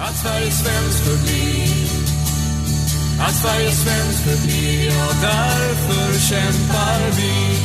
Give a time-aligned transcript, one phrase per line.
[0.00, 1.88] Att Sverige svensk förblir
[3.20, 7.58] Att Sverige svensk förblir Ja, därför kämpar vi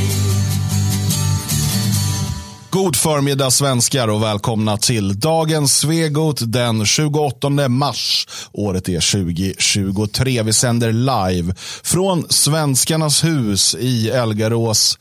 [2.69, 8.27] God förmiddag svenskar och välkomna till dagens Svegot den 28 mars.
[8.51, 10.43] Året är 2023.
[10.43, 11.53] Vi sänder live
[11.83, 14.97] från Svenskarnas hus i Elgarås.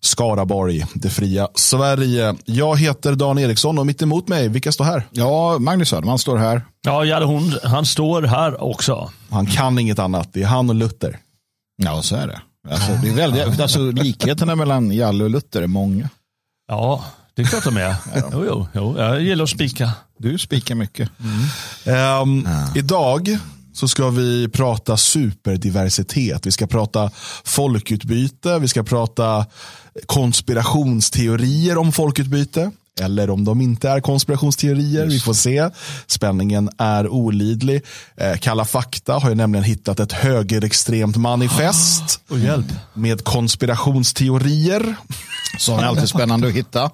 [0.00, 2.34] Skaraborg, det fria Sverige.
[2.44, 5.02] Jag heter Dan Eriksson och mitt emot mig, vilka står här?
[5.10, 6.62] Ja, Magnus Söderman står här.
[6.86, 9.10] Ja, Jalle Hund, han står här också.
[9.30, 11.18] Han kan inget annat, det är han och Luther.
[11.82, 12.40] Ja, så är det.
[12.70, 16.08] Alltså, det är väldigt, alltså, likheterna mellan Jalle och Luther är många.
[16.68, 17.04] Ja,
[17.34, 17.94] det är klart de är.
[18.32, 19.92] jo, jo, jo, jag gillar att spika.
[20.18, 21.10] Du spikar mycket.
[22.22, 23.38] Um, Idag
[23.72, 26.46] så ska vi prata superdiversitet.
[26.46, 27.10] Vi ska prata
[27.44, 28.58] folkutbyte.
[28.58, 29.46] Vi ska prata
[30.06, 32.70] konspirationsteorier om folkutbyte.
[33.00, 35.06] Eller om de inte är konspirationsteorier.
[35.06, 35.70] Vi får se.
[36.06, 37.82] Spänningen är olidlig.
[38.16, 42.20] Eh, Kalla fakta har ju nämligen hittat ett högerextremt manifest.
[42.28, 42.66] Och hjälp.
[42.94, 44.94] Med konspirationsteorier.
[45.58, 46.90] Sånt är alltid spännande att hitta.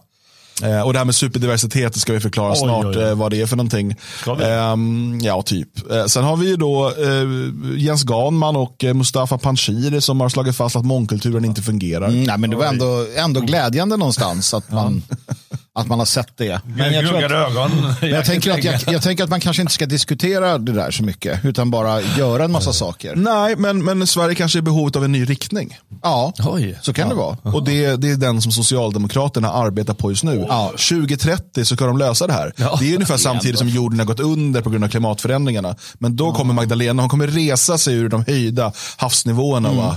[0.62, 3.02] Eh, och det här med superdiversitet ska vi förklara Oj, snart oj, oj.
[3.02, 3.96] Eh, vad det är för någonting.
[4.42, 5.90] Ehm, ja, typ.
[5.90, 10.28] Eh, sen har vi ju då eh, Jens Ganman och eh, Mustafa Panshiri som har
[10.28, 12.08] slagit fast att mångkulturen inte fungerar.
[12.08, 15.02] Mm, nej, men det var ändå, ändå glädjande någonstans att man,
[15.76, 16.60] att man har sett det.
[16.64, 17.70] Men jag, tror att, ögon.
[18.00, 20.90] men jag, tänker att, jag, jag tänker att man kanske inte ska diskutera det där
[20.90, 23.14] så mycket, utan bara göra en massa saker.
[23.16, 25.78] Nej, men, men Sverige kanske är i behovet av en ny riktning.
[26.02, 26.78] Ja, Oj.
[26.82, 27.36] så kan det vara.
[27.42, 30.46] Och det, det är den som Socialdemokraterna arbetar på just nu.
[30.48, 30.68] Ja.
[30.68, 32.52] 2030 så ska de lösa det här.
[32.56, 32.76] Ja.
[32.80, 35.76] Det är ungefär samtidigt som jorden har gått under på grund av klimatförändringarna.
[35.98, 39.72] Men då kommer Magdalena, hon kommer resa sig ur de höjda havsnivåerna.
[39.72, 39.96] Va?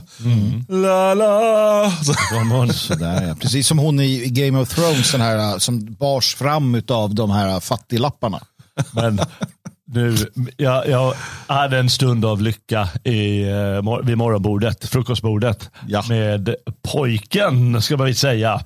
[0.67, 1.91] La, la.
[2.03, 2.14] Så,
[2.73, 3.36] Sådär, ja.
[3.36, 7.59] Precis som hon i Game of Thrones, den här som bars fram av de här
[7.59, 8.39] fattiglapparna.
[8.92, 9.20] Men
[9.94, 10.16] nu,
[10.58, 11.14] jag, jag
[11.48, 16.03] hade en stund av lycka i, eh, vid morgonbordet, frukostbordet, Ja.
[16.09, 16.56] med
[16.92, 18.61] pojken, ska man väl säga.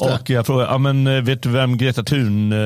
[0.00, 2.58] Och jag frågade, ja, men, eh, vet du vem Greta Thun, eh,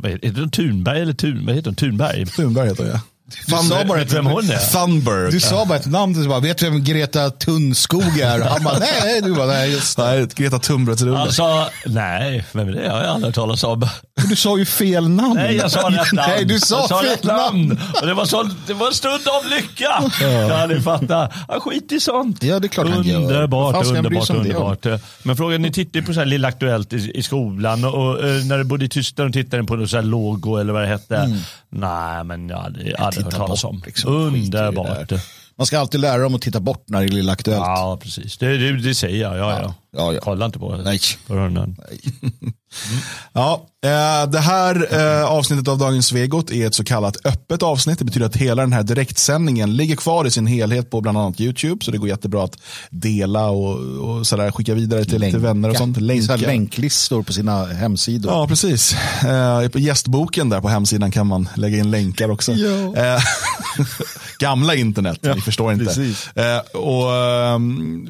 [0.00, 1.76] vad heter, heter hon Thunberg eller Thun, vad heter hon?
[1.76, 2.26] Thunberg?
[2.26, 3.00] Thunberg heter jag.
[3.46, 4.72] Du sa bara du vem hon är?
[4.72, 5.30] Thunberg.
[5.30, 8.40] Du sa bara ett namn, du bara, vet du vem Greta Tunnskog är?
[8.40, 10.04] Han bara, nej, du bara, nej, just det.
[10.04, 11.16] Nej, Greta Thunbergsrullen.
[11.16, 12.84] Han sa, nej, vem är det?
[12.84, 13.88] Jag har aldrig hört talas om.
[14.28, 15.34] Du sa ju fel namn.
[15.34, 16.30] Nej, jag sa rätt namn.
[16.30, 17.68] Nej, du sa, jag sa fel rätt namn.
[17.68, 17.80] namn.
[18.00, 20.10] Och det, var så, det var en stund av lycka.
[20.48, 21.34] Ja, ni fattar.
[21.48, 22.42] Han skiter i sånt.
[22.42, 23.20] Ja, det är klart han gör.
[23.20, 24.34] Underbart, han bry underbart, det?
[24.34, 25.02] underbart.
[25.22, 28.28] Men frågan, ni tittar ju på så här Lilla Aktuellt i, i skolan och, och
[28.28, 30.82] eh, när du bodde i Tyskland och tittade på något så här logo eller vad
[30.82, 31.36] det hette.
[31.72, 33.82] Nej, men jag hade, jag hade hört talas om.
[33.86, 34.12] liksom.
[34.12, 35.12] Underbart.
[35.56, 37.60] Man ska alltid lära dem att titta bort när det är Lilla Aktuellt.
[37.66, 38.38] Ja, precis.
[38.38, 39.38] Det, det, det säger jag.
[39.38, 39.74] Ja, ja.
[39.96, 40.20] Ja, ja.
[40.22, 40.76] Kolla inte på.
[40.76, 41.00] Nej.
[41.26, 41.34] På
[42.70, 43.02] öronen.
[43.32, 47.98] Ja, eh, det här eh, avsnittet av Dagens Svegot är ett så kallat öppet avsnitt.
[47.98, 51.40] Det betyder att hela den här direktsändningen ligger kvar i sin helhet på bland annat
[51.40, 51.84] YouTube.
[51.84, 52.56] Så det går jättebra att
[52.90, 56.00] dela och, och sådär, skicka vidare till, till vänner och sånt.
[56.00, 56.32] Länka.
[56.32, 56.46] Länka.
[56.46, 58.32] Länklistor på sina hemsidor.
[58.32, 58.94] Ja, precis.
[59.24, 62.52] Eh, på gästboken där på hemsidan kan man lägga in länkar också.
[64.40, 64.48] Ja.
[64.50, 66.14] Gamla internet, ni förstår inte.
[66.34, 68.08] Eh, och, ehm,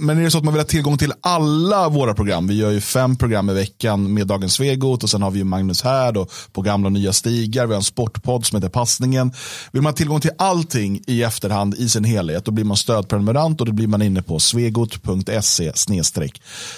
[0.00, 2.70] men är det så att man vill ha tillgång till alla våra program, vi gör
[2.70, 6.16] ju fem program i veckan med Dagens Svegot och sen har vi ju Magnus här
[6.16, 9.32] och på gamla och nya stigar, vi har en sportpodd som heter Passningen.
[9.72, 13.60] Vill man ha tillgång till allting i efterhand i sin helhet, då blir man stödprenumerant
[13.60, 15.72] och då blir man inne på svegot.se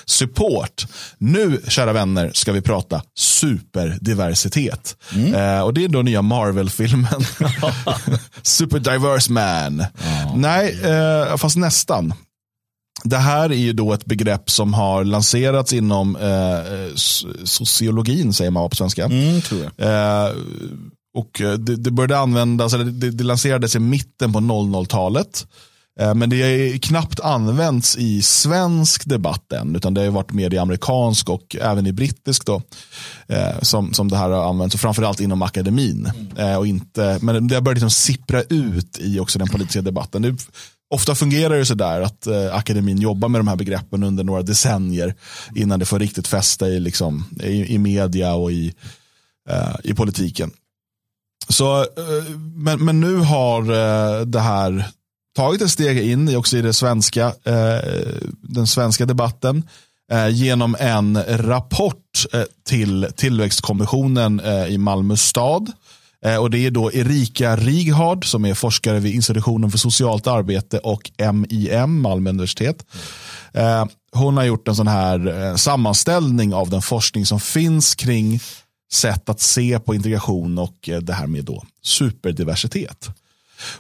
[0.05, 0.87] support.
[1.19, 4.97] Nu, kära vänner, ska vi prata superdiversitet.
[5.35, 7.07] Eh, och det är då nya Marvel-filmen.
[8.43, 9.85] Super Diverse Man.
[10.35, 12.15] Nej, eh, fast nästan.
[13.05, 16.95] Det här är ju då ett begrepp som har lanserats inom eh,
[17.45, 19.05] sociologin, säger man på svenska.
[19.05, 19.89] Mm, tror jag.
[19.89, 20.33] Eh,
[21.17, 25.47] och eh, det, det började användas, eller det, det lanserades i mitten på 00-talet.
[26.01, 30.55] Eh, men det är knappt använts i svensk debatt än, utan det har varit mer
[30.55, 32.63] i amerikansk och även i brittisk då,
[33.29, 36.11] eh, som, som det här har använts, och framförallt inom akademin.
[36.37, 36.59] Mm.
[36.59, 40.23] Och inte, men det har börjat liksom sippra ut i också den politiska debatten.
[40.23, 40.37] Det,
[40.95, 45.15] ofta fungerar det sådär att akademin jobbar med de här begreppen under några decennier
[45.55, 48.75] innan det får riktigt fäste i, liksom, i, i media och i,
[49.83, 50.51] i politiken.
[51.49, 51.87] Så,
[52.55, 53.63] men, men nu har
[54.25, 54.91] det här
[55.37, 57.81] tagit ett steg in i också i det svenska, eh,
[58.41, 59.63] den svenska debatten
[60.13, 65.73] eh, genom en rapport eh, till tillväxtkommissionen eh, i Malmö stad.
[66.25, 70.79] Eh, och Det är då Erika Righard som är forskare vid institutionen för socialt arbete
[70.79, 72.87] och MIM, Malmö universitet.
[73.53, 78.41] Eh, hon har gjort en sån här eh, sammanställning av den forskning som finns kring
[78.93, 83.09] sätt att se på integration och eh, det här med då superdiversitet.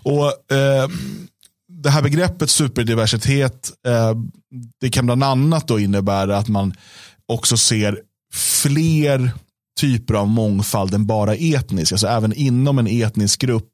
[0.02, 0.88] Och eh,
[1.82, 4.12] det här begreppet superdiversitet eh,
[4.80, 6.74] det kan bland annat då innebära att man
[7.32, 8.00] också ser
[8.34, 9.30] fler
[9.80, 11.92] typer av mångfald än bara etnisk.
[11.92, 13.72] Alltså även inom en etnisk grupp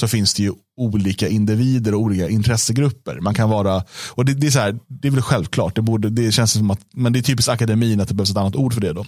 [0.00, 3.20] så finns det ju olika individer och olika intressegrupper.
[3.20, 6.10] Man kan vara, och det, det är, så här, det är väl självklart, det, borde,
[6.10, 8.74] det känns som att, men det är typiskt akademin att det behövs ett annat ord
[8.74, 8.92] för det.
[8.92, 9.04] då.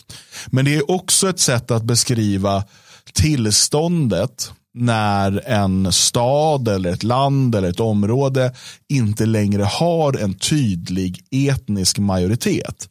[0.47, 2.65] Men det är också ett sätt att beskriva
[3.13, 8.53] tillståndet när en stad eller ett land eller ett område
[8.89, 12.89] inte längre har en tydlig etnisk majoritet.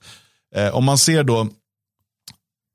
[0.56, 1.48] Eh, om man ser då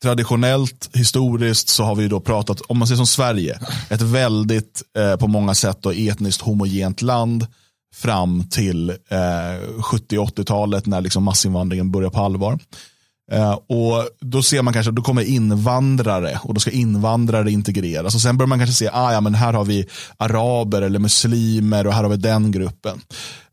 [0.03, 3.59] traditionellt, historiskt så har vi då pratat, om man ser som Sverige,
[3.91, 7.47] ett väldigt eh, på många sätt då, etniskt homogent land
[7.95, 12.59] fram till eh, 70-80-talet när liksom massinvandringen börjar på allvar.
[13.33, 18.15] Eh, och Då ser man kanske, då kommer invandrare och då ska invandrare integreras.
[18.15, 19.87] Och Sen börjar man kanske se, ah, ja, men här har vi
[20.17, 23.01] araber eller muslimer och här har vi den gruppen.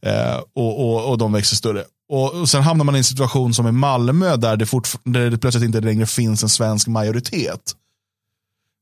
[0.05, 1.83] Eh, och, och, och de växer större.
[2.09, 4.67] Och, och Sen hamnar man i en situation som i Malmö där det,
[5.03, 7.75] där det plötsligt inte längre finns en svensk majoritet.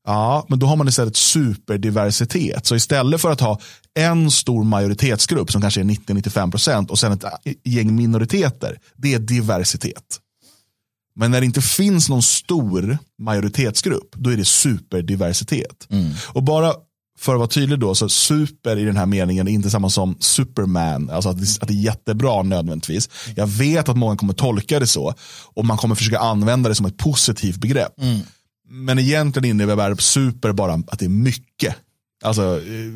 [0.06, 2.66] Ja, men då har man istället superdiversitet.
[2.66, 3.60] Så istället för att ha
[3.94, 7.24] en stor majoritetsgrupp som kanske är 90-95% och sen ett
[7.64, 10.20] gäng minoriteter, det är diversitet.
[11.14, 15.86] Men när det inte finns någon stor majoritetsgrupp, då är det superdiversitet.
[15.90, 16.12] Mm.
[16.28, 16.74] Och bara
[17.20, 20.16] för att vara tydlig då, så super i den här meningen är inte samma som
[20.20, 23.08] superman, alltså att det, att det är jättebra nödvändigtvis.
[23.36, 25.14] Jag vet att många kommer tolka det så
[25.54, 28.00] och man kommer försöka använda det som ett positivt begrepp.
[28.00, 28.20] Mm.
[28.68, 31.76] Men egentligen innebär super bara att det är mycket.
[32.24, 32.92] Alltså eh,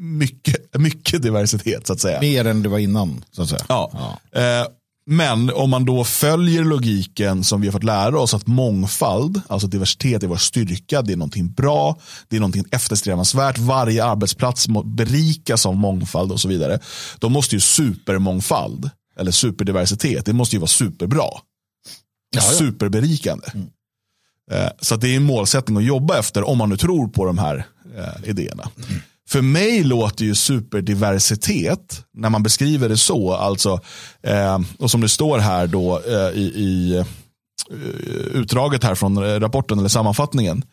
[0.00, 2.20] mycket, mycket diversitet så att säga.
[2.20, 3.24] Mer än det var innan.
[3.30, 3.64] Så att säga.
[3.68, 4.18] Ja.
[4.32, 4.40] ja.
[4.40, 4.66] Eh,
[5.10, 9.68] men om man då följer logiken som vi har fått lära oss att mångfald, alltså
[9.68, 15.66] diversitet är vår styrka, det är någonting bra, det är någonting eftersträvansvärt, varje arbetsplats berikas
[15.66, 16.80] av mångfald och så vidare.
[17.18, 21.24] Då måste ju supermångfald, eller superdiversitet, det måste ju vara superbra.
[21.24, 21.40] Ja,
[22.30, 22.40] ja.
[22.40, 23.46] Superberikande.
[23.54, 23.66] Mm.
[24.50, 27.38] Eh, så det är en målsättning att jobba efter om man nu tror på de
[27.38, 27.66] här
[27.96, 28.70] eh, idéerna.
[28.88, 29.00] Mm.
[29.28, 33.80] För mig låter ju superdiversitet, när man beskriver det så, alltså,
[34.22, 37.06] eh, och som det står här då eh, i, i eh,
[38.32, 40.64] utdraget här från rapporten eller sammanfattningen.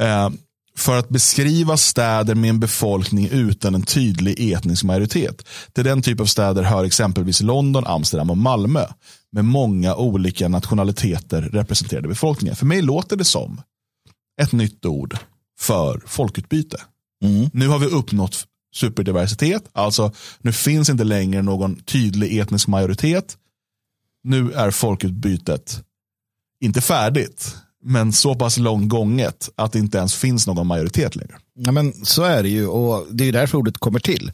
[0.00, 0.30] Eh,
[0.76, 5.46] för att beskriva städer med en befolkning utan en tydlig etnisk majoritet.
[5.72, 8.84] Till den typ av städer hör exempelvis London, Amsterdam och Malmö.
[9.32, 12.56] Med många olika nationaliteter representerade befolkningen.
[12.56, 13.60] För mig låter det som
[14.42, 15.18] ett nytt ord
[15.58, 16.76] för folkutbyte.
[17.24, 17.50] Mm.
[17.52, 23.36] Nu har vi uppnått superdiversitet, alltså nu finns inte längre någon tydlig etnisk majoritet.
[24.24, 25.82] Nu är folkutbytet
[26.60, 31.36] inte färdigt, men så pass långt gånget att det inte ens finns någon majoritet längre.
[31.54, 34.32] Ja, men så är det ju och det är därför ordet kommer till.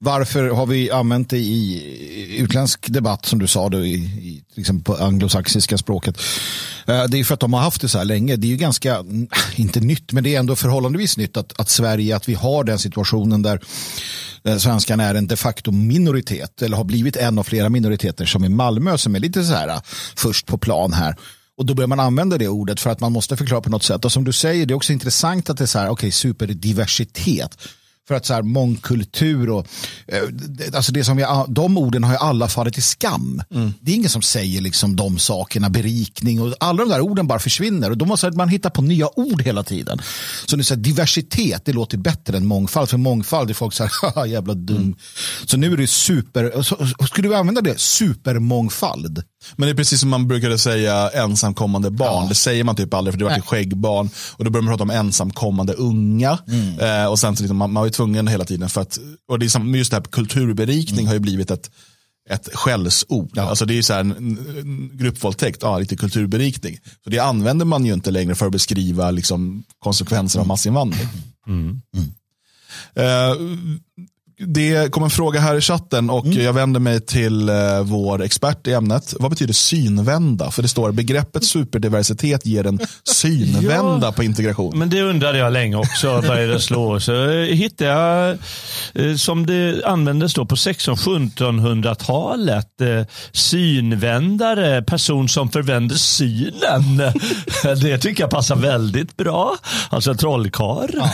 [0.00, 4.80] Varför har vi använt det i utländsk debatt som du sa då, i, i liksom
[4.80, 6.18] på anglosaxiska språket?
[6.86, 8.36] Eh, det är för att de har haft det så här länge.
[8.36, 9.04] Det är ju ganska,
[9.56, 12.78] inte nytt, men det är ändå förhållandevis nytt att, att Sverige, att vi har den
[12.78, 13.60] situationen där
[14.44, 18.44] eh, svenskarna är en de facto minoritet eller har blivit en av flera minoriteter som
[18.44, 19.80] i Malmö som är lite så här eh,
[20.16, 21.16] först på plan här.
[21.56, 24.04] Och då börjar man använda det ordet för att man måste förklara på något sätt.
[24.04, 26.10] Och som du säger, det är också intressant att det är så här, okej, okay,
[26.10, 27.58] superdiversitet.
[28.08, 29.66] För att så här, mångkultur och
[30.06, 30.22] eh,
[30.74, 33.42] alltså det som vi, de orden har ju alla fallit i skam.
[33.50, 33.72] Mm.
[33.80, 37.38] Det är ingen som säger liksom de sakerna, berikning och alla de där orden bara
[37.38, 37.90] försvinner.
[37.90, 39.98] Och då måste man hitta på nya ord hela tiden.
[40.46, 42.88] Så är så här, diversitet, det låter bättre än mångfald.
[42.88, 44.76] För mångfald är folk så här, jävla dum.
[44.76, 44.94] Mm.
[45.46, 49.22] Så nu är det super, så, skulle du använda det, supermångfald.
[49.56, 52.22] Men det är precis som man brukade säga ensamkommande barn.
[52.22, 52.28] Ja.
[52.28, 54.10] Det säger man typ aldrig för det var ett skäggbarn.
[54.36, 56.38] Och då börjar man prata om ensamkommande unga.
[56.48, 56.78] Mm.
[56.78, 59.46] Eh, och sen så liksom, man, man var tvungen hela tiden för att, och det
[59.46, 61.06] är som, just det här kulturberikning mm.
[61.06, 61.70] har ju blivit ett,
[62.30, 63.30] ett skällsord.
[63.34, 63.42] Ja.
[63.42, 64.16] Alltså det är så här
[64.96, 66.78] gruppvåldtäkt, ja, lite kulturberikning.
[67.04, 71.08] Så det använder man ju inte längre för att beskriva liksom, konsekvenser av massinvandring.
[71.46, 71.82] Mm.
[71.96, 72.12] Mm.
[74.40, 76.44] Det kom en fråga här i chatten och mm.
[76.44, 79.14] jag vänder mig till eh, vår expert i ämnet.
[79.18, 80.50] Vad betyder synvända?
[80.50, 84.78] För det står begreppet superdiversitet ger en synvända ja, på integration.
[84.78, 87.00] Men det undrade jag länge också, började slå.
[87.00, 88.38] Så hittade jag,
[88.94, 93.02] eh, som det användes då på 1600-1700-talet, eh,
[93.32, 97.12] synvändare, person som förvänder synen.
[97.82, 99.56] Det tycker jag passar väldigt bra.
[99.90, 100.90] Alltså trollkarl.
[100.94, 101.10] Ja.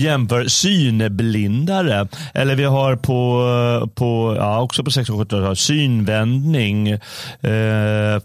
[0.00, 6.88] Jämför synblindare Eller vi har på, på ja, också på 1600-talet synvändning.
[6.88, 6.98] Eh,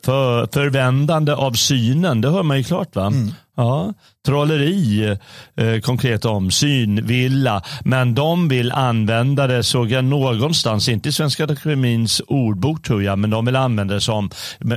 [0.05, 3.05] för, förvändande av synen, det hör man ju klart va?
[3.05, 3.31] Mm.
[3.55, 3.93] Ja,
[4.25, 5.17] trolleri,
[5.55, 7.63] eh, konkret om synvilla.
[7.83, 13.19] Men de vill använda det, såg jag någonstans, inte i Svenska Akademins ordbok tror jag,
[13.19, 14.29] men de vill använda det som,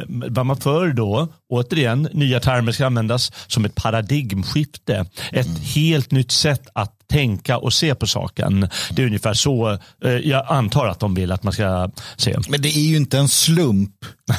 [0.09, 5.07] vad man förr då, återigen, nya termer ska användas som ett paradigmskifte.
[5.33, 5.61] Ett mm.
[5.75, 8.69] helt nytt sätt att tänka och se på saken.
[8.91, 12.37] Det är ungefär så eh, jag antar att de vill att man ska se.
[12.49, 13.91] Men det är ju inte en slump.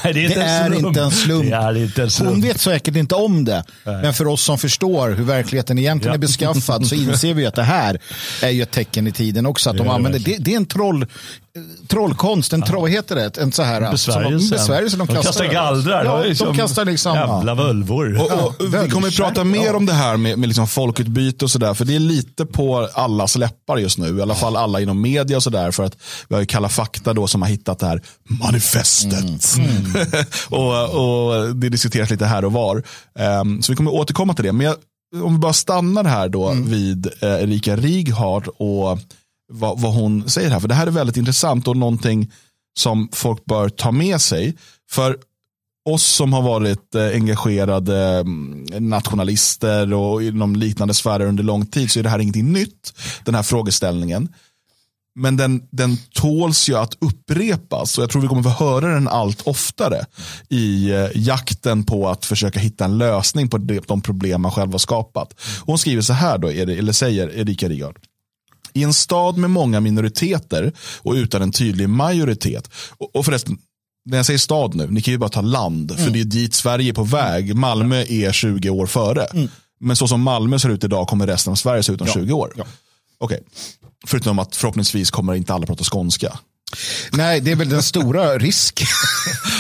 [0.03, 1.53] Nej, det är, inte, det en är inte en slump.
[1.53, 2.32] är inte en slump.
[2.32, 3.63] Hon vet säkert inte om det.
[3.84, 4.01] Nej.
[4.01, 6.15] Men för oss som förstår hur verkligheten egentligen ja.
[6.15, 8.00] är beskaffad så inser vi att det här
[8.41, 9.70] är ju ett tecken i tiden också.
[9.70, 11.05] Att de använder, det, det är en troll,
[11.88, 13.38] trollkonst, en troll, heter det?
[13.38, 14.55] En så här, besvärjelse.
[14.55, 16.05] besvärjelse de, de kastar, kastar gallrar.
[16.05, 17.15] Ja, liksom, de kastar liksom.
[17.15, 18.15] Jävla völvor.
[18.15, 21.45] Och, och, ja, vi kommer att prata mer om det här med, med liksom folkutbyte
[21.45, 21.74] och sådär.
[21.74, 24.17] För det är lite på allas läppar just nu.
[24.17, 25.71] I alla fall alla inom media och sådär.
[25.71, 25.97] För att
[26.27, 29.55] vi har ju Kalla fakta då som har hittat det här manifestet.
[29.57, 29.69] Mm.
[29.85, 30.25] Mm.
[30.50, 32.83] och, och det diskuteras lite här och var.
[33.41, 34.51] Um, så vi kommer återkomma till det.
[34.51, 34.75] Men jag,
[35.24, 36.69] om vi bara stannar här då mm.
[36.69, 39.00] vid eh, Erika Righard och
[39.47, 40.59] vad, vad hon säger här.
[40.59, 42.31] För det här är väldigt intressant och någonting
[42.77, 44.57] som folk bör ta med sig.
[44.89, 45.17] För
[45.85, 51.91] oss som har varit eh, engagerade mm, nationalister och inom liknande sfärer under lång tid
[51.91, 54.29] så är det här ingenting nytt, den här frågeställningen.
[55.17, 59.07] Men den, den tåls ju att upprepas och jag tror vi kommer få höra den
[59.07, 60.05] allt oftare
[60.49, 64.79] i eh, jakten på att försöka hitta en lösning på de problem man själv har
[64.79, 65.33] skapat.
[65.65, 67.99] hon skriver så här då, eller säger Erika Rigard.
[68.75, 72.70] I en stad med många minoriteter och utan en tydlig majoritet.
[72.98, 73.58] Och, och förresten,
[74.05, 75.91] när jag säger stad nu, ni kan ju bara ta land.
[75.91, 76.03] Mm.
[76.03, 77.55] För det är dit Sverige är på väg.
[77.55, 79.24] Malmö är 20 år före.
[79.24, 79.48] Mm.
[79.79, 82.13] Men så som Malmö ser ut idag kommer resten av Sverige se ut om ja.
[82.13, 82.53] 20 år.
[82.55, 82.63] Ja.
[83.17, 83.48] Okej, okay.
[84.08, 86.39] förutom att förhoppningsvis kommer inte alla prata skånska.
[87.12, 88.88] Nej, det är väl den stora risken.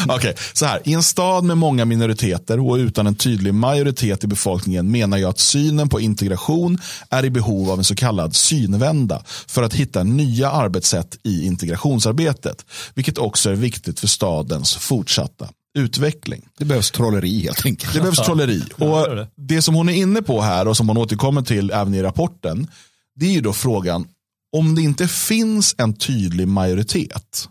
[0.03, 0.81] Okej, okay, så här.
[0.85, 5.29] I en stad med många minoriteter och utan en tydlig majoritet i befolkningen menar jag
[5.29, 6.77] att synen på integration
[7.09, 12.65] är i behov av en så kallad synvända för att hitta nya arbetssätt i integrationsarbetet,
[12.93, 16.41] vilket också är viktigt för stadens fortsatta utveckling.
[16.57, 17.93] Det behövs trolleri helt enkelt.
[17.93, 18.61] Det behövs trolleri.
[18.77, 22.03] Och det som hon är inne på här och som hon återkommer till även i
[22.03, 22.67] rapporten,
[23.15, 24.07] det är ju då frågan,
[24.55, 27.49] om det inte finns en tydlig majoritet,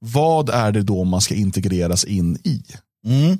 [0.00, 2.62] vad är det då man ska integreras in i?
[3.06, 3.38] Mm.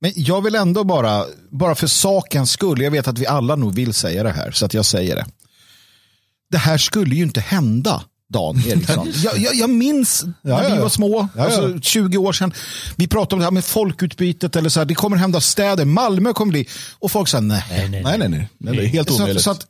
[0.00, 3.74] Men jag vill ändå bara, bara för sakens skull, jag vet att vi alla nog
[3.74, 5.26] vill säga det här, så att jag säger det.
[6.50, 9.12] Det här skulle ju inte hända, Dan Eriksson.
[9.24, 12.52] jag, jag, jag minns när ja, vi var små, ja, alltså 20 år sedan.
[12.96, 16.32] Vi pratade om det här med folkutbytet, eller så här, det kommer hända städer, Malmö
[16.32, 17.64] kommer bli, och folk sa nej.
[17.70, 18.18] Nej, nej, nej.
[18.18, 18.48] nej, nej.
[18.58, 19.42] nej helt omöjligt.
[19.42, 19.66] Så, så att,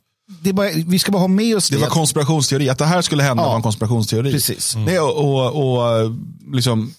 [0.53, 1.75] bara, vi ska bara ha med oss det.
[1.75, 3.49] Det var konspirationsteori, att det här skulle hända ja.
[3.49, 4.31] var en konspirationsteori.
[4.31, 4.75] Precis.
[4.75, 4.85] Mm.
[4.85, 6.11] Nej, och, och, och
[6.53, 6.93] liksom,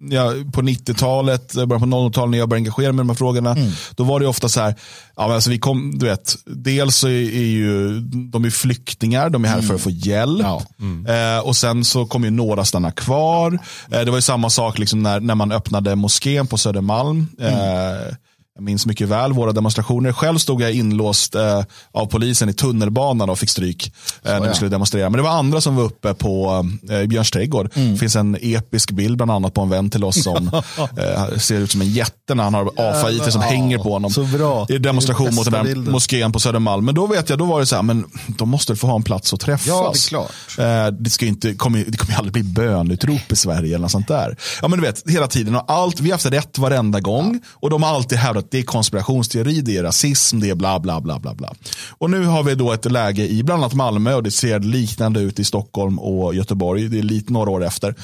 [0.00, 3.50] ja, på 90-talet, början på 00-talet när jag började engagera mig i de här frågorna,
[3.50, 3.72] mm.
[3.96, 4.74] då var det ofta så här,
[5.16, 9.48] ja, alltså vi kom, du vet, dels så är, ju de är flyktingar, de är
[9.48, 9.66] här mm.
[9.66, 10.40] för att få hjälp.
[10.42, 10.62] Ja.
[10.80, 11.36] Mm.
[11.36, 13.58] Eh, och sen så kommer ju några stanna kvar.
[13.90, 17.26] Eh, det var ju samma sak liksom när, när man öppnade moskén på Södermalm.
[17.40, 18.14] Eh,
[18.58, 20.12] jag minns mycket väl våra demonstrationer.
[20.12, 21.62] Själv stod jag inlåst eh,
[21.92, 24.48] av polisen i tunnelbanan och fick stryk eh, när ja.
[24.48, 25.10] vi skulle demonstrera.
[25.10, 27.70] Men det var andra som var uppe på eh, Björns trädgård.
[27.74, 27.92] Mm.
[27.92, 30.50] Det finns en episk bild bland annat på en vän till oss som
[30.96, 34.10] eh, ser ut som en jätte när han har AFA-IT som ja, hänger på honom.
[34.10, 34.66] Så bra.
[34.68, 35.92] I demonstration mot den där bilden.
[35.92, 36.84] moskén på Södermalm.
[36.84, 39.02] Men då vet jag, då var det så här, men de måste få ha en
[39.02, 39.66] plats att träffas.
[39.66, 40.30] Ja, det är klart.
[40.58, 44.08] Eh, det, ska inte, kommer, det kommer aldrig bli bönutrop i Sverige eller något sånt
[44.08, 44.36] där.
[44.62, 45.56] Ja men du vet, hela tiden.
[45.56, 47.40] Och allt, vi har haft rätt varenda gång.
[47.42, 47.48] Ja.
[47.60, 51.00] Och de har alltid hävdat det är konspirationsteori, det är rasism, det är bla bla
[51.00, 51.54] bla bla bla.
[51.88, 55.20] Och nu har vi då ett läge i bland annat Malmö och det ser liknande
[55.20, 56.88] ut i Stockholm och Göteborg.
[56.88, 57.94] Det är lite några år efter.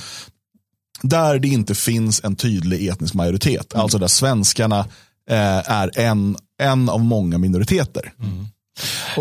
[1.02, 3.72] Där det inte finns en tydlig etnisk majoritet.
[3.72, 3.82] Mm.
[3.82, 4.78] Alltså där svenskarna
[5.30, 8.12] eh, är en, en av många minoriteter.
[8.20, 8.46] Mm.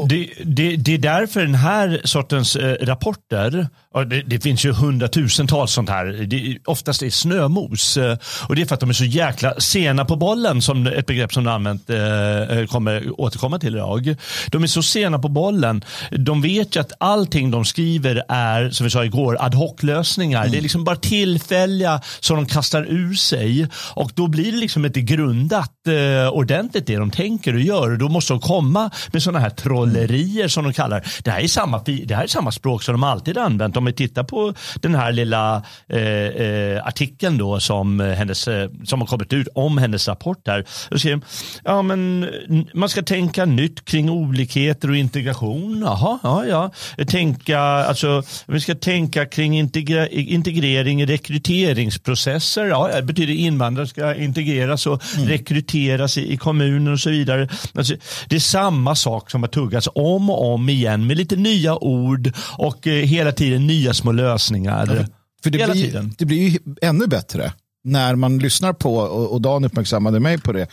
[0.10, 3.68] Det, det, det, är därför den här sortens eh, rapporter,
[4.10, 7.98] det, det, finns ju hundratusentals sånt här, det, oftast är snömos.
[7.98, 8.18] Eh,
[8.48, 11.34] och det är för att de är så jäkla sena på bollen, som ett begrepp
[11.34, 14.16] som du använt eh, eh, kommer återkomma till idag.
[14.48, 15.84] De är så sena på bollen.
[16.12, 20.42] De vet ju att allting de skriver är, som vi sa igår, ad hoc-lösningar.
[20.42, 20.52] Mm.
[20.52, 23.68] Det är liksom bara tillfälliga som de kastar ur sig.
[23.76, 27.92] Och då blir det liksom inte grundat eh, ordentligt det de tänker och gör.
[27.92, 31.32] Och då måste de komma med sådana här trollerier som de kallar det.
[31.32, 33.78] Här är samma, det här är samma språk som de alltid använt.
[33.78, 39.02] Om vi tittar på den här lilla eh, eh, artikeln då som, hennes, eh, som
[39.02, 40.66] har kommit ut om hennes rapport här.
[40.90, 41.22] Då säger
[41.64, 42.30] ja, men
[42.74, 45.82] man ska tänka nytt kring olikheter och integration.
[45.86, 46.72] Jaha, ja, ja.
[47.06, 52.66] Tänka, alltså, vi ska tänka kring integra integrering i rekryteringsprocesser.
[52.66, 55.28] Ja, det betyder invandrare ska integreras och mm.
[55.28, 57.50] rekryteras i, i kommunen och så vidare.
[57.76, 57.96] Alltså,
[58.28, 62.32] det är samma sak som har tuggats om och om igen med lite nya ord
[62.58, 64.96] och eh, hela tiden nya små lösningar.
[65.00, 65.06] Ja,
[65.44, 66.16] för det, hela blir, tiden.
[66.18, 70.68] det blir ju ännu bättre när man lyssnar på, och Dan uppmärksammade mig på det,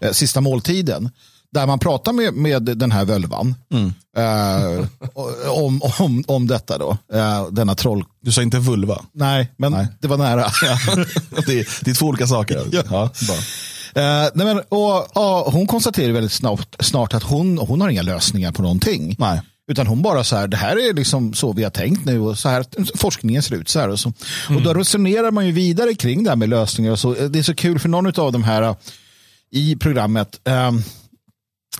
[0.00, 1.10] eh, sista måltiden
[1.52, 3.92] där man pratar med, med den här völvan mm.
[4.16, 4.86] eh,
[5.50, 6.98] om, om, om detta då.
[7.12, 8.04] Eh, denna troll.
[8.22, 9.04] Du sa inte vulva?
[9.12, 9.86] Nej, men nej.
[10.00, 10.42] det var nära.
[11.46, 12.66] det, är, det är två olika saker.
[12.72, 12.82] ja.
[12.90, 13.10] Ja, eh,
[13.94, 18.52] nej men, och, och, hon konstaterar väldigt snart, snart att hon, hon har inga lösningar
[18.52, 19.16] på någonting.
[19.18, 19.40] Nej.
[19.70, 22.38] Utan hon bara så här, det här är liksom så vi har tänkt nu och
[22.38, 22.64] så här
[22.98, 23.88] forskningen ser ut så här.
[23.88, 24.12] Och, så.
[24.48, 24.56] Mm.
[24.56, 27.14] och då resonerar man ju vidare kring det här med lösningar och så.
[27.14, 28.74] Det är så kul för någon av de här
[29.50, 30.82] i programmet um,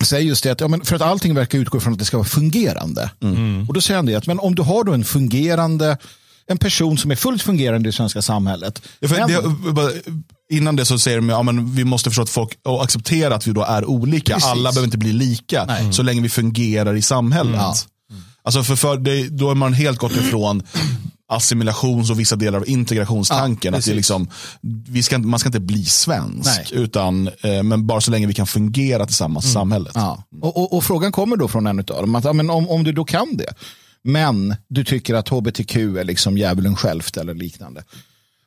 [0.05, 2.17] säger just det att ja, men för att allting verkar utgå från att det ska
[2.17, 3.11] vara fungerande.
[3.21, 3.65] Mm.
[3.67, 5.97] Och då säger han det att men om du har då en fungerande
[6.51, 8.81] en person som är fullt fungerande i det svenska samhället.
[8.99, 9.41] Ja, det,
[10.51, 13.47] innan det så säger de att ja, vi måste förstå att folk och acceptera att
[13.47, 14.33] vi då är olika.
[14.33, 14.49] Precis.
[14.49, 15.93] Alla behöver inte bli lika Nej.
[15.93, 17.53] så länge vi fungerar i samhället.
[17.55, 18.21] Mm.
[18.43, 20.63] Alltså för, för det, då är man helt gått ifrån
[21.31, 23.73] assimilations och vissa delar av integrationstanken.
[23.73, 24.29] Ja, att det är liksom,
[24.87, 28.47] vi ska, man ska inte bli svensk, utan, eh, men bara så länge vi kan
[28.47, 29.51] fungera tillsammans mm.
[29.51, 29.91] i samhället.
[29.95, 30.23] Ja.
[30.41, 32.83] Och, och, och, frågan kommer då från en av dem, att, ja, men om, om
[32.83, 33.53] du då kan det,
[34.03, 37.83] men du tycker att hbtq är liksom djävulen självt eller liknande.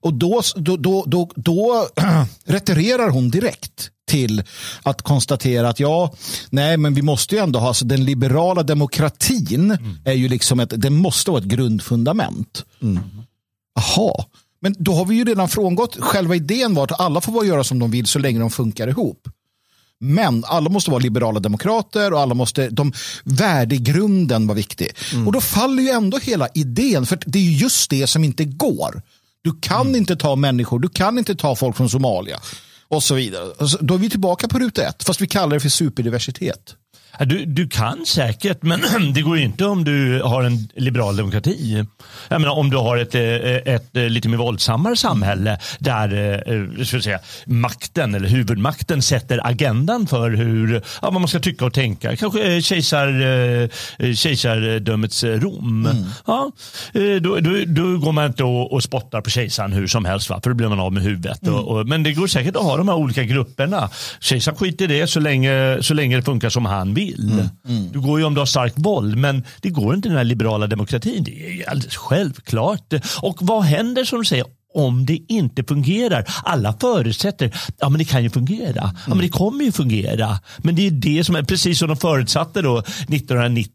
[0.01, 1.89] Och då, då, då, då, då
[2.45, 4.43] retirerar hon direkt till
[4.83, 6.15] att konstatera att ja,
[6.51, 9.97] nej, men vi måste ju ändå ha, alltså den liberala demokratin mm.
[10.05, 12.65] är ju liksom ett, det måste vara ett grundfundament.
[12.83, 13.01] Mm.
[14.61, 17.79] Men då har vi ju redan frångått, själva idén var att alla får göra som
[17.79, 19.29] de vill så länge de funkar ihop.
[20.05, 22.93] Men alla måste vara liberala demokrater och alla måste, de,
[23.25, 24.91] värdegrunden var viktig.
[25.13, 25.27] Mm.
[25.27, 28.45] Och då faller ju ändå hela idén, för det är ju just det som inte
[28.45, 29.03] går.
[29.43, 29.97] Du kan mm.
[29.97, 32.41] inte ta människor, du kan inte ta folk från Somalia
[32.89, 33.53] och så vidare.
[33.59, 36.75] Alltså, då är vi tillbaka på ruta ett, fast vi kallar det för superdiversitet.
[37.21, 38.81] Du, du kan säkert, men
[39.15, 41.87] det går inte om du har en liberal demokrati.
[42.29, 46.43] Jag menar, om du har ett, ett, ett lite mer våldsammare samhälle där
[46.79, 51.65] eh, ska säga, makten eller huvudmakten sätter agendan för hur, ja, vad man ska tycka
[51.65, 52.17] och tänka.
[52.17, 53.09] Kanske kejsar,
[53.99, 55.87] eh, kejsardömets Rom.
[55.87, 56.05] Mm.
[56.27, 56.53] Ja,
[56.93, 60.31] eh, då, då, då, går man inte och, och spottar på kejsaren hur som helst,
[60.31, 60.41] va?
[60.43, 61.43] för då blir man av med huvudet.
[61.43, 61.55] Mm.
[61.55, 63.91] Och, och, men det går säkert att ha de här olika grupperna.
[64.21, 67.33] Kejsaren skiter i det så länge, så länge det funkar som han vill vill.
[67.33, 67.49] Mm.
[67.69, 67.93] Mm.
[67.93, 70.25] Du går ju om du har starkt våld, men det går inte i den här
[70.25, 71.25] liberala demokratin.
[71.25, 72.95] Det är alldeles självklart.
[73.23, 76.25] Och vad händer som du säger om det inte fungerar.
[76.45, 78.95] Alla förutsätter, ja men det kan ju fungera.
[79.07, 80.39] Ja men det kommer ju fungera.
[80.59, 83.71] Men det är det som är precis som de förutsatte då 1990.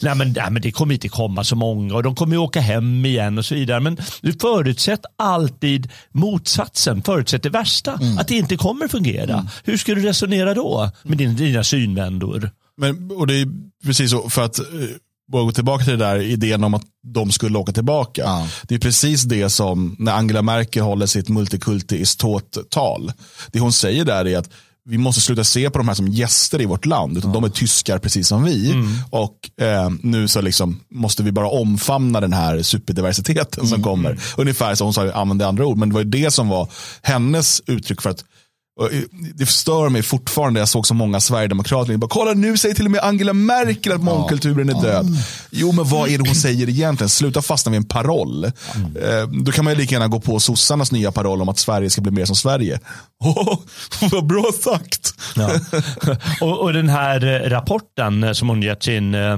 [0.00, 2.60] Nej men, nej, men det kommer inte komma så många och de kommer ju åka
[2.60, 3.80] hem igen och så vidare.
[3.80, 7.92] Men du förutsätter alltid motsatsen, förutsätter det värsta.
[7.92, 8.18] Mm.
[8.18, 9.34] Att det inte kommer fungera.
[9.34, 9.46] Mm.
[9.64, 12.50] Hur ska du resonera då med dina, dina synvändor?
[12.76, 13.48] Men, och det är
[13.84, 14.60] precis så, för att
[15.28, 18.22] bara eh, gå tillbaka till det där idén om att de skulle åka tillbaka.
[18.22, 18.48] Ja.
[18.62, 22.04] Det är precis det som när Angela Merkel håller sitt multikulti
[22.70, 23.12] tal
[23.52, 24.50] Det hon säger där är att
[24.84, 27.18] vi måste sluta se på de här som gäster i vårt land.
[27.18, 27.34] Utan ja.
[27.34, 28.70] De är tyskar precis som vi.
[28.70, 28.88] Mm.
[29.10, 33.70] Och eh, nu så liksom måste vi bara omfamna den här superdiversiteten mm.
[33.70, 34.20] som kommer.
[34.36, 35.78] Ungefär som hon sa, använde andra ord.
[35.78, 36.68] Men det var ju det som var
[37.02, 38.24] hennes uttryck för att
[39.34, 42.90] det stör mig fortfarande, jag såg så många sverigedemokrater, bara, kolla nu säger till och
[42.90, 45.06] med Angela Merkel att mångkulturen är död.
[45.50, 47.08] Jo men vad är det hon säger egentligen?
[47.08, 48.52] Sluta fastna vid en paroll.
[48.74, 49.44] Mm.
[49.44, 52.00] Då kan man ju lika gärna gå på sossarnas nya paroll om att Sverige ska
[52.00, 52.80] bli mer som Sverige.
[53.24, 53.58] Oh,
[54.10, 55.14] vad bra sagt.
[55.36, 55.50] Ja.
[56.40, 59.36] och, och, den här rapporten som hon gett sin, eh,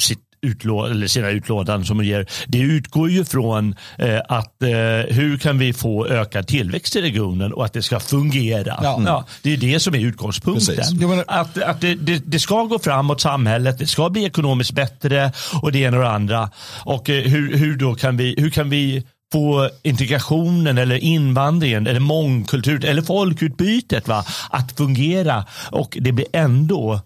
[0.00, 4.68] sitt utlå eller sina utlådan som de ger, det utgår ju från eh, att eh,
[5.08, 8.78] hur kan vi få ökad tillväxt i regionen och att det ska fungera.
[8.82, 9.02] Ja.
[9.06, 10.98] Ja, det är det som är utgångspunkten.
[10.98, 11.24] Menar...
[11.26, 15.72] Att, att det, det, det, ska gå framåt samhället, det ska bli ekonomiskt bättre och
[15.72, 16.50] det ena och det andra.
[16.84, 22.00] Och eh, hur, hur, då kan vi, hur kan vi få integrationen eller invandringen eller
[22.00, 27.00] mångkultur eller folkutbytet va, att fungera och det blir ändå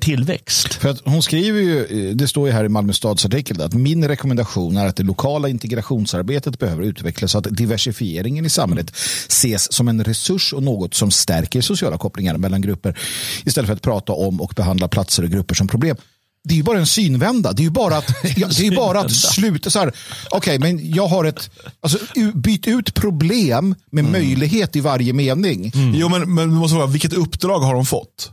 [0.00, 0.74] tillväxt.
[0.74, 4.08] För att hon skriver ju, det står ju här i Malmö stads artikel, att min
[4.08, 8.90] rekommendation är att det lokala integrationsarbetet behöver utvecklas så att diversifieringen i samhället
[9.28, 12.98] ses som en resurs och något som stärker sociala kopplingar mellan grupper
[13.44, 15.96] istället för att prata om och behandla platser och grupper som problem
[16.46, 17.52] det är ju bara en synvända.
[17.52, 19.80] Det är ju bara att, ja, det är bara att sluta.
[19.80, 19.92] Okej,
[20.30, 21.98] okay, men jag har ett, alltså
[22.34, 24.12] byt ut problem med mm.
[24.12, 25.72] möjlighet i varje mening.
[25.74, 25.94] Mm.
[25.94, 28.32] Jo, men, men måste vara, vilket uppdrag har hon fått?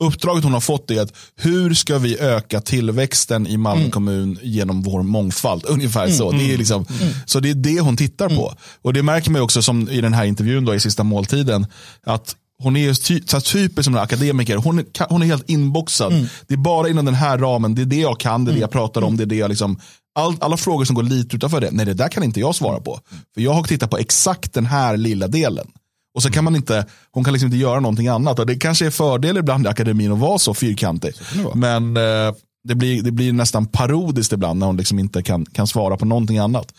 [0.00, 3.90] Uppdraget hon har fått är att hur ska vi öka tillväxten i Malmö mm.
[3.90, 5.64] kommun genom vår mångfald?
[5.68, 6.16] Ungefär mm.
[6.16, 6.30] så.
[6.30, 6.58] Det är mm.
[6.58, 7.14] liksom, mm.
[7.26, 8.46] Så det är det hon tittar på.
[8.46, 8.58] Mm.
[8.82, 11.66] Och det märker man också som i den här intervjun då, i sista måltiden.
[12.06, 14.56] Att hon är ty så typisk som en akademiker.
[14.56, 16.12] Hon är, hon är helt inboxad.
[16.12, 16.26] Mm.
[16.46, 17.74] Det är bara inom den här ramen.
[17.74, 19.16] Det är det jag kan, det är det jag pratar om.
[19.16, 19.80] Det är det jag liksom,
[20.14, 22.80] all, alla frågor som går lite utanför det, nej det där kan inte jag svara
[22.80, 23.00] på.
[23.34, 25.66] För jag har tittat på exakt den här lilla delen.
[26.14, 28.38] Och så kan man inte, hon kan liksom inte göra någonting annat.
[28.38, 31.14] Och det kanske är fördel ibland i akademin att vara så fyrkantig.
[31.14, 35.46] Så Men eh, det, blir, det blir nästan parodiskt ibland när hon liksom inte kan,
[35.46, 36.74] kan svara på någonting annat.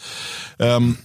[0.58, 0.98] Um,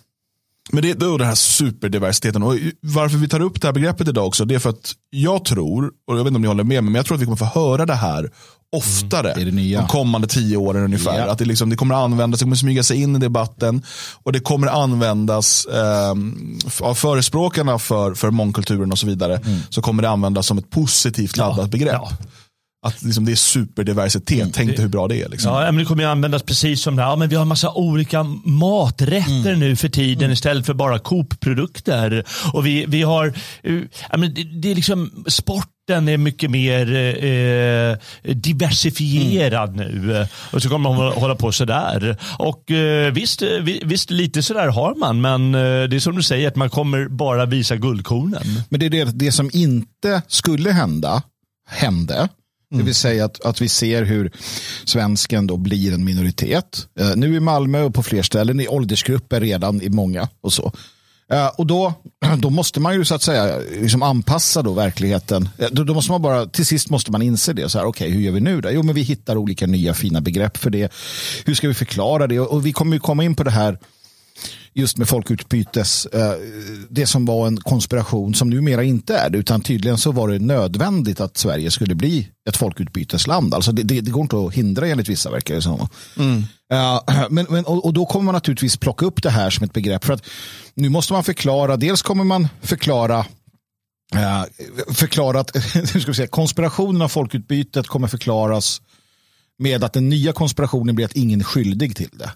[0.72, 2.42] men det, är den här superdiversiteten.
[2.42, 5.44] Och varför vi tar upp det här begreppet idag också, det är för att jag
[5.44, 7.24] tror, och jag vet inte om ni håller med mig, men jag tror att vi
[7.24, 8.30] kommer få höra det här
[8.76, 11.18] oftare mm, det de kommande tio åren ungefär.
[11.18, 11.32] Ja.
[11.32, 13.82] Att det, liksom, det kommer användas, det kommer smyga sig in i debatten
[14.22, 16.14] och det kommer användas eh,
[16.80, 19.36] av förespråkarna för, för mångkulturen och så vidare.
[19.36, 19.60] Mm.
[19.68, 21.66] Så kommer det användas som ett positivt laddat ja.
[21.66, 21.92] begrepp.
[21.92, 22.10] Ja.
[22.86, 24.40] Att liksom det är superdiversitet.
[24.40, 25.28] Mm, Tänk dig hur bra det är.
[25.28, 25.52] Liksom.
[25.52, 27.10] Ja, men det kommer ju användas precis som det här.
[27.10, 29.60] Ja, men vi har en massa olika maträtter mm.
[29.60, 30.32] nu för tiden mm.
[30.32, 32.24] istället för bara Coop-produkter.
[32.52, 33.26] Och vi, vi har,
[33.68, 35.24] uh, ja, men det, det, är liksom
[35.86, 36.94] sporten är mycket mer
[37.24, 37.96] eh,
[38.34, 39.86] diversifierad mm.
[39.86, 40.26] nu.
[40.52, 42.16] Och så kommer man hålla på sådär.
[42.38, 43.42] Och eh, visst,
[43.84, 47.08] visst, lite sådär har man, men eh, det är som du säger, att man kommer
[47.08, 48.62] bara visa guldkornen.
[48.68, 51.22] Men det är det, det som inte skulle hända,
[51.68, 52.28] hände.
[52.70, 54.30] Det vill säga att, att vi ser hur
[54.84, 56.88] svensken då blir en minoritet.
[57.00, 60.72] Uh, nu i Malmö och på fler ställen i åldersgrupper redan i många och så.
[61.32, 61.94] Eh, och då,
[62.38, 65.48] då måste man ju så att säga liksom anpassa då verkligheten.
[65.58, 67.68] Eh, då, då, måste man bara, till sist måste man inse det.
[67.68, 68.70] Så här, okay, hur gör vi nu då?
[68.70, 70.92] Jo, men vi hittar olika nya fina begrepp för det.
[71.44, 72.40] Hur ska vi förklara det?
[72.40, 73.78] Och, och vi kommer ju komma in på det här
[74.76, 76.32] just med folkutbytes, eh,
[76.88, 80.38] det som var en konspiration som numera inte är det, utan tydligen så var det
[80.38, 83.54] nödvändigt att Sverige skulle bli ett folkutbytesland.
[83.54, 85.88] Alltså det, det, det går inte att hindra enligt vissa verkar det som.
[86.16, 86.42] Mm.
[87.30, 90.04] men, men, och, och, då kommer man naturligtvis plocka upp det här som ett begrepp.
[90.04, 90.24] För att
[90.74, 93.18] nu måste man förklara, dels kommer man förklara
[94.14, 94.44] uh,
[94.94, 95.56] förklara att
[96.02, 98.82] ska säga, konspirationen av folkutbytet kommer förklaras
[99.58, 102.30] med att den nya konspirationen blir att ingen är skyldig till det.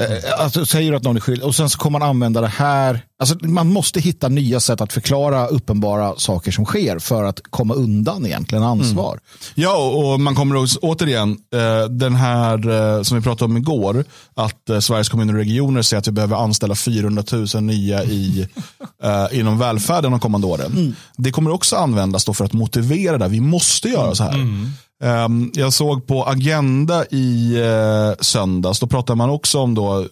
[0.00, 3.04] Eh, alltså, säger att någon är skyldig och sen så kommer man använda det här.
[3.18, 7.74] Alltså, man måste hitta nya sätt att förklara uppenbara saker som sker för att komma
[7.74, 9.12] undan egentligen ansvar.
[9.12, 9.22] Mm.
[9.54, 14.04] Ja, och man kommer också, återigen, eh, den här eh, som vi pratade om igår,
[14.34, 18.48] att Sveriges kommuner och regioner säger att vi behöver anställa 400 000 nya i,
[19.32, 20.72] inom välfärden de kommande åren.
[20.72, 20.94] Mm.
[21.16, 23.28] Det kommer också användas för att motivera det.
[23.28, 24.34] Vi måste göra så här.
[24.34, 24.70] Mm.
[25.02, 30.06] Ehm, jag såg på Agenda i eh, söndags, då pratade man också om då, eh,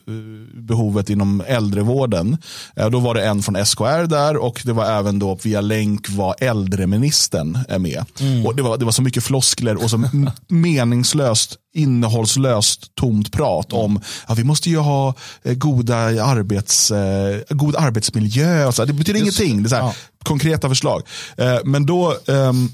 [0.54, 2.36] behovet inom äldrevården.
[2.76, 6.10] Eh, då var det en från SKR där och det var även då via länk
[6.10, 8.04] var äldreministern med.
[8.20, 8.46] Mm.
[8.46, 10.10] Och det, var, det var så mycket floskler och så
[10.48, 16.92] meningslöst innehållslöst tomt prat om att vi måste ju ha goda arbets,
[17.48, 18.72] god arbetsmiljö.
[18.72, 18.84] Så.
[18.84, 19.62] Det betyder Just, ingenting.
[19.62, 19.94] Det är så här, ja.
[20.24, 21.02] konkreta förslag.
[21.64, 22.70] Men då um,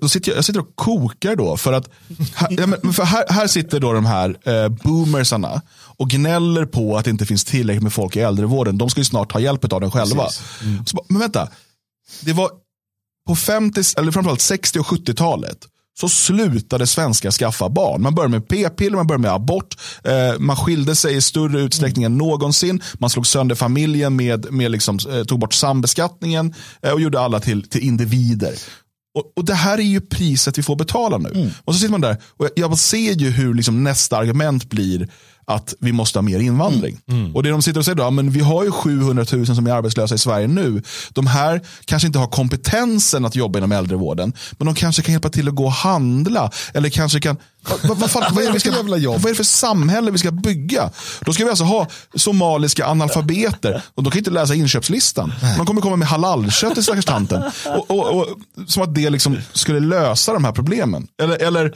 [0.00, 1.56] då sitter jag, jag sitter och kokar då.
[1.56, 1.88] För att
[2.34, 5.62] här, för här, här sitter då de här eh, boomersarna
[5.96, 8.78] och gnäller på att det inte finns tillräckligt med folk i äldrevården.
[8.78, 10.28] De ska ju snart ta hjälp av den själva.
[10.62, 10.86] Mm.
[10.86, 11.48] Så, men vänta,
[12.20, 12.50] det var
[13.26, 15.66] på 50, eller framförallt 60 och 70-talet
[16.00, 18.02] så slutade svenskar skaffa barn.
[18.02, 22.04] Man började med p-piller, man började med abort, eh, man skilde sig i större utsträckning
[22.04, 27.00] än någonsin, man slog sönder familjen med, med liksom, eh, tog bort sambeskattningen eh, och
[27.00, 28.54] gjorde alla till, till individer.
[29.14, 31.28] Och, och, Det här är ju priset vi får betala nu.
[31.34, 31.50] Mm.
[31.64, 35.08] Och så sitter man där och jag, jag ser ju hur liksom nästa argument blir
[35.44, 36.98] att vi måste ha mer invandring.
[37.08, 37.20] Mm.
[37.20, 37.36] Mm.
[37.36, 39.70] Och det de sitter och säger då, men vi har ju 700 000 som är
[39.70, 40.82] arbetslösa i Sverige nu.
[41.10, 45.30] De här kanske inte har kompetensen att jobba inom äldrevården, men de kanske kan hjälpa
[45.30, 46.50] till att gå och handla.
[46.74, 47.36] Eller kanske kan,
[47.82, 50.90] vad, vad, fan, vad, är, det ska, vad är det för samhälle vi ska bygga?
[51.20, 55.32] Då ska vi alltså ha somaliska analfabeter och de kan inte läsa inköpslistan.
[55.56, 57.42] De kommer komma med halalkött till stackars tanten.
[57.66, 58.26] Och, och, och,
[58.66, 61.06] som att det liksom skulle lösa de här problemen.
[61.22, 61.74] Eller, eller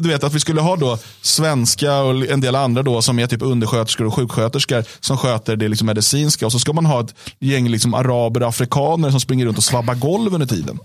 [0.00, 3.26] du vet att vi skulle ha då svenska och en del andra då som är
[3.26, 7.14] typ undersköterskor och sjuksköterskor som sköter det liksom medicinska och så ska man ha ett
[7.40, 10.78] gäng liksom araber och afrikaner som springer runt och svabbar golv under tiden.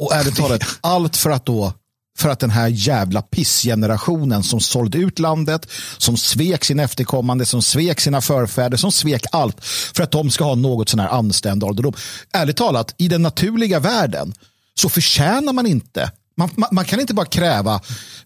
[0.00, 1.72] och ärligt talat, allt för att då
[2.18, 5.66] för att den här jävla pissgenerationen som sålde ut landet,
[5.98, 10.44] som svek sin efterkommande, som svek sina förfäder, som svek allt för att de ska
[10.44, 11.94] ha något sån här anständig ålderdom.
[12.32, 14.34] Ärligt talat, i den naturliga världen
[14.74, 17.80] så förtjänar man inte man, man, man, kan inte bara kräva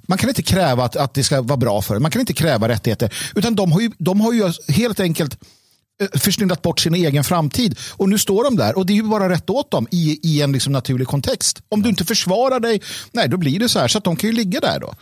[0.08, 2.02] man kan inte kräva att, att det ska vara bra för en.
[2.02, 3.14] Man kan inte kräva rättigheter.
[3.34, 5.38] Utan de har ju, de har ju helt enkelt
[6.00, 7.78] eh, försnillat bort sin egen framtid.
[7.92, 10.42] Och nu står de där och det är ju bara rätt åt dem i, i
[10.42, 11.62] en liksom naturlig kontext.
[11.68, 13.88] Om du inte försvarar dig, nej då blir det så här.
[13.88, 14.94] Så att de kan ju ligga där då.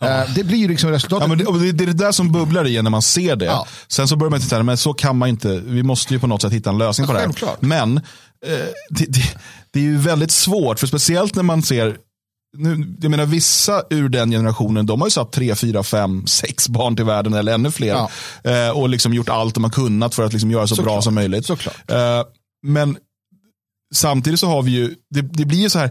[0.00, 0.22] Ja.
[0.22, 1.28] Eh, det blir ju liksom resultatet.
[1.28, 3.44] Ja, det, det, är det där som bubblar i när man ser det.
[3.44, 3.66] Ja.
[3.88, 5.60] Sen så börjar man titta, men så kan man inte.
[5.64, 7.56] Vi måste ju på något sätt hitta en lösning på det här.
[7.60, 8.02] Men eh,
[8.90, 9.06] det,
[9.72, 11.96] det, är ju väldigt svårt, för speciellt när man ser
[12.56, 16.68] nu, jag menar, vissa ur den generationen de har ju satt tre, fyra, fem, sex
[16.68, 17.88] barn till världen eller ännu fler.
[17.88, 18.10] Ja.
[18.44, 20.92] Eh, och liksom gjort allt de har kunnat för att liksom göra så, så bra
[20.92, 21.04] klart.
[21.04, 21.50] som möjligt.
[21.50, 21.56] Eh,
[22.66, 22.96] men
[23.94, 25.90] samtidigt så har vi ju, det, det blir ju så här,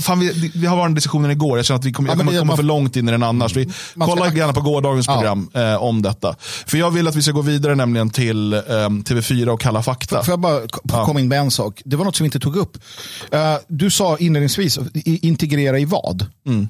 [0.00, 2.38] Fan, vi, vi har varit en diskussionen igår, jag känner att vi kommer, ja, kommer
[2.38, 3.56] komma för långt in i den annars.
[3.56, 5.72] Vi, kolla gärna på gårdagens program ja.
[5.72, 6.36] eh, om detta.
[6.66, 10.22] För jag vill att vi ska gå vidare nämligen till eh, TV4 och Kalla fakta.
[10.22, 11.04] Får jag bara ja.
[11.04, 11.82] komma in med en sak?
[11.84, 12.78] Det var något som vi inte tog upp.
[13.34, 16.26] Uh, du sa inledningsvis, integrera i vad?
[16.46, 16.68] Mm.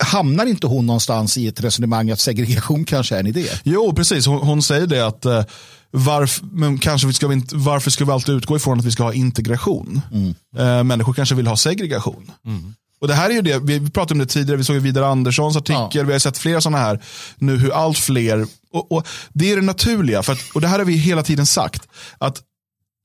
[0.00, 3.48] Hamnar inte hon någonstans i ett resonemang att segregation kanske är en idé?
[3.64, 4.26] Jo, precis.
[4.26, 5.42] Hon, hon säger det att uh,
[5.90, 9.02] varf, men kanske ska vi inte, varför ska vi alltid utgå ifrån att vi ska
[9.02, 10.00] ha integration?
[10.12, 10.34] Mm.
[10.56, 12.30] Eh, människor kanske vill ha segregation.
[12.46, 12.74] Mm.
[13.00, 15.56] Och det här är ju det, vi pratade om det tidigare, vi såg Vidar Anderssons
[15.56, 16.02] artikel, ja.
[16.02, 17.02] vi har sett flera sådana här
[17.36, 20.78] nu hur allt fler, och, och, det är det naturliga, för att, och det här
[20.78, 21.88] har vi hela tiden sagt,
[22.18, 22.42] att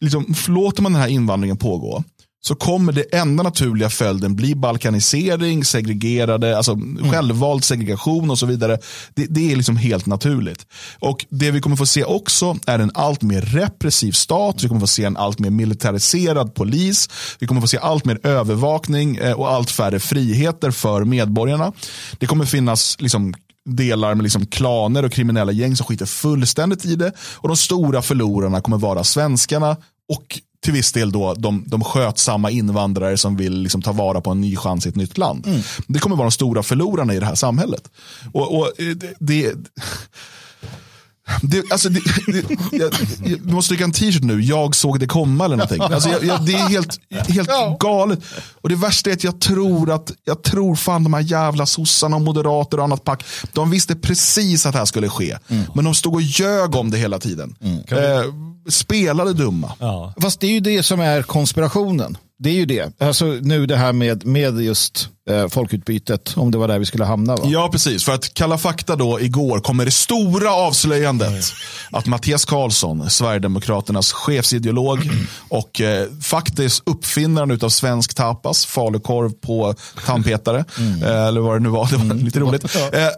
[0.02, 2.04] liksom, låter man den här invandringen pågå,
[2.44, 7.12] så kommer det enda naturliga följden bli balkanisering, segregerade, alltså mm.
[7.12, 8.78] självvald segregation och så vidare.
[9.14, 10.66] Det, det, är liksom helt naturligt.
[11.00, 14.82] Och Det vi kommer få se också är en allt mer repressiv stat, vi kommer
[14.82, 19.34] få se en allt mer militariserad polis, vi kommer få se allt mer övervakning eh,
[19.34, 21.72] och allt färre friheter för medborgarna.
[22.20, 23.34] Det kommer finnas liksom
[23.66, 27.12] delar med liksom klaner och kriminella gäng som skiter fullständigt i det.
[27.36, 29.78] Och de stora förlorarna kommer vara svenskarna
[30.14, 34.30] och till viss del då de, de skötsamma invandrare som vill liksom ta vara på
[34.30, 35.48] en ny chans i ett nytt land.
[35.48, 35.62] Mm.
[35.88, 37.92] Det kommer vara de stora förlorarna i det här samhället.
[38.34, 39.54] Och, och det, det
[41.42, 42.92] det, alltså, det, det, jag,
[43.44, 45.82] du måste trycka en t-shirt nu, jag såg det komma eller någonting.
[45.82, 48.20] Alltså, jag, jag, det är helt, helt galet.
[48.62, 52.16] Och det värsta är att jag tror att, jag tror fan de här jävla sossarna
[52.16, 55.38] och moderater och annat pack, de visste precis att det här skulle ske.
[55.48, 55.64] Mm.
[55.76, 57.56] Men de stod och ljög om det hela tiden.
[57.62, 57.78] Mm.
[57.78, 58.24] Eh,
[58.70, 59.72] spelade dumma.
[59.80, 60.14] Ja.
[60.22, 62.18] Fast det är ju det som är konspirationen.
[62.44, 63.02] Det är ju det.
[63.02, 67.06] Alltså nu det här med, med just eh, folkutbytet, om det var där vi skulle
[67.06, 67.36] hamna.
[67.36, 67.44] Va?
[67.46, 68.04] Ja, precis.
[68.04, 71.42] För att Kalla fakta då igår kommer det stora avslöjandet mm.
[71.92, 75.00] att Mattias Karlsson, Sverigedemokraternas chefsideolog
[75.50, 79.76] och eh, faktiskt uppfinnaren av svensk tapas, falukorv på
[80.06, 81.04] tandpetare, mm.
[81.04, 82.18] eh, eller vad det nu var, det var mm.
[82.18, 82.76] lite roligt.
[82.76, 83.12] Eh, eh,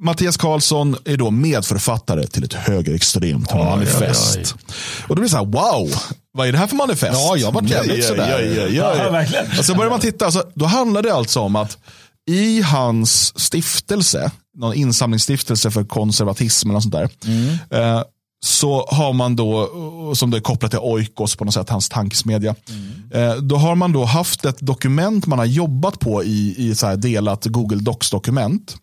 [0.00, 4.54] Mattias Karlsson är då medförfattare till ett högerextremt manifest.
[5.02, 5.90] Och då blir det så här, wow,
[6.36, 7.20] vad är det här för manifest?
[7.20, 8.30] Ja, jag var jävligt ja, sådär.
[8.30, 9.10] Ja, ja, ja, ja.
[9.10, 9.58] verkligen.
[9.58, 11.78] Och så börjar man titta, alltså, då handlar det alltså om att
[12.30, 17.58] i hans stiftelse, någon insamlingsstiftelse för konservatism eller sånt där, mm.
[17.70, 18.02] eh,
[18.44, 19.70] så har man då,
[20.14, 22.54] som det är kopplat till Oikos på något sätt, hans tankesmedja.
[22.68, 23.30] Mm.
[23.30, 26.96] Eh, då har man då haft ett dokument man har jobbat på i, i så
[26.96, 28.76] delat Google Docs-dokument.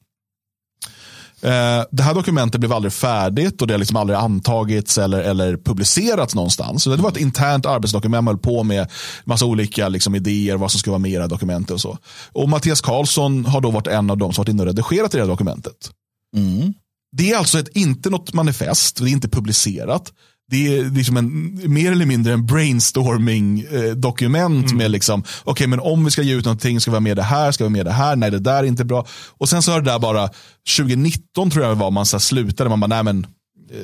[1.43, 5.57] Eh, det här dokumentet blev aldrig färdigt och det har liksom aldrig antagits eller, eller
[5.57, 6.83] publicerats någonstans.
[6.83, 8.91] Så det var ett internt arbetsdokument man höll på med
[9.23, 11.71] massa olika liksom, idéer vad som ska vara med i det här dokumentet.
[11.71, 11.97] Och, så.
[12.31, 15.17] och Mattias Karlsson har då varit en av dem som varit inne och redigerat i
[15.17, 15.91] det här dokumentet.
[16.35, 16.73] Mm.
[17.17, 20.13] Det är alltså ett, inte något manifest, det är inte publicerat
[20.53, 24.77] det är liksom en, mer eller mindre en brainstorming-dokument eh, mm.
[24.77, 27.17] med liksom, okej okay, men om vi ska ge ut någonting, ska vi ha med
[27.17, 29.05] det här, ska vi ha med det här, nej det där är inte bra.
[29.37, 30.29] Och sen så har det där bara,
[30.77, 33.27] 2019 tror jag var man så slutade, man bara, nej men
[33.71, 33.77] eh,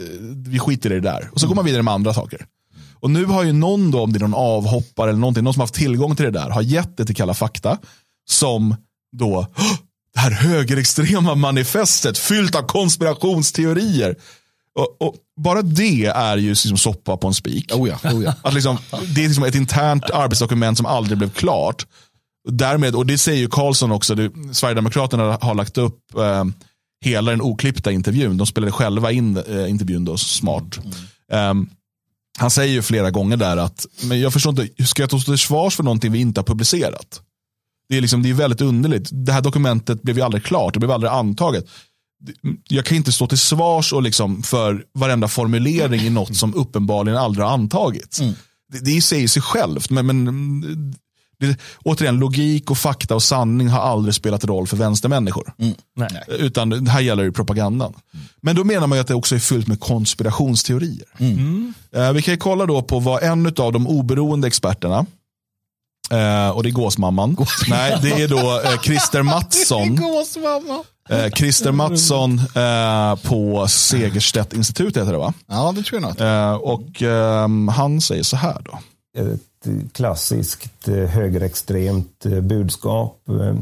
[0.47, 1.29] vi skiter i det där.
[1.31, 1.49] Och så mm.
[1.49, 2.45] går man vidare med andra saker.
[2.99, 5.59] Och nu har ju någon då, om det är någon avhoppare eller någonting, någon som
[5.59, 7.77] har haft tillgång till det där, har gett det till Kalla fakta,
[8.29, 8.75] som
[9.17, 9.47] då,
[10.13, 14.15] det här högerextrema manifestet fyllt av konspirationsteorier.
[14.79, 17.71] Och, och, bara det är ju liksom soppa på en spik.
[17.73, 18.33] Oh ja, oh ja.
[18.41, 18.77] Att liksom,
[19.15, 21.85] det är liksom ett internt arbetsdokument som aldrig blev klart.
[22.49, 26.45] Därmed, och det säger ju Karlsson också, det, Sverigedemokraterna har lagt upp eh,
[27.05, 28.37] hela den oklippta intervjun.
[28.37, 30.79] De spelade själva in eh, intervjun då, smart.
[31.29, 31.49] Mm.
[31.49, 31.69] Um,
[32.37, 35.19] han säger ju flera gånger där att, men jag förstår inte, hur ska jag ta
[35.19, 37.21] till svars för någonting vi inte har publicerat?
[37.89, 39.09] Det är, liksom, det är väldigt underligt.
[39.11, 41.65] Det här dokumentet blev ju aldrig klart, det blev aldrig antaget
[42.67, 47.17] jag kan inte stå till svars och liksom för varenda formulering i något som uppenbarligen
[47.17, 48.19] aldrig har antagits.
[48.19, 48.33] Mm.
[48.71, 50.95] det, det säger sig självt, men, men
[51.39, 55.53] det, återigen, logik och fakta och sanning har aldrig spelat roll för vänstermänniskor.
[55.95, 56.23] Nej.
[56.27, 57.93] Utan det här gäller ju propagandan.
[58.41, 61.07] Men då menar man ju att det också är fullt med konspirationsteorier.
[61.95, 65.05] Eh, vi kan ju kolla då på vad en av de oberoende experterna,
[66.11, 67.37] eh, och det är gåsmamman.
[67.69, 69.97] Nej, det är då eh, Christer Mattsson.
[71.09, 75.33] Eh, Christer Mattsson eh, på Segerstedt-institutet heter det va?
[75.47, 76.21] Ja, det tror jag nog.
[76.21, 78.79] Eh, och ehm, han säger så här då.
[79.21, 83.29] ett klassiskt eh, högerextremt eh, budskap.
[83.29, 83.55] Eh,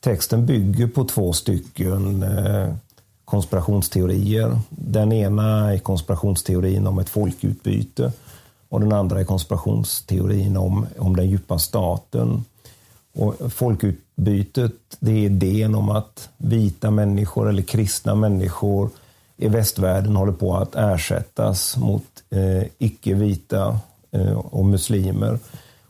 [0.00, 2.24] Texten bygger på två stycken
[3.24, 4.58] konspirationsteorier.
[4.70, 8.12] Den ena är konspirationsteorin om ett folkutbyte
[8.68, 12.44] och den andra är konspirationsteorin om, om den djupa staten.
[13.18, 18.90] Och folkutbytet det är idén om att vita människor eller kristna människor
[19.36, 23.78] i västvärlden håller på att ersättas mot eh, icke-vita
[24.10, 25.38] eh, och muslimer.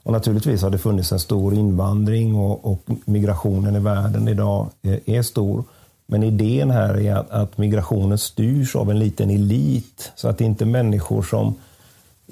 [0.03, 4.99] Och naturligtvis har det funnits en stor invandring och, och migrationen i världen idag eh,
[5.17, 5.65] är stor.
[6.07, 10.45] Men idén här är att, att migrationen styrs av en liten elit så att det
[10.45, 11.55] inte är människor som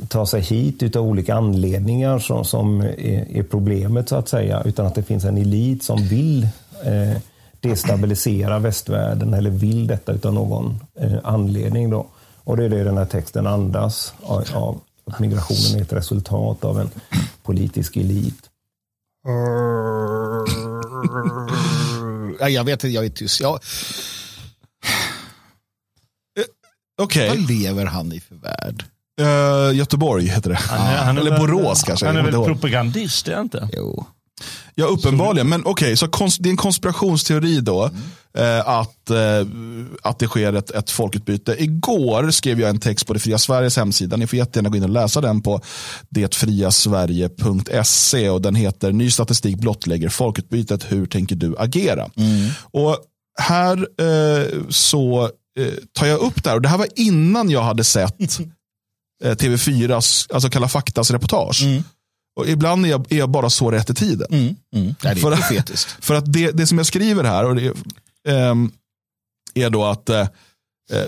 [0.08, 4.86] tar sig hit utav olika anledningar som, som är, är problemet så att säga, utan
[4.86, 6.48] att det finns en elit som vill
[6.84, 7.22] eh,
[7.60, 11.90] destabilisera västvärlden eller vill detta utav någon eh, anledning.
[11.90, 12.06] Då.
[12.44, 16.64] Och det är det den här texten andas av, av att migrationen är ett resultat
[16.64, 16.90] av en
[17.42, 18.50] politisk elit.
[22.40, 23.40] Ja, jag vet inte, jag är tyst.
[23.40, 23.58] Jag,
[26.98, 28.84] Okej, Vad lever han i för värld?
[29.20, 30.56] Eh, Göteborg heter det.
[30.56, 32.06] Han är- han är Eller väl- Borås kanske.
[32.06, 33.68] Han är väl propagandist, är han inte?
[33.72, 34.06] Jo.
[34.74, 35.48] Ja, uppenbarligen.
[35.48, 37.90] Men okej, så kons- det är en konspirationsteori då.
[38.38, 39.46] Eh, att, eh,
[40.02, 41.62] att det sker ett, ett folkutbyte.
[41.62, 44.16] Igår skrev jag en text på Det Fria Sveriges hemsida.
[44.16, 45.60] Ni får jättegärna gå in och läsa den på
[46.10, 48.30] detfriasverige.se.
[48.30, 50.92] Och den heter Ny statistik blottlägger folkutbytet.
[50.92, 52.08] Hur tänker du agera?
[52.70, 52.96] Och
[53.40, 55.22] här eh, så
[55.58, 55.66] eh,
[55.98, 56.56] tar jag upp det här.
[56.56, 58.16] Och det här var innan jag hade sett
[59.24, 61.62] TV4s, alltså Kalla faktas reportage.
[62.36, 64.26] Och ibland är jag, är jag bara så rätt i tiden.
[64.30, 64.56] Mm.
[64.74, 64.94] Mm.
[65.02, 65.96] Nej, det För- är profetiskt.
[66.04, 67.72] För att det, det som jag skriver här och det,
[68.28, 68.70] ehm,
[69.54, 70.26] är då att, eh,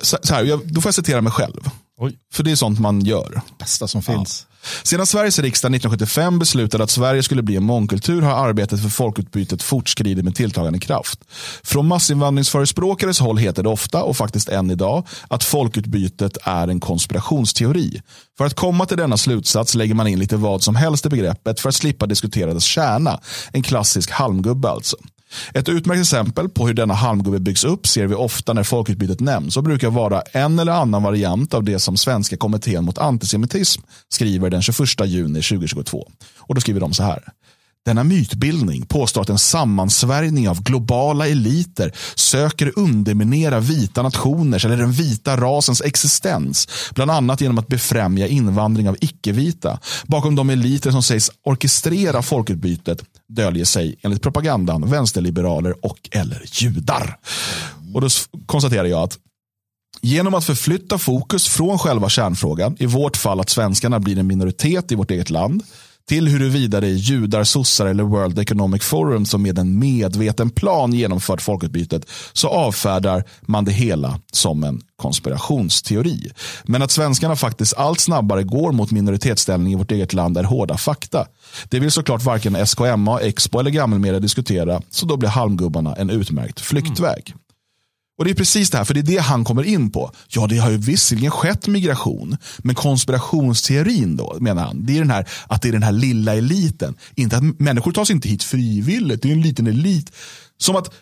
[0.02, 1.70] så, så här, jag, då får jag citera mig själv.
[2.00, 2.18] Oj.
[2.32, 3.40] För det är sånt man gör.
[3.58, 4.46] Bästa som finns.
[4.82, 9.62] Sedan Sveriges riksdag 1975 beslutade att Sverige skulle bli en mångkultur har arbetet för folkutbytet
[9.62, 11.20] fortskridit med tilltagande kraft.
[11.62, 18.02] Från massinvandringsförespråkares håll heter det ofta, och faktiskt än idag, att folkutbytet är en konspirationsteori.
[18.38, 21.60] För att komma till denna slutsats lägger man in lite vad som helst i begreppet
[21.60, 23.20] för att slippa diskutera dess kärna.
[23.52, 24.96] En klassisk halmgubbe alltså.
[25.54, 29.56] Ett utmärkt exempel på hur denna halmgubbe byggs upp ser vi ofta när folkutbytet nämns
[29.56, 34.50] och brukar vara en eller annan variant av det som Svenska kommittén mot antisemitism skriver
[34.50, 36.08] den 21 juni 2022.
[36.38, 37.22] Och då skriver de så här.
[37.88, 44.92] Denna mytbildning påstår att en sammansvärjning av globala eliter söker underminera vita nationers eller den
[44.92, 49.78] vita rasens existens, bland annat genom att befrämja invandring av icke-vita.
[50.06, 57.18] Bakom de eliter som sägs orkestrera folkutbytet döljer sig enligt propagandan vänsterliberaler och eller judar.
[57.94, 58.08] Och då
[58.46, 59.18] konstaterar jag att
[60.02, 64.92] Genom att förflytta fokus från själva kärnfrågan, i vårt fall att svenskarna blir en minoritet
[64.92, 65.62] i vårt eget land,
[66.08, 70.92] till huruvida det är judar, sossar eller World Economic Forum som med en medveten plan
[70.92, 76.30] genomfört folkutbytet, så avfärdar man det hela som en konspirationsteori.
[76.64, 80.76] Men att svenskarna faktiskt allt snabbare går mot minoritetsställning i vårt eget land är hårda
[80.76, 81.26] fakta.
[81.68, 86.60] Det vill såklart varken SKMA, Expo eller gammelmedia diskutera, så då blir halmgubbarna en utmärkt
[86.60, 87.34] flyktväg.
[88.18, 90.12] Och det är precis det här, för det är det han kommer in på.
[90.28, 95.10] Ja, det har ju visserligen skett migration, men konspirationsteorin då, menar han, det är den
[95.10, 96.94] här, att det är den här lilla eliten.
[97.14, 100.12] Inte att människor tas inte hit frivilligt, det är en liten elit.
[100.58, 100.94] Som att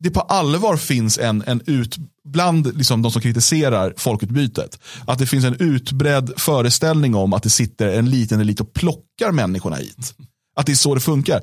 [0.00, 1.96] det på allvar finns en, en ut,
[2.28, 7.50] bland liksom de som kritiserar folkutbytet, att det finns en utbredd föreställning om att det
[7.50, 10.14] sitter en liten elit och plockar människorna hit.
[10.56, 11.42] Att det är så det funkar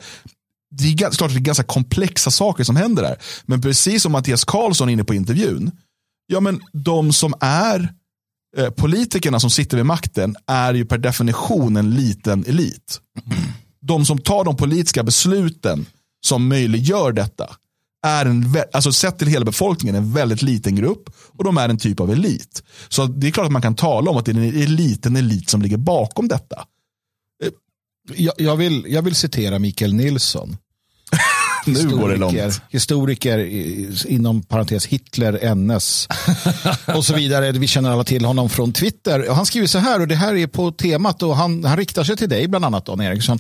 [0.72, 3.18] det är klart att det är ganska komplexa saker som händer där.
[3.46, 5.72] Men precis som Mattias Karlsson är inne på intervjun,
[6.28, 7.94] ja men de som är
[8.58, 13.02] eh, politikerna som sitter vid makten är ju per definition en liten elit.
[13.82, 15.86] De som tar de politiska besluten
[16.26, 17.50] som möjliggör detta
[18.06, 21.78] är en, alltså sett till hela befolkningen, en väldigt liten grupp och de är en
[21.78, 22.64] typ av elit.
[22.90, 25.50] Så det är klart att man kan tala om att det är en liten elit
[25.50, 26.66] som ligger bakom detta.
[28.16, 30.58] Jag, jag, vill, jag vill citera Mikael Nilsson.
[31.68, 32.62] Nu går det långt.
[32.70, 33.40] Historiker,
[34.08, 36.08] inom parentes Hitler, NS
[36.96, 37.52] och så vidare.
[37.52, 39.30] Vi känner alla till honom från Twitter.
[39.30, 42.04] Och Han skriver så här, och det här är på temat, och han, han riktar
[42.04, 43.40] sig till dig bland annat, Dan Eriksson.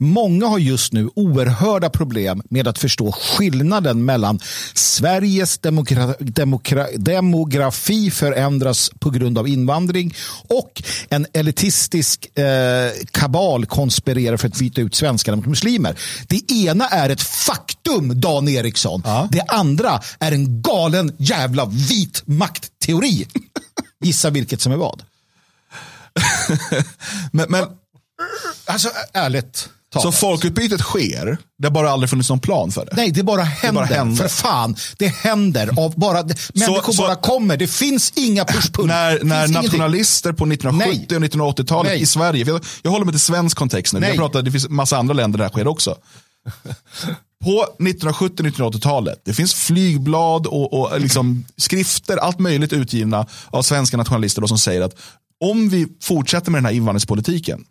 [0.00, 4.40] Många har just nu oerhörda problem med att förstå skillnaden mellan
[4.74, 10.14] Sveriges demokra, demokra, demografi förändras på grund av invandring
[10.48, 12.44] och en elitistisk eh,
[13.10, 15.98] kabal konspirerar för att byta ut svenskar mot muslimer.
[16.26, 17.22] Det ena är ett
[17.72, 19.02] faktum, Dan Eriksson.
[19.30, 23.26] Det andra är en galen jävla vit maktteori.
[24.04, 25.02] Gissa vilket som är vad.
[27.32, 27.64] Men, men,
[28.66, 30.14] Alltså ärligt talat.
[30.14, 32.92] så folkutbytet sker, det har bara aldrig funnits någon plan för det?
[32.96, 33.82] Nej, det bara händer.
[33.82, 34.16] händer.
[34.22, 35.70] För fan, det händer.
[35.84, 36.22] Av bara,
[36.54, 37.56] människor så- bara kommer.
[37.56, 38.86] Det finns inga pushpull.
[38.88, 39.70] När, Det när finns ingenting.
[39.70, 41.16] nationalister på 1970 Nej.
[41.16, 41.22] och
[41.58, 42.02] 1980-talet Nej.
[42.02, 44.08] i Sverige, jag, jag håller mig till svensk kontext nu, Nej.
[44.08, 45.96] jag pratar, det finns massa andra länder där det här sker också.
[47.44, 54.42] På 1970-1980-talet, det finns flygblad och, och liksom skrifter, allt möjligt utgivna av svenska nationalister
[54.42, 54.96] då, som säger att
[55.44, 57.64] om vi fortsätter med den här invandringspolitiken,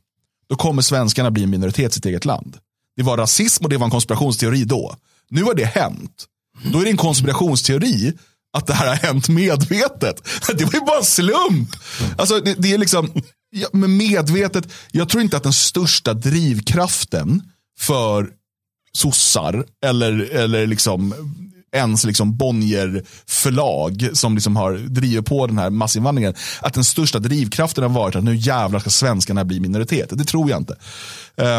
[0.50, 2.58] då kommer svenskarna bli en minoritet i sitt eget land.
[2.96, 4.96] Det var rasism och det var en konspirationsteori då.
[5.30, 6.26] Nu har det hänt.
[6.74, 8.14] Då är det en konspirationsteori
[8.54, 10.28] att det här har hänt medvetet.
[10.58, 11.70] Det var ju bara en slump.
[12.18, 13.12] Alltså, det, det är liksom,
[13.50, 17.42] ja, medvetet, jag tror inte att den största drivkraften
[17.80, 18.30] för
[18.98, 21.14] sossar eller, eller liksom
[21.76, 26.34] ens liksom Bonnier förlag som liksom har drivit på den här massinvandringen.
[26.62, 30.10] Att den största drivkraften har varit att nu jävlar ska svenskarna bli minoritet.
[30.12, 30.76] Det tror jag inte.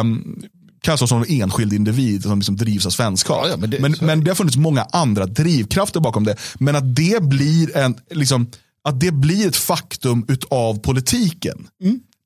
[0.00, 0.42] Um,
[0.80, 3.40] kanske som en enskild individ som liksom drivs av svenskap.
[3.44, 6.36] Ja, ja, men men, det- men, är det har funnits många andra drivkrafter bakom det.
[6.58, 8.46] Men att det blir, en, liksom,
[8.84, 11.66] att det blir ett faktum utav politiken.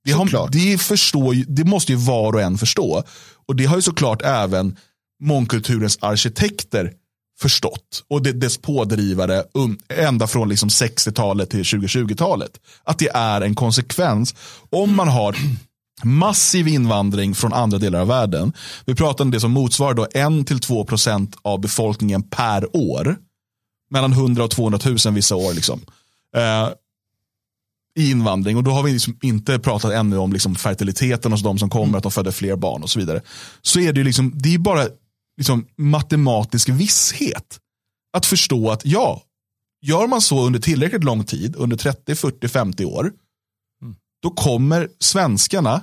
[0.04, 3.02] det, har, det, förstår, det måste ju var och en förstå.
[3.48, 4.76] Och det har ju såklart även
[5.22, 6.92] mångkulturens arkitekter
[7.40, 8.04] förstått.
[8.08, 12.60] Och det, dess pådrivare um, ända från liksom 60-talet till 2020-talet.
[12.84, 14.34] Att det är en konsekvens
[14.70, 15.36] om man har
[16.04, 18.52] massiv invandring från andra delar av världen.
[18.84, 23.16] Vi pratar om det som motsvarar då 1-2% av befolkningen per år.
[23.90, 25.54] Mellan 100 och 200 000 vissa år.
[25.54, 25.80] Liksom.
[26.36, 26.68] Eh,
[27.98, 31.58] I invandring och då har vi liksom inte pratat ännu om liksom fertiliteten hos de
[31.58, 33.20] som kommer, att de föder fler barn och så vidare.
[33.62, 34.88] Så är det ju liksom, det är bara
[35.36, 37.58] liksom matematisk visshet.
[38.12, 39.22] Att förstå att ja,
[39.82, 43.12] gör man så under tillräckligt lång tid, under 30, 40, 50 år,
[44.22, 45.82] då kommer svenskarna,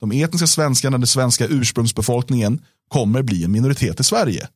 [0.00, 4.48] de etniska svenskarna, den svenska ursprungsbefolkningen kommer bli en minoritet i Sverige.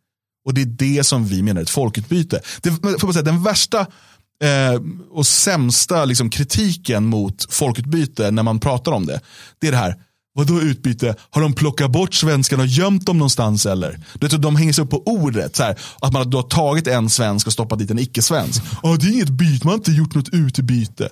[0.44, 2.40] Och det är det som vi menar är ett folkutbyte.
[2.62, 3.80] Det, får man säga, den värsta
[4.42, 9.20] eh, och sämsta liksom, kritiken mot folkutbyte när man pratar om det,
[9.58, 10.02] det är det här,
[10.34, 11.14] Vadå utbyte?
[11.30, 14.00] Har de plockat bort svenskarna och gömt dem någonstans eller?
[14.14, 15.56] Du vet, de hänger sig upp på ordet.
[15.56, 18.62] Så här, att man då har tagit en svensk och stoppat dit en icke-svensk.
[18.82, 21.08] Oh, det är inget byte, man har inte gjort något utbyte.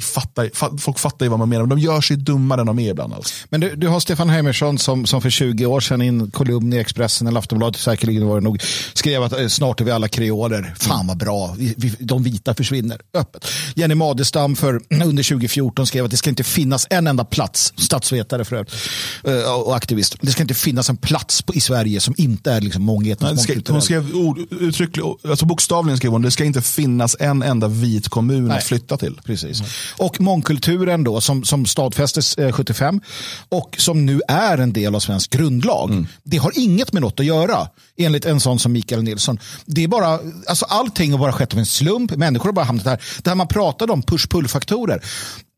[0.00, 2.78] Fattar, fa- folk fattar ju vad man menar, men de gör sig dummare än de
[2.78, 3.14] är ibland.
[3.14, 3.34] Alltså.
[3.48, 6.72] Men du, du har Stefan Heimersson som, som för 20 år sedan i en kolumn
[6.72, 8.62] i Expressen eller Aftonbladet säkerligen var det nog
[8.94, 10.74] skrev att eh, snart är vi alla kreoler.
[10.78, 13.46] Fan vad bra, vi, vi, de vita försvinner öppet.
[13.74, 18.44] Jenny Madestam för under 2014 skrev att det ska inte finnas en enda plats, statsvetare
[18.44, 18.74] för övrigt,
[19.24, 20.16] eh, och aktivist.
[20.20, 22.84] Det ska inte finnas en plats på, i Sverige som inte är liksom
[23.38, 27.68] ska, hon skrev ord, uttryckligen, alltså bokstavligen skrev hon, det ska inte finnas en enda
[27.68, 28.58] vit kommun Nej.
[28.58, 29.20] att flytta till.
[29.24, 29.62] Precis.
[29.96, 33.00] Och mångkulturen då som, som stadfästes eh, 75
[33.48, 36.06] och som nu är en del av svensk grundlag.
[36.22, 39.38] Det har inget med något att göra enligt en sån som Mikael Nilsson.
[39.66, 40.18] Det är bara,
[40.48, 42.16] alltså allting har bara skett av en slump.
[42.16, 43.00] Människor har bara hamnat där.
[43.22, 45.00] Det här man pratade om, push-pull-faktorer.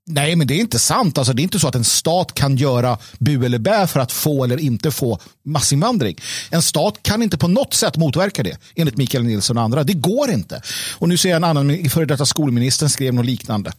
[0.08, 1.18] Nej, men det är inte sant.
[1.18, 4.12] Alltså, det är inte så att en stat kan göra bu eller bä för att
[4.12, 6.16] få eller inte få massinvandring.
[6.50, 9.84] En stat kan inte på något sätt motverka det, enligt Mikael Nilsson och andra.
[9.84, 10.62] Det går inte.
[10.98, 13.72] Och nu ser jag en annan, före detta skolministern skrev något liknande.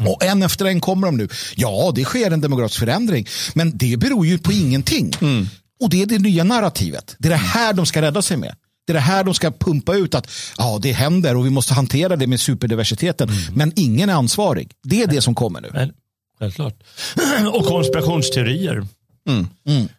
[0.00, 1.28] Och en efter en kommer de nu.
[1.56, 3.26] Ja, det sker en demografisk förändring.
[3.54, 5.12] Men det beror ju på ingenting.
[5.80, 7.16] Och det är det nya narrativet.
[7.18, 8.54] Det är det här de ska rädda sig med.
[8.86, 11.74] Det är det här de ska pumpa ut att ja, det händer och vi måste
[11.74, 13.28] hantera det med superdiversiteten.
[13.54, 14.70] Men ingen är ansvarig.
[14.82, 15.70] Det är det som kommer nu.
[15.72, 15.92] Men,
[16.38, 16.74] självklart.
[17.52, 18.86] Och konspirationsteorier.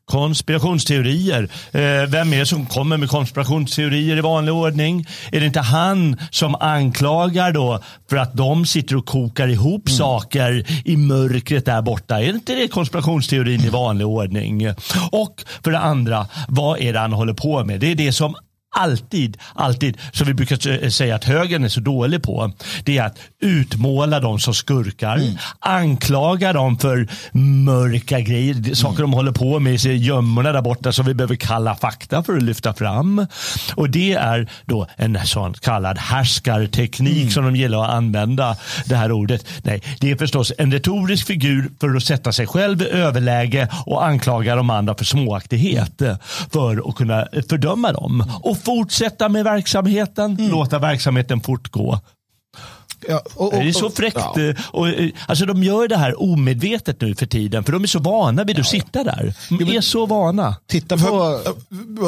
[0.05, 1.43] Konspirationsteorier.
[1.71, 5.05] Eh, vem är det som kommer med konspirationsteorier i vanlig ordning?
[5.31, 10.65] Är det inte han som anklagar då för att de sitter och kokar ihop saker
[10.85, 12.21] i mörkret där borta?
[12.21, 14.67] Är inte det konspirationsteorin i vanlig ordning?
[15.11, 17.79] Och för det andra, vad är det han håller på med?
[17.79, 18.35] Det är det som
[18.73, 22.51] alltid, alltid, som vi brukar säga att högern är så dålig på,
[22.83, 25.37] det är att utmåla dem som skurkar, mm.
[25.59, 27.07] anklaga dem för
[27.65, 28.75] mörka grejer, mm.
[28.75, 32.37] saker de håller på med i gömmorna där borta som vi behöver kalla fakta för
[32.37, 33.27] att lyfta fram.
[33.75, 37.31] Och det är då en sån kallad härskarteknik mm.
[37.31, 39.47] som de gillar att använda det här ordet.
[39.63, 44.05] Nej, det är förstås en retorisk figur för att sätta sig själv i överläge och
[44.05, 46.01] anklaga de andra för småaktighet
[46.51, 48.31] för att kunna fördöma dem.
[48.41, 50.51] Och fortsätta med verksamheten, mm.
[50.51, 51.99] låta verksamheten fortgå.
[53.07, 54.17] Ja, och, och, det är så fräckt.
[54.35, 54.41] Ja.
[54.41, 57.87] Eh, och, eh, alltså, de gör det här omedvetet nu för tiden, för de är
[57.87, 59.33] så vana vid att sitta där.
[59.49, 60.55] De är så vana.
[60.67, 61.41] Titta på...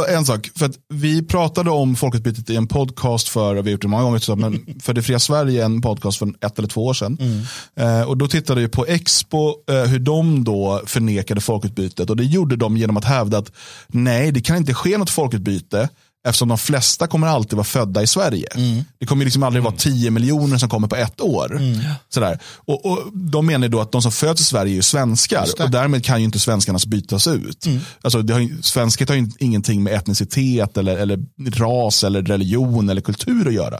[0.09, 3.81] En sak, för att vi pratade om folkutbytet i en podcast för, vi har gjort
[3.81, 6.93] det många gånger, men för Det fria Sverige, en podcast för ett eller två år
[6.93, 7.17] sedan.
[7.19, 7.99] Mm.
[7.99, 12.09] Eh, och då tittade vi på Expo, eh, hur de då förnekade folkutbytet.
[12.09, 13.51] Och det gjorde de genom att hävda att
[13.87, 15.89] nej, det kan inte ske något folkutbyte
[16.26, 18.47] Eftersom de flesta kommer alltid vara födda i Sverige.
[18.55, 18.84] Mm.
[18.99, 21.57] Det kommer liksom aldrig vara 10 miljoner som kommer på ett år.
[21.57, 21.80] Mm.
[22.09, 22.39] Sådär.
[22.55, 26.05] Och, och De menar då att de som föds i Sverige är svenskar och därmed
[26.05, 27.65] kan ju inte svenskarna bytas ut.
[27.65, 27.80] Mm.
[28.01, 31.19] Alltså, det har, svenskhet har ju ingenting med etnicitet, eller, eller
[31.51, 33.80] ras, eller religion eller kultur att göra.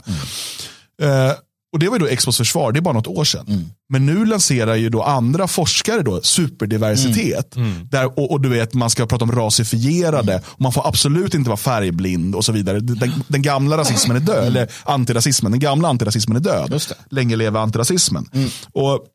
[1.02, 1.32] Uh,
[1.72, 3.70] och Det var ju då Expos försvar, det är bara något år sedan.
[3.92, 4.06] Mm.
[4.06, 7.56] Men nu lanserar ju då andra forskare då superdiversitet.
[7.56, 7.72] Mm.
[7.72, 7.88] Mm.
[7.90, 10.44] Där, och, och, du vet, man ska prata om rasifierade, mm.
[10.46, 12.80] och man får absolut inte vara färgblind och så vidare.
[12.80, 14.48] Den, den gamla rasismen är död, mm.
[14.48, 16.82] eller antirasismen, den gamla antirasismen är död.
[17.10, 18.28] Länge leva antirasismen.
[18.32, 18.48] Mm.
[18.72, 19.06] Och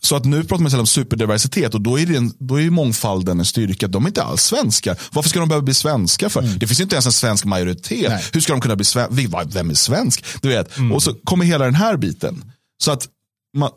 [0.00, 3.44] så att nu pratar man om superdiversitet och då är, det då är mångfalden en
[3.44, 3.88] styrka.
[3.88, 4.98] De är inte alls svenskar.
[5.12, 6.40] Varför ska de behöva bli svenska för?
[6.40, 6.58] Mm.
[6.58, 8.08] Det finns inte ens en svensk majoritet.
[8.08, 8.24] Nej.
[8.32, 9.44] Hur ska de kunna bli svenska?
[9.46, 10.24] Vem är svensk?
[10.42, 10.76] Du vet.
[10.76, 10.92] Mm.
[10.92, 12.52] Och så kommer hela den här biten.
[12.82, 13.08] Så att
[13.56, 13.70] man,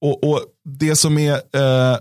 [0.00, 1.98] och, och det som är eh,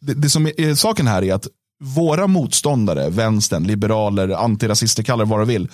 [0.00, 1.46] det, det, som är, är saken här är att
[1.84, 5.68] våra motståndare, vänstern, liberaler, antirasister, kallar det vad du vill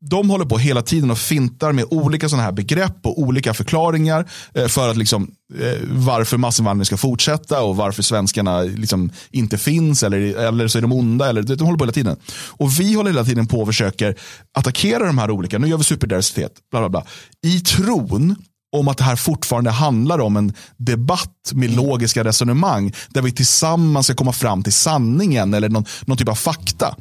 [0.00, 4.30] de håller på hela tiden och fintar med olika sådana här begrepp och olika förklaringar
[4.54, 10.02] eh, för att liksom, eh, varför massinvandring ska fortsätta och varför svenskarna liksom inte finns
[10.02, 11.28] eller, eller så är de onda.
[11.28, 12.16] Eller, de håller på hela tiden.
[12.32, 14.18] Och vi håller hela tiden på och försöker
[14.52, 17.04] attackera de här olika, nu gör vi superdiversitet, bla bla bla,
[17.42, 18.36] i tron
[18.72, 24.06] om att det här fortfarande handlar om en debatt med logiska resonemang där vi tillsammans
[24.06, 26.96] ska komma fram till sanningen eller någon, någon typ av fakta.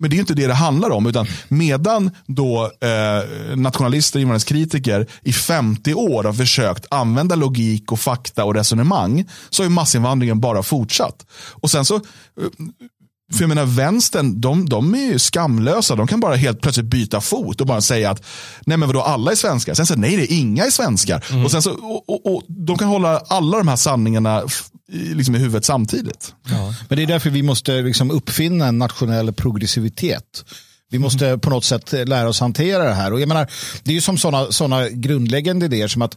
[0.00, 1.06] Men det är inte det det handlar om.
[1.06, 8.44] Utan medan då eh, nationalister, invandringskritiker i 50 år har försökt använda logik och fakta
[8.44, 11.26] och resonemang så har massinvandringen bara fortsatt.
[11.50, 12.02] Och sen så eh,
[13.34, 15.96] för jag menar vänstern, de, de är ju skamlösa.
[15.96, 18.22] De kan bara helt plötsligt byta fot och bara säga att
[18.66, 19.74] nej men vadå alla är svenskar.
[19.74, 21.24] Sen säger nej det är inga är svenskar.
[21.30, 21.44] Mm.
[21.44, 24.42] Och sen så, och, och, och, de kan hålla alla de här sanningarna
[24.92, 26.34] liksom i huvudet samtidigt.
[26.48, 26.74] Ja.
[26.88, 30.44] Men det är därför vi måste liksom uppfinna en nationell progressivitet.
[30.90, 31.40] Vi måste mm.
[31.40, 33.12] på något sätt lära oss hantera det här.
[33.12, 33.50] Och jag menar,
[33.82, 36.16] det är ju som sådana såna grundläggande idéer som att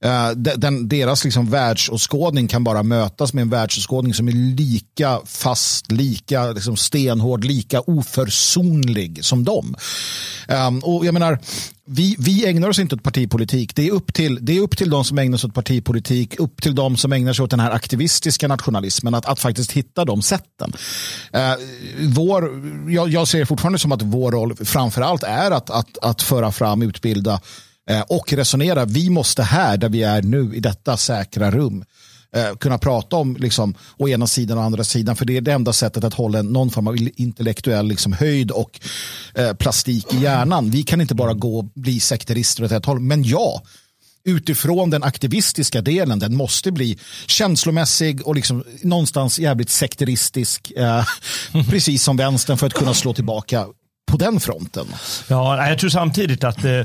[0.00, 5.92] Eh, den, deras liksom världsåskådning kan bara mötas med en världsåskådning som är lika fast,
[5.92, 9.76] lika liksom stenhård, lika oförsonlig som dem.
[10.48, 11.38] Um, och jag menar,
[11.86, 13.76] vi, vi ägnar oss inte åt partipolitik.
[13.76, 16.62] Det är, upp till, det är upp till de som ägnar sig åt partipolitik, upp
[16.62, 20.22] till de som ägnar sig åt den här aktivistiska nationalismen, att, att faktiskt hitta de
[20.22, 20.72] sätten.
[21.34, 21.40] Uh,
[22.08, 22.50] vår,
[22.90, 26.52] jag, jag ser fortfarande som att vår roll framför allt är att, att, att föra
[26.52, 27.40] fram, utbilda
[27.90, 28.84] Eh, och resonera.
[28.84, 31.84] Vi måste här, där vi är nu, i detta säkra rum,
[32.36, 35.16] eh, kunna prata om liksom, å ena sidan och andra sidan.
[35.16, 38.80] För det är det enda sättet att hålla någon form av intellektuell liksom, höjd och
[39.34, 40.70] eh, plastik i hjärnan.
[40.70, 43.00] Vi kan inte bara gå och bli sekterister åt ett håll.
[43.00, 43.62] Men ja,
[44.24, 51.04] utifrån den aktivistiska delen, den måste bli känslomässig och liksom någonstans jävligt sekteristisk, eh,
[51.70, 53.66] precis som vänstern för att kunna slå tillbaka
[54.18, 54.86] på den fronten.
[55.28, 56.80] Ja, jag tror samtidigt att eh,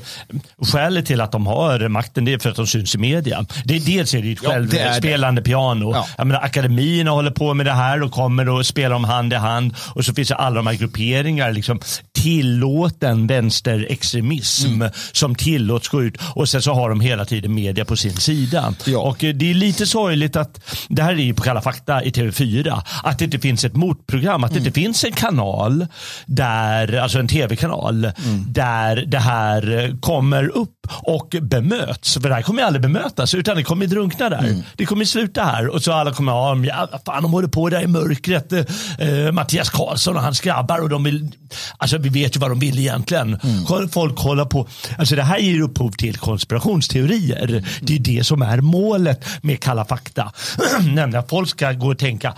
[0.62, 3.46] skälet till att de har makten det är för att de syns i media.
[3.66, 5.92] Det, dels är det ett ja, självspelande piano.
[5.94, 6.08] Ja.
[6.18, 9.36] Jag menar, akademierna håller på med det här och kommer och spelar dem hand i
[9.36, 9.76] hand.
[9.96, 11.80] Och så finns det alla de här grupperingar, liksom,
[12.12, 14.92] tillåten vänsterextremism mm.
[15.12, 16.18] som tillåts gå ut.
[16.36, 18.74] Och sen så har de hela tiden media på sin sida.
[18.86, 19.00] Ja.
[19.00, 20.60] Och eh, det är lite sorgligt att,
[20.90, 24.44] det här är ju på Kalla fakta i TV4, att det inte finns ett motprogram,
[24.44, 24.68] att det mm.
[24.68, 25.88] inte finns en kanal
[26.26, 28.46] där alltså en tv-kanal, mm.
[28.48, 30.78] där det här kommer upp.
[31.04, 32.14] och bemöts.
[32.14, 34.40] För det här kommer aldrig bemötas utan det kommer drunkna där.
[34.40, 34.62] Mm.
[34.76, 37.82] Det kommer sluta här och så alla kommer, ja, ja fan de håller på där
[37.82, 38.52] i mörkret.
[38.54, 41.32] Eh, Mattias Karlsson och hans grabbar och de vill,
[41.78, 43.40] alltså vi vet ju vad de vill egentligen.
[43.44, 43.90] Mm.
[43.90, 44.68] Folk håller på,
[44.98, 47.64] alltså det här ger upphov till konspirationsteorier.
[47.82, 50.32] Det är det som är målet med Kalla fakta.
[50.80, 52.34] Nämligen att folk ska gå och tänka,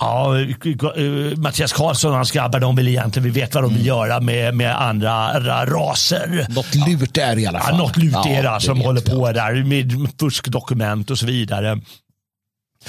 [0.00, 3.78] ja, eh, Mattias Karlsson och hans grabbar, de vill egentligen, vi vet vad de Mm.
[3.78, 5.10] vill göra med, med andra
[5.40, 6.46] ra- raser.
[6.48, 7.70] Något lurt är i alla fall.
[7.72, 11.26] Ja, något är Ja, det det som vet håller på där med fuskdokument och så
[11.26, 11.80] vidare.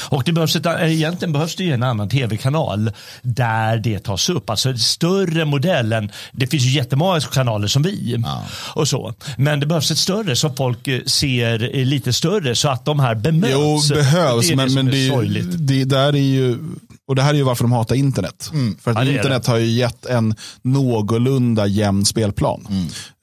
[0.01, 4.49] Och det behövs ett, egentligen behövs det ju en annan tv-kanal där det tas upp.
[4.49, 8.23] Alltså större modell än, det finns ju jättemånga kanaler som vi.
[8.73, 9.13] Och så.
[9.37, 12.99] Men det behövs ett större så folk eh, ser eh, lite större så att de
[12.99, 13.53] här bemöts.
[13.53, 15.07] Jo, behövs, det är men, som men är det,
[15.39, 16.57] är det, där är ju,
[17.07, 18.51] och det här är ju varför de hatar internet.
[18.81, 22.67] För att Ja, det internet har ju gett en någorlunda jämn spelplan.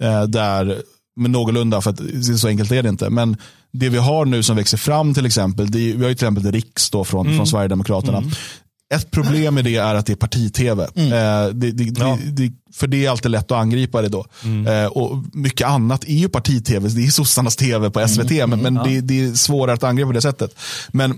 [0.02, 0.82] Eh, där,
[1.16, 2.00] men någorlunda, för att
[2.38, 3.10] så enkelt är det inte.
[3.10, 3.36] Men
[3.72, 6.26] det vi har nu som växer fram till exempel, det är, vi har ju till
[6.26, 8.22] exempel Riks då från, från Sverigedemokraterna.
[8.94, 10.82] Ett problem med det är att det är parti-tv.
[10.84, 10.90] Eh,
[11.54, 12.18] det, det, Ja.
[12.24, 14.26] det, det, för det är alltid lätt att angripa det då.
[14.68, 18.74] Eh, och mycket annat är ju parti-tv, det är sossarnas tv på SVT, men, men
[18.74, 20.54] det, det är svårare att angripa på det sättet.
[20.92, 21.14] Men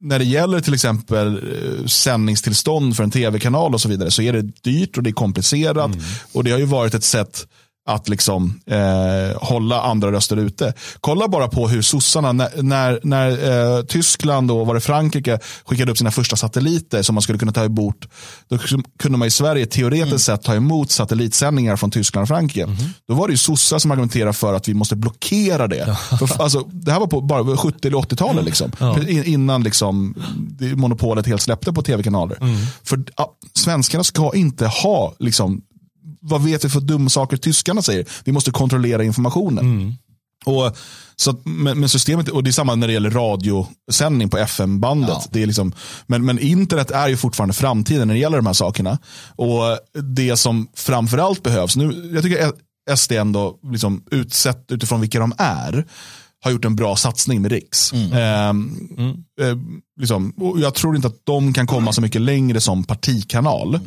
[0.00, 4.32] när det gäller till exempel eh, sändningstillstånd för en tv-kanal och så vidare så är
[4.32, 5.90] det dyrt och det är komplicerat.
[6.32, 7.46] Och det har ju varit ett sätt
[7.88, 10.72] att liksom eh, hålla andra röster ute.
[11.00, 13.30] Kolla bara på hur sossarna, när, när, när
[13.78, 17.52] eh, Tyskland och var det Frankrike skickade upp sina första satelliter som man skulle kunna
[17.52, 17.96] ta emot.
[18.48, 18.58] Då
[18.98, 22.68] kunde man i Sverige teoretiskt sett ta emot satellitsändningar från Tyskland och Frankrike.
[23.08, 25.96] Då var det ju sossar som argumenterade för att vi måste blockera det.
[26.18, 28.44] För, alltså, det här var på bara 70 eller 80-talet.
[28.44, 28.72] Liksom.
[29.08, 30.14] In- Innan liksom,
[30.76, 32.38] monopolet helt släppte på tv-kanaler.
[32.84, 35.62] För ja, svenskarna ska inte ha liksom,
[36.28, 38.06] vad vet vi för dumma saker tyskarna säger?
[38.24, 39.96] Vi måste kontrollera informationen.
[40.44, 40.76] Och,
[41.16, 45.08] så att, men, men systemet, och det är samma när det gäller radiosändning på FM-bandet.
[45.08, 45.24] Ja.
[45.30, 45.72] Det är liksom,
[46.06, 48.98] men, men internet är ju fortfarande framtiden när det gäller de här sakerna.
[49.36, 49.62] Och
[50.02, 52.52] det som framförallt behövs, nu, jag tycker
[52.96, 55.86] SD ändå, liksom, utsett utifrån vilka de är,
[56.44, 57.92] har gjort en bra satsning med Riks.
[57.92, 58.76] Ehm,
[59.40, 59.56] eh,
[60.00, 63.80] liksom, och jag tror inte att de kan komma så mycket längre som partikanal.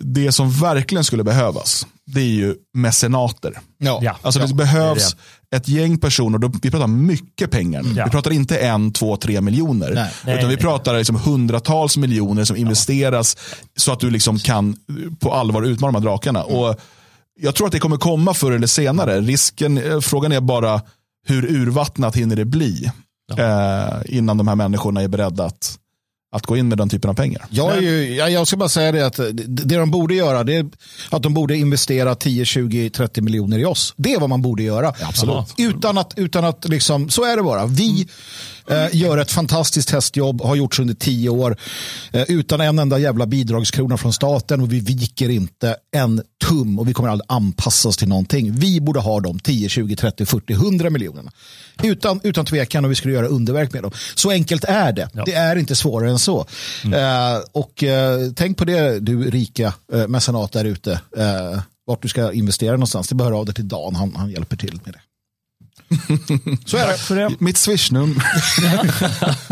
[0.00, 3.58] Det som verkligen skulle behövas, det är ju mecenater.
[3.78, 3.98] Ja.
[4.02, 4.16] Ja.
[4.22, 5.16] Alltså det Ja, behövs
[5.56, 7.82] ett gäng personer, då, vi pratar mycket pengar.
[7.82, 7.92] nu.
[7.96, 8.04] Ja.
[8.04, 9.90] Vi pratar inte en, två, tre miljoner.
[9.94, 10.10] Nej.
[10.22, 10.56] utan Nej, vi nej.
[10.56, 13.36] pratar liksom hundratals miljoner som investeras
[13.76, 14.76] så att du liksom kan
[15.20, 16.42] på allvar utmana de här drakarna.
[16.44, 16.80] Och
[17.40, 19.20] jag tror att det kommer komma förr eller senare.
[19.20, 20.80] Risken, eh, frågan är bara
[21.26, 22.90] hur urvattnat hinner det bli
[23.38, 25.76] eh, innan de här människorna är beredda att,
[26.32, 27.46] att gå in med den typen av pengar.
[27.50, 30.54] Jag, är ju, jag, jag ska bara säga det att det, de borde göra det
[30.54, 30.66] är
[31.10, 33.94] att de borde investera 10, 20, 30 miljoner i oss.
[33.96, 34.94] Det är vad man borde göra.
[35.02, 35.54] absolut.
[35.58, 37.66] Utan att, utan att liksom, så är det bara.
[37.66, 38.06] Vi eh,
[38.92, 41.56] gör ett fantastiskt hästjobb, har gjorts under tio år
[42.12, 46.88] eh, utan en enda jävla bidragskrona från staten och vi viker inte en tum och
[46.88, 48.52] vi kommer aldrig anpassa oss till någonting.
[48.52, 51.30] Vi borde ha de 10, 20, 30, 40, 100 miljonerna.
[51.82, 53.92] Utan, utan tvekan och vi skulle göra underverk med dem.
[54.14, 55.08] Så enkelt är det.
[55.26, 56.46] Det är inte svårare än så.
[56.84, 60.92] Eh, och eh, tänk på det du rika eh, mecenat där ute.
[61.16, 63.08] Eh, vart du ska investera någonstans.
[63.08, 63.94] Det behöver av dig till Dan.
[63.94, 65.00] Han, han hjälper till med det.
[66.66, 66.98] Så är det.
[66.98, 67.36] För det.
[67.38, 68.24] Mitt swishnummer.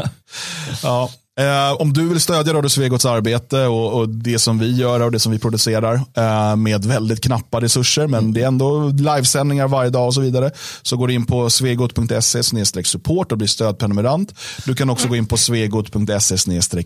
[0.82, 1.10] ja.
[1.38, 5.12] Eh, om du vill stödja Radio Svegots arbete och, och det som vi gör och
[5.12, 9.90] det som vi producerar eh, med väldigt knappa resurser, men det är ändå livesändningar varje
[9.90, 10.50] dag och så vidare,
[10.82, 12.42] så går du in på svegot.se
[12.84, 14.34] support och blir stödprenumerant.
[14.64, 16.36] Du kan också gå in på svegot.se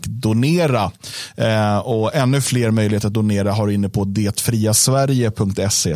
[0.05, 0.91] donera
[1.35, 5.95] eh, och ännu fler möjligheter att donera har du inne på detfriasverige.se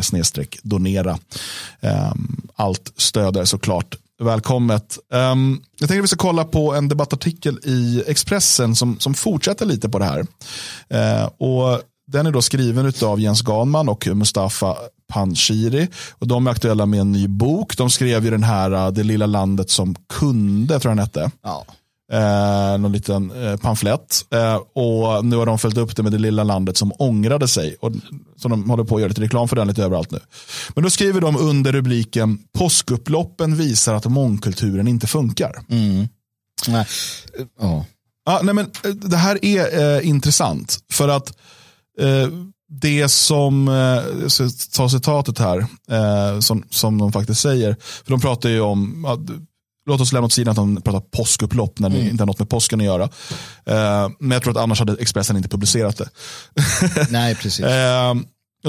[0.62, 1.18] donera.
[1.80, 2.12] Eh,
[2.56, 4.98] allt stöd är såklart välkommet.
[5.12, 9.66] Um, jag tänkte att vi ska kolla på en debattartikel i Expressen som, som fortsätter
[9.66, 10.20] lite på det här.
[10.20, 14.76] Uh, och den är då skriven av Jens Ganman och Mustafa
[15.12, 15.88] Panshiri.
[16.10, 17.76] Och de är aktuella med en ny bok.
[17.76, 21.30] De skrev ju den här uh, Det lilla landet som kunde, tror jag den hette.
[21.42, 21.66] Ja.
[22.12, 24.24] Eh, någon liten eh, pamflett.
[24.30, 27.76] Eh, och nu har de följt upp det med det lilla landet som ångrade sig.
[27.80, 27.92] Och,
[28.36, 30.20] så de håller på att göra lite reklam för den lite överallt nu.
[30.74, 35.52] Men då skriver de under rubriken Påskupploppen visar att mångkulturen inte funkar.
[36.68, 36.86] Nej.
[37.38, 37.84] Eh, Ja.
[38.26, 40.78] Ja, nej men, eh, det här är eh, intressant.
[40.92, 41.36] För att
[42.00, 42.28] eh,
[42.70, 43.68] det som,
[44.22, 45.58] jag ska ta citatet här,
[45.90, 47.76] eh, som, som de faktiskt säger.
[47.80, 49.04] För de pratar ju om,
[49.88, 52.48] låt oss lämna åt sidan att de pratar påskupplopp när det inte har något med
[52.48, 53.04] påsken att göra.
[53.64, 56.08] Eh, men jag tror att annars hade Expressen inte publicerat det.
[57.10, 57.64] Nej, precis.
[57.64, 58.14] Eh,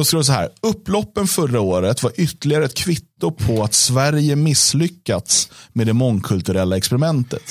[0.03, 0.49] står det så här.
[0.61, 7.43] Upploppen förra året var ytterligare ett kvitto på att Sverige misslyckats med det mångkulturella experimentet.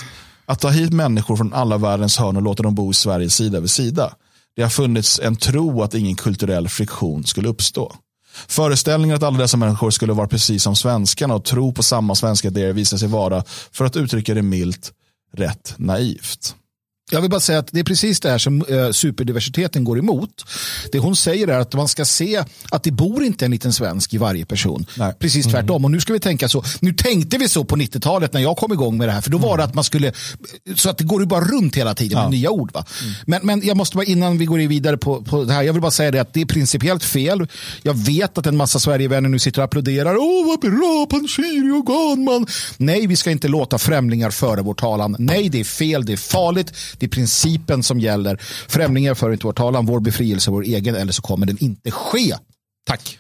[0.47, 3.61] Att ta hit människor från alla världens hörn och låta dem bo i Sverige sida
[3.61, 4.15] vid sida.
[4.57, 7.97] Det har funnits en tro att ingen kulturell friktion skulle uppstå.
[8.49, 12.49] Föreställningen att alla dessa människor skulle vara precis som svenskarna och tro på samma svenska
[12.49, 14.93] idéer visar sig vara, för att uttrycka det milt,
[15.37, 16.55] rätt naivt.
[17.11, 20.45] Jag vill bara säga att det är precis det här som eh, superdiversiteten går emot.
[20.93, 24.15] Det hon säger är att man ska se att det bor inte en liten svensk
[24.15, 24.87] i varje person.
[24.95, 25.15] Nej.
[25.19, 25.85] Precis tvärtom.
[25.85, 26.65] Och nu ska vi tänka så.
[26.81, 29.21] Nu tänkte vi så på 90-talet när jag kom igång med det här.
[29.21, 30.13] För då var det att man skulle,
[30.77, 32.73] så att det går ju bara runt hela tiden med nya ord.
[32.73, 32.85] Va?
[33.27, 35.63] Men, men jag måste bara innan vi går vidare på, på det här.
[35.63, 37.47] Jag vill bara säga det att det är principiellt fel.
[37.83, 40.17] Jag vet att en massa Sverigevänner nu sitter och applåderar.
[40.17, 42.47] Åh vad bra Panshiri och Ganman.
[42.77, 45.17] Nej, vi ska inte låta främlingar föra vår talan.
[45.19, 46.05] Nej, det är fel.
[46.05, 46.73] Det är farligt.
[46.99, 48.41] Det är principen som gäller.
[48.69, 52.35] Främlingar för inte vår talan, vår befrielse, vår egen, eller så kommer den inte ske.
[52.87, 53.19] Tack.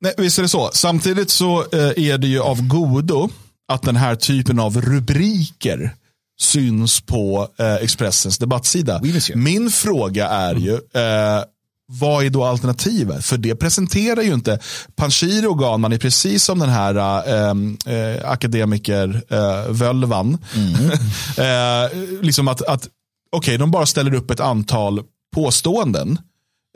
[0.00, 0.70] Nej, visst är det så.
[0.72, 3.30] Samtidigt så eh, är det ju av godo
[3.72, 5.94] att den här typen av rubriker
[6.40, 9.00] syns på eh, Expressens debattsida.
[9.34, 11.44] Min fråga är ju, eh,
[11.92, 13.24] vad är då alternativet?
[13.24, 14.58] För det presenterar ju inte,
[14.96, 16.94] Panshiri och Ganman är precis som den här
[17.28, 17.54] eh,
[17.94, 20.38] eh, akademiker eh, Völvan.
[21.36, 22.88] eh, liksom att, att
[23.32, 25.02] okej, de bara ställer upp ett antal
[25.34, 26.18] påståenden.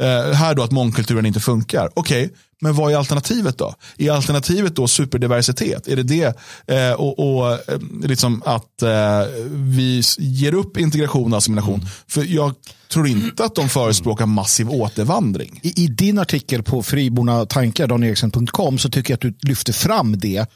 [0.03, 1.91] Eh, här då att mångkulturen inte funkar.
[1.95, 2.31] Okej,
[2.61, 3.75] men vad är alternativet då?
[3.99, 5.89] Är alternativet då superdiversitet?
[5.89, 6.37] Är det det?
[6.67, 7.59] Eh, och och eh,
[8.03, 11.87] liksom att eh, vi ger upp integration och assimilation?
[12.09, 12.55] För jag
[12.89, 15.61] tror inte att de förespråkar massiv återvandring.
[15.63, 20.47] I, I din artikel på friborna tankar, så tycker jag att du lyfter fram det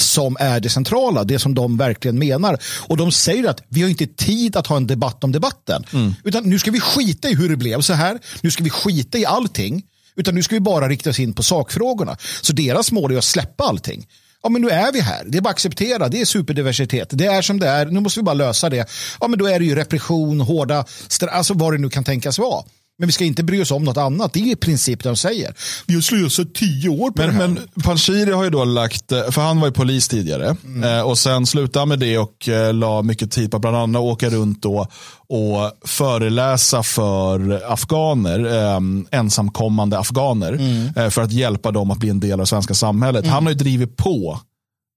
[0.00, 2.58] som är det centrala, det som de verkligen menar.
[2.86, 5.84] Och de säger att vi har inte tid att ha en debatt om debatten.
[6.24, 8.18] Utan nu ska vi skita i hur det blev så här.
[8.40, 9.82] Nu ska vi skita i allting.
[10.16, 12.16] Utan nu ska vi bara rikta oss in på sakfrågorna.
[12.42, 14.06] Så deras mål är att släppa allting.
[14.42, 15.24] Ja, men nu är vi här.
[15.26, 16.08] Det är bara att acceptera.
[16.08, 17.08] Det är superdiversitet.
[17.12, 17.86] Det är som det är.
[17.86, 18.88] Nu måste vi bara lösa det.
[19.20, 22.38] Ja, men då är det ju repression, hårda, stra- alltså vad det nu kan tänkas
[22.38, 22.64] vara.
[22.98, 24.32] Men vi ska inte bry oss om något annat.
[24.32, 25.54] Det är i princip det de säger.
[25.86, 27.48] Vi har slösat tio år på det Men, här.
[27.48, 31.18] men Panshiri har ju då lagt, eh, för han var ju polis tidigare, eh, och
[31.18, 34.62] sen slutade med det och eh, la mycket tid på att bland annat åka runt
[34.62, 34.86] då
[35.28, 38.80] och föreläsa för afghaner, eh,
[39.18, 40.52] ensamkommande afghaner,
[40.96, 43.26] eh, för att hjälpa dem att bli en del av det svenska samhället.
[43.26, 44.40] Han har ju drivit på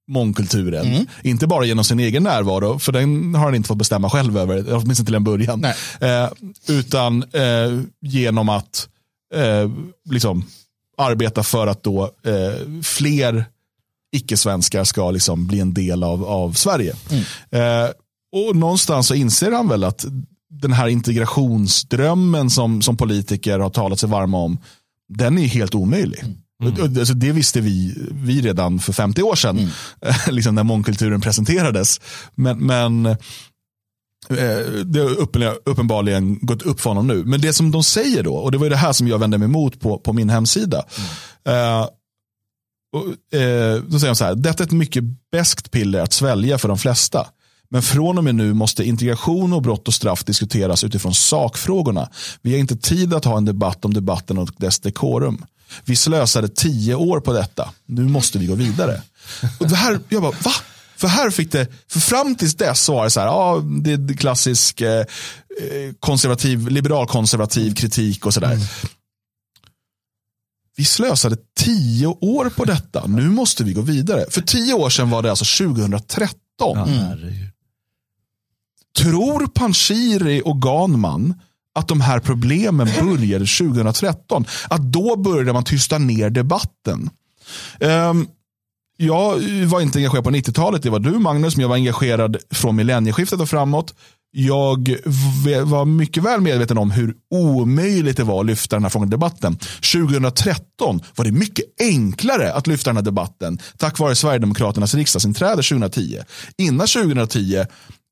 [0.08, 0.86] mångkulturen.
[1.24, 4.74] Inte bara genom sin egen närvaro, för den har han inte fått bestämma själv över,
[4.76, 5.66] åtminstone till en början.
[6.02, 6.30] Eh,
[6.68, 8.88] utan eh, genom att
[9.36, 9.70] eh,
[10.10, 10.46] liksom,
[10.98, 13.46] arbeta för att då eh, fler
[14.16, 16.94] icke-svenskar ska liksom bli en del av, av Sverige.
[17.52, 17.90] Eh,
[18.32, 20.06] och någonstans så inser han väl att
[20.50, 24.58] den här integrationsdrömmen som, som politiker har talat sig varma om,
[25.10, 26.20] den är helt omöjlig.
[26.24, 29.70] Och- och- Alltså det visste vi, vi redan för 50 år sedan,
[30.30, 32.02] liksom när mångkulturen presenterades.
[32.36, 33.16] Men, men eh,
[34.86, 37.24] det har uppen- uppenbarligen gått upp för honom nu.
[37.26, 39.46] Men det som de säger då, och det var det här som jag vände mig
[39.46, 40.84] emot på, på min hemsida.
[41.48, 41.88] Eh,
[42.96, 46.58] och, eh, då säger de så här, detta är ett mycket beskt piller att svälja
[46.58, 47.28] för de flesta.
[47.70, 52.10] Men från och med nu måste integration och brott och straff diskuteras utifrån sakfrågorna.
[52.42, 55.46] Vi har inte tid att ha en debatt om debatten och dess dekorum.
[55.86, 57.70] Vi slösade tio år på detta.
[57.86, 59.02] Nu måste vi gå vidare.
[59.60, 60.52] Och det här, jag bara, va?
[60.98, 63.92] För här fick det, för fram tills dess så var det så här, ja, det
[63.92, 65.06] är klassisk eh, eh
[66.00, 68.60] konservativ, liberalkonservativ kritik och sådär.
[70.78, 73.08] Vi slösade tio år på detta.
[73.08, 74.26] Nu måste vi gå vidare.
[74.30, 76.78] För tio år sedan var det alltså 2013.
[76.78, 77.55] Herregud.
[78.98, 81.34] Tror Panshiri och Ganman
[81.76, 84.46] att de här problemen började 2013?
[84.68, 87.10] Att då började man tysta ner debatten.
[87.80, 88.28] Um,
[88.98, 92.76] jag var inte engagerad på 90-talet, det var du Magnus, men jag var engagerad från
[92.76, 93.94] millennieskiftet och framåt.
[94.38, 94.96] Jag
[95.64, 99.12] var mycket väl medveten om hur omöjligt det var att lyfta den här frågan i
[99.12, 99.58] debatten.
[99.94, 106.20] 2013 var det mycket enklare att lyfta den här debatten tack vare Sverigedemokraternas riksdagsinträde 2010.
[106.58, 107.66] Innan 2010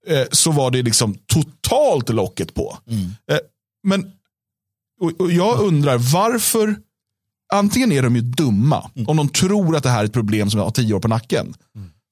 [0.08, 2.78] eh, så var det liksom totalt locket på.
[3.32, 3.40] Eh,
[3.88, 4.12] men
[5.02, 6.76] och, och jag undrar varför,
[7.54, 10.60] antingen är de ju dumma om de tror att det här är ett problem som
[10.60, 11.54] har tio år på nacken.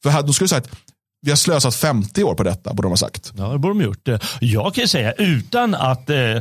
[0.04, 0.78] För här, då skulle jag säga att
[1.24, 3.34] vi har slösat 50 år på detta, borde de ha sagt.
[3.38, 4.22] Ja, det borde de gjort.
[4.40, 6.38] Jag kan säga utan att eh,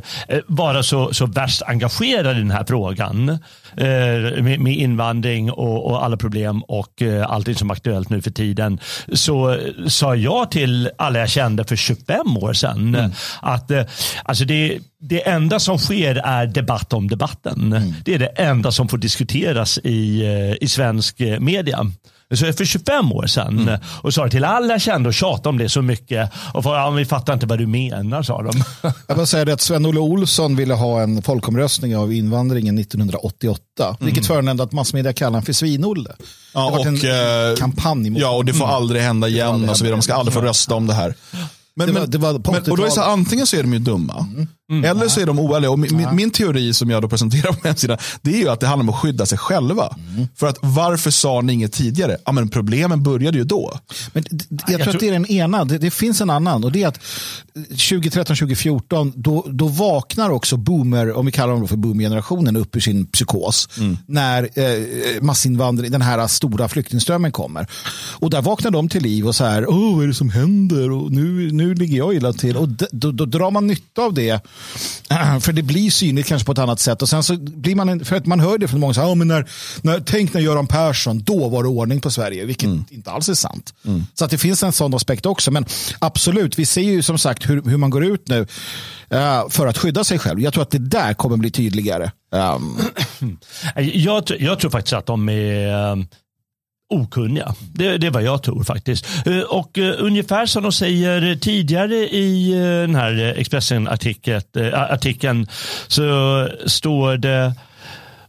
[0.46, 6.04] vara så, så värst engagerad i den här frågan eh, med, med, invandring och, och,
[6.04, 8.80] alla problem och eh, allting som är aktuellt nu för tiden
[9.12, 9.58] så
[9.88, 13.10] sa jag till alla jag kände för 25 år sedan mm.
[13.42, 13.82] att eh,
[14.24, 17.72] alltså det, det enda som sker är debatt om debatten.
[17.72, 17.94] Mm.
[18.04, 21.86] Det är det enda som får diskuteras i, eh, i svensk eh, media.
[22.34, 23.80] Så för 25 år sedan mm.
[24.02, 26.30] och sa till alla kände och tjatade om det så mycket.
[26.54, 28.64] Och för, ja, vi fattar inte vad du menar, sa de.
[29.06, 33.62] Jag vill säga det att Sven-Olle Olsson ville ha en folkomröstning av invandringen 1988.
[33.78, 33.96] Mm.
[34.00, 36.10] Vilket föranledde att massmedia kallade honom för Svin-Olle.
[36.54, 39.68] Ja, och, en eh, kampanj mot Ja, och det får aldrig hända igen.
[39.68, 39.96] Och så vidare.
[39.96, 41.14] De ska aldrig få rösta om det här.
[41.74, 43.78] Men, det var, det var men, och då är så, antingen så är de ju
[43.78, 44.26] dumma.
[44.34, 44.48] Mm.
[44.70, 44.84] Mm.
[44.84, 45.70] Eller så är de oärliga.
[45.70, 46.12] Och min, ja.
[46.12, 48.88] min, teori som jag då presenterar på hemsidan, det är ju att det handlar om
[48.88, 49.96] att skydda sig själva.
[50.14, 50.28] Mm.
[50.36, 52.16] För att varför sa ni inget tidigare?
[52.26, 53.78] Ja, men problemen började ju då.
[54.12, 55.64] Men jag, jag tror att det är den ena.
[55.64, 56.64] Det, det, finns en annan.
[56.64, 57.00] Och det är att
[57.54, 63.06] 2013-2014, då, då vaknar också boomer, om vi kallar dem för boomergenerationen, upp ur sin
[63.06, 63.68] psykos.
[63.78, 63.98] Mm.
[64.06, 67.66] När eh, massinvandring, den här stora flyktingströmmen kommer.
[67.92, 70.90] Och där vaknar de till liv och så här, Åh, vad är det som händer?
[70.90, 72.56] Och nu, nu ligger jag illa till.
[72.56, 74.40] Och då, då, då drar man nytta av det
[75.40, 77.02] För det blir synligt kanske på ett annat sätt.
[77.02, 79.14] Och sen så blir man, för att man hör det från många, så här, oh,
[79.14, 79.50] men när,
[79.82, 82.84] när, tänk när Göran Persson, då var det ordning på Sverige, vilket mm.
[82.90, 83.74] inte alls är sant.
[83.86, 84.06] Mm.
[84.14, 85.50] Så att det finns en sån aspekt också.
[85.50, 85.64] Men
[85.98, 88.40] absolut, vi ser ju som sagt hur, hur man går ut nu
[89.14, 90.40] uh, för att skydda sig själv.
[90.40, 92.10] Jag tror att det där kommer bli tydligare.
[92.32, 92.78] Um.
[93.76, 96.06] Jag, jag, tror faktiskt att de är
[96.90, 97.54] okunniga.
[97.72, 99.26] Det, det är vad jag tror faktiskt.
[99.26, 105.46] Eh, och uh, ungefär som de säger tidigare i uh, den här Expressen-artikeln
[105.88, 107.54] så står det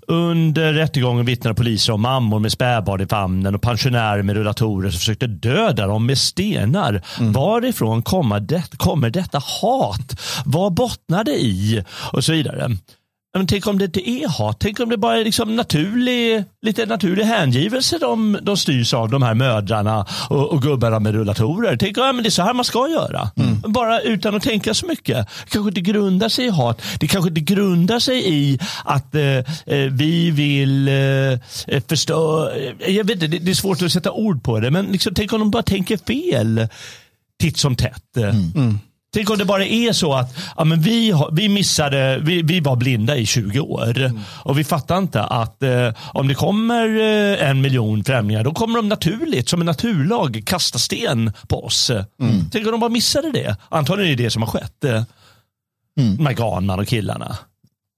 [0.08, 5.00] under rättegången vittnade poliser om mammor med spädbarn i famnen och pensionärer med rullatorer som
[5.00, 7.02] försökte döda dem med stenar.
[7.20, 7.34] Mm.
[7.34, 10.20] Varifrån kommer, det, kommer detta hat?
[10.46, 11.84] Vad bottnar det i?
[12.12, 12.78] Och så vidare.
[13.34, 14.60] Men tänk om det inte är hat.
[14.60, 19.22] Tänk om det bara är liksom naturlig, lite naturlig hängivelse de, de styrs av, de
[19.22, 21.78] här mödrarna och, och gubbarna med rullatorer.
[21.78, 23.32] Tänk ja, men det är så här man ska göra.
[23.36, 23.62] Mm.
[23.62, 25.28] Bara utan att tänka så mycket.
[25.50, 26.82] Kanske inte grundar sig i hat.
[27.00, 29.44] Det kanske inte grundar sig i att eh, eh
[29.92, 32.58] vi vill eh, förstöra.
[32.88, 34.72] Jag vet inte, det, det är svårt att sätta ord på det.
[34.72, 36.68] Men liksom, tänk om de bara tänker fel
[37.40, 38.18] titt som tätt.
[38.18, 38.52] Mm.
[38.56, 38.80] Mm.
[39.14, 42.76] Tänk om det bara är så att ja, men vi, vi missade, vi, vi var
[42.76, 44.20] blinda i 20 år mm.
[44.28, 48.76] och vi fattar inte att eh, om det kommer eh, en miljon främlingar då kommer
[48.76, 51.90] de naturligt, som en naturlag, kasta sten på oss.
[51.90, 52.50] Mm.
[52.52, 53.56] Tänk om de bara missade det.
[53.70, 54.84] Antagligen är det det som har skett.
[54.84, 55.04] Eh,
[56.00, 56.18] mm.
[56.18, 57.38] De här Ganman och killarna.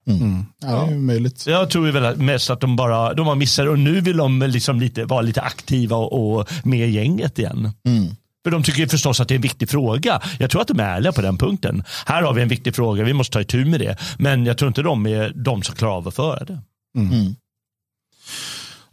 [0.06, 0.22] Mm.
[0.22, 0.44] mm.
[0.60, 1.46] Ja, det är möjligt.
[1.46, 4.80] Jag tror väl mest att de bara de har missat och nu vill de liksom
[4.80, 7.70] lite, vara lite aktiva och, och med gänget igen.
[7.86, 8.16] Mm.
[8.44, 10.20] För de tycker förstås att det är en viktig fråga.
[10.38, 11.84] Jag tror att de är ärliga på den punkten.
[12.06, 13.96] Här har vi en viktig fråga, vi måste ta itu med det.
[14.18, 16.58] Men jag tror inte de är de som klarar av att föra det.
[16.98, 17.12] Mm.
[17.12, 17.34] Mm.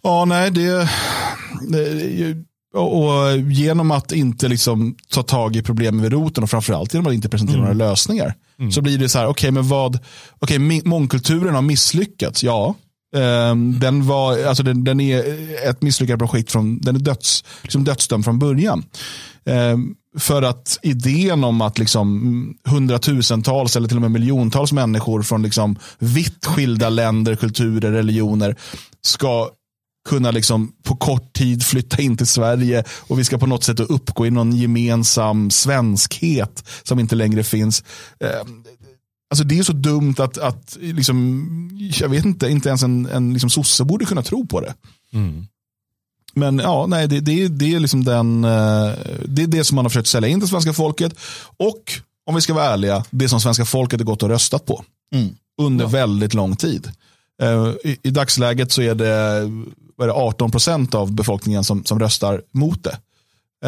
[0.04, 0.90] Ja, nej, det,
[1.70, 2.36] det
[2.74, 7.14] och, genom att inte liksom ta tag i problemen vid roten och framförallt genom att
[7.14, 7.78] inte presentera mm.
[7.78, 8.34] några lösningar.
[8.60, 8.72] Mm.
[8.72, 10.00] Så blir det så här, okej, okay, men vad,
[10.40, 12.76] okej, okay, mångkulturen har misslyckats, ja.
[13.16, 15.24] Um, den, var, alltså den, den, är
[15.70, 18.84] ett misslyckat projekt, från, den är döds, liksom dödsdömd från början.
[19.46, 25.42] Ehm, för att idén om att liksom hundratusentals eller till och med miljontals människor från
[25.42, 28.56] liksom vitt skilda länder, kulturer, religioner
[29.02, 29.50] ska
[30.10, 33.80] kunna liksom på kort tid flytta in till Sverige och vi ska på något sätt
[33.80, 37.84] uppgå i någon gemensam svenskhet som inte längre finns.
[38.20, 38.64] Ehm,
[39.30, 41.48] alltså det är så dumt att, att liksom,
[42.00, 44.74] jag vet inte, inte ens en, en liksom sosse borde kunna tro på det.
[45.14, 45.46] Mm.
[46.34, 48.92] Men ja, nej, det, det, det är liksom den, eh,
[49.26, 51.14] det är det som man har försökt sälja in till svenska folket.
[51.58, 54.84] Och om vi ska vara ärliga, det som svenska folket har gått och röstat på.
[55.16, 55.36] Mm.
[55.62, 55.90] Under ja.
[55.90, 56.92] väldigt lång tid.
[57.42, 59.10] Eh, I, I, dagsläget så är det,
[60.02, 62.98] är det 18 procent av befolkningen som, som röstar mot det.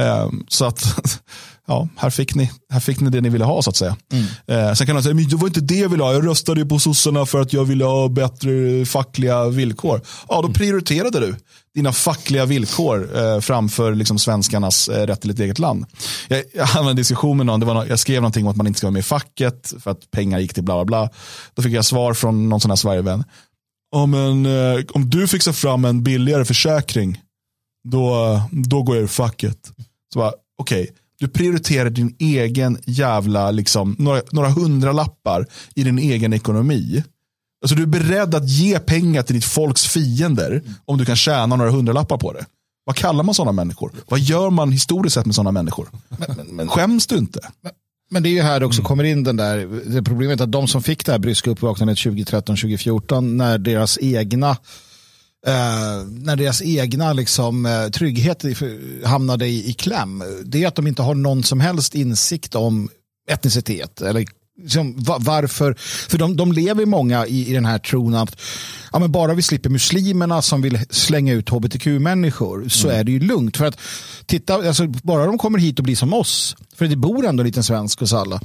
[0.01, 0.84] Eh, så att,
[1.68, 3.97] ja, här fick, ni, här fick ni det ni ville ha så att säga.
[4.11, 4.76] Mm.
[4.76, 6.14] Sen kan man säga, men det var inte det jag ville ha.
[6.14, 10.01] Jag röstade ju på sossarna för att jag ville ha bättre fackliga villkor.
[10.30, 11.36] Ja, då prioriterade du
[11.76, 15.86] dina fackliga villkor eh, framför liksom, svenskarnas eh, rätt till ett eget land.
[16.28, 18.55] Jag, jag hade en diskussion med någon, det var no jag skrev någonting om att
[18.55, 21.09] man inte ska vara med i facket för att pengar gick till bla bla bla.
[21.53, 23.24] Då fick jag svar från någon sån här Sverigevän.
[23.95, 27.22] Oh, men, eh, om du fixar fram en billigare försäkring,
[27.89, 29.72] då, då går jag ur facket.
[30.14, 35.45] Så bara, okej, okay, du prioriterar din egen jävla, liksom, några, några hundralappar
[35.76, 37.03] i din egen ekonomi
[37.63, 40.74] Alltså du är beredd att ge pengar till ditt folks fiender mm.
[40.86, 42.45] om du kan tjäna några hundralappar på det.
[42.86, 43.91] Vad kallar man sådana människor?
[44.07, 45.88] Vad gör man historiskt sett med sådana människor?
[46.67, 47.39] Skäms du inte?
[48.11, 50.67] Men det är ju här det också kommer in den där, det problemet att de
[50.67, 54.57] som fick det här bryska uppvaknandet 2013-2014 när deras egna
[55.48, 58.44] eh, när deras egna liksom, eh, trygghet
[59.06, 62.89] hamnade i, i kläm, det är att de inte har någon som helst insikt om
[63.30, 64.26] etnicitet eller
[64.62, 65.76] liksom, varför,
[66.10, 68.36] för de, de lever många i, i den här tron att
[68.91, 73.00] ja, men bara vi slipper muslimerna som vill slänga ut hbtq-människor så mm.
[73.00, 73.58] är det ju lugnt.
[73.58, 73.80] För att
[74.26, 77.48] titta, alltså, bara de kommer hit och blir som oss, för det bor ändå en
[77.48, 78.41] liten svensk hos alla.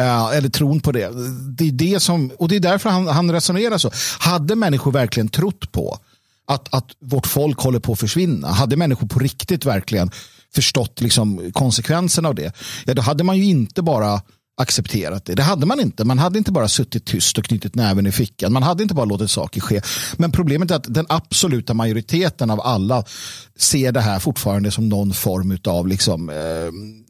[0.00, 1.10] Uh, eller tron på det.
[1.58, 3.90] Det är det som, och det är därför han, han resonerar så.
[4.18, 5.98] Hade människor verkligen trott på
[6.46, 10.10] att, att vårt folk håller på att försvinna, hade människor på riktigt verkligen
[10.54, 12.52] förstått liksom, konsekvenserna av det,
[12.84, 14.20] ja, då hade man ju inte bara
[14.60, 15.34] accepterat det.
[15.34, 16.04] Det hade man inte.
[16.04, 18.52] Man hade inte bara suttit tyst och knutit näven i fickan.
[18.52, 19.80] Man hade inte bara låtit saker ske.
[20.16, 23.04] Men problemet är att den absoluta majoriteten av alla
[23.58, 26.36] ser det här fortfarande som någon form av liksom, eh,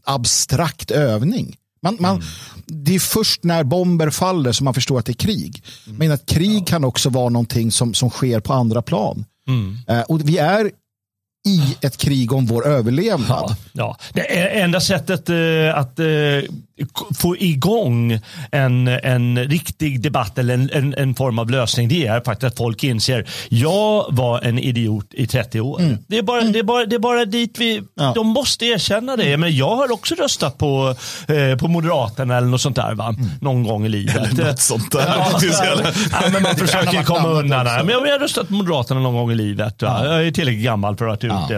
[0.05, 1.57] abstrakt övning.
[1.83, 2.27] Man, man, mm.
[2.67, 5.63] Det är först när bomber faller som man förstår att det är krig.
[5.87, 5.99] Mm.
[5.99, 6.65] Men att krig ja.
[6.65, 9.25] kan också vara någonting som, som sker på andra plan.
[9.49, 9.79] Mm.
[9.89, 10.71] Eh, och vi är
[11.47, 13.45] i ett krig om vår överlevnad.
[13.49, 13.97] Ja, ja.
[14.13, 14.21] Det
[14.61, 16.07] enda sättet eh, att eh,
[17.19, 18.21] få igång
[18.53, 22.59] en, en riktig debatt eller en, en, en, form av lösning det är faktiskt att
[22.59, 25.81] folk inser jag var en idiot i 30 år.
[25.81, 25.99] Mm.
[26.07, 28.13] Det, är bara, det, är bara, det är bara dit vi, ja.
[28.15, 29.37] de måste erkänna det.
[29.37, 30.95] Men jag har också röstat på,
[31.29, 33.09] eh, på Moderaterna eller något sånt där va?
[33.09, 33.31] Mm.
[33.41, 34.17] någon gång i livet.
[34.17, 35.07] Eller något sånt där.
[36.13, 37.65] Ja, men man försöker komma undan.
[37.65, 39.83] Men jag, har röstat på Moderaterna någon gång i livet.
[39.83, 40.01] Va?
[40.05, 41.49] Jag är tillräckligt gammal för att ha gjort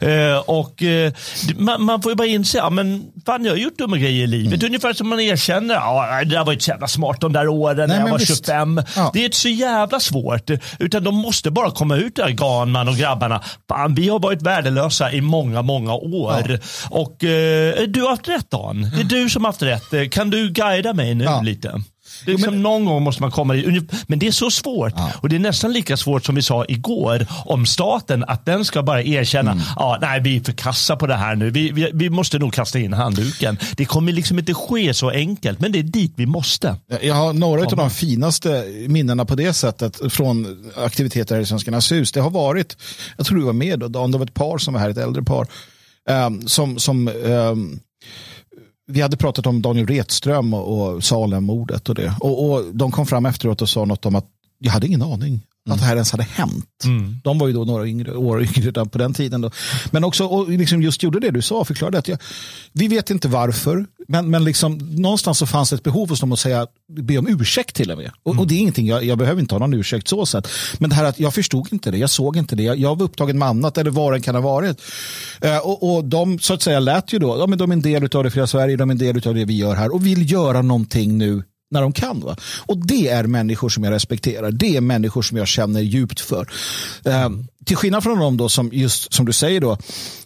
[0.00, 0.32] det.
[0.32, 1.12] Eh, och, eh,
[1.56, 4.26] man, man, får ju bara inse, ja, men fan jag har gjort dumma grejer i
[4.26, 4.53] livet.
[4.54, 4.66] Mm.
[4.66, 7.88] Ungefär som man erkänner, ja, det där var inte så jävla smart de där åren
[7.88, 8.46] när jag var visst.
[8.46, 8.82] 25.
[8.96, 9.10] Ja.
[9.12, 10.50] Det är inte så jävla svårt.
[10.78, 13.42] Utan de måste bara komma ut där, Ganman och grabbarna.
[13.68, 16.44] Fan, vi har varit värdelösa i många, många år.
[16.48, 16.56] Ja.
[16.90, 18.90] Och eh, du har haft rätt Dan.
[18.94, 20.10] Det är du som har haft rätt.
[20.10, 21.82] Kan du guida mig nu lite?
[22.24, 23.92] Det är liksom, någon gång måste man komma dit.
[24.06, 24.92] Men det är så svårt.
[24.96, 25.12] Ja.
[25.20, 28.24] Och det är nästan lika svårt som vi sa igår om staten.
[28.24, 29.64] Att den ska bara erkänna, mm.
[29.76, 31.50] ja, nej vi är för kassa på det här nu.
[31.50, 33.58] Vi, vi, vi, måste nog kasta in handduken.
[33.76, 35.60] Det kommer liksom inte ske så enkelt.
[35.60, 36.76] Men det är dit vi måste.
[37.02, 42.12] Jag har några av de finaste minnena på det sättet från aktiviteter i Svenskarnas hus.
[42.12, 42.76] Det har varit,
[43.16, 44.98] jag tror du var med då, Dan, det var ett par som var här, ett
[44.98, 45.46] äldre par.
[46.10, 47.80] Um, som, som um,
[48.86, 52.14] vi hade pratat om Daniel Retström och, och Salem-mordet och det.
[52.20, 54.26] Och, och de kom fram efteråt och sa något om att
[54.58, 56.84] jag hade ingen aning att det här ens hade hänt.
[56.84, 57.16] Mm.
[57.24, 59.40] De var ju då några yngre, år yngre på den tiden.
[59.40, 59.50] Då.
[59.90, 62.18] Men också och liksom just gjorde det du sa, förklarade att jag,
[62.72, 66.38] vi vet inte varför, men, men liksom, någonstans så fanns ett behov hos dem att
[66.38, 66.66] säga,
[67.00, 68.10] be om ursäkt till och med.
[68.22, 68.40] Och, mm.
[68.40, 70.48] och det är ingenting, jag, jag, behöver inte ha någon ursäkt så sett.
[70.78, 73.04] Men det här att jag förstod inte det, jag såg inte det, jag, jag var
[73.04, 74.82] upptagen med annat eller vad det kan ha varit.
[75.44, 77.82] Uh, och, och de så att säga lät ju då, ja, men de är en
[77.82, 80.06] del av det fria Sverige, de är en del av det vi gör här och
[80.06, 81.42] vill göra någonting nu
[81.74, 82.20] när de kan.
[82.20, 82.36] Va?
[82.66, 84.50] Och det är människor som jag respekterar.
[84.50, 86.48] Det är människor som jag känner djupt för.
[87.04, 87.28] Eh,
[87.64, 89.78] till skillnad från dem då som just som du säger då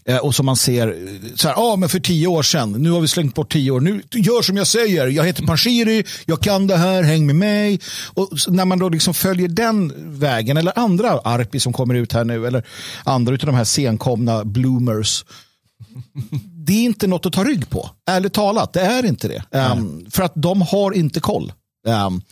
[0.04, 2.90] eh, och som man ser eh, så här, ah, men för tio år sedan, nu
[2.90, 6.40] har vi slängt bort tio år, nu gör som jag säger, jag heter Panshiri, jag
[6.40, 7.80] kan det här, häng med mig.
[8.14, 12.24] Och när man då liksom följer den vägen eller andra Arpi som kommer ut här
[12.24, 12.66] nu eller
[13.04, 15.24] andra av de här senkomna bloomers
[16.68, 17.90] det är inte något att ta rygg på.
[18.10, 19.58] Ärligt talat, det är inte det.
[19.58, 21.52] Um, för att de har inte koll.
[21.86, 22.22] Um,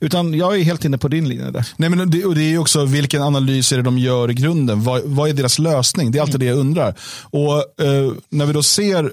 [0.00, 1.66] utan jag är helt inne på din linje där.
[1.76, 4.82] Nej, men det, och det är också vilken analys är det de gör i grunden.
[4.82, 6.12] Vad, vad är deras lösning?
[6.12, 6.46] Det är alltid mm.
[6.46, 6.94] det jag undrar.
[7.22, 7.54] Och
[7.86, 9.12] uh, När vi då ser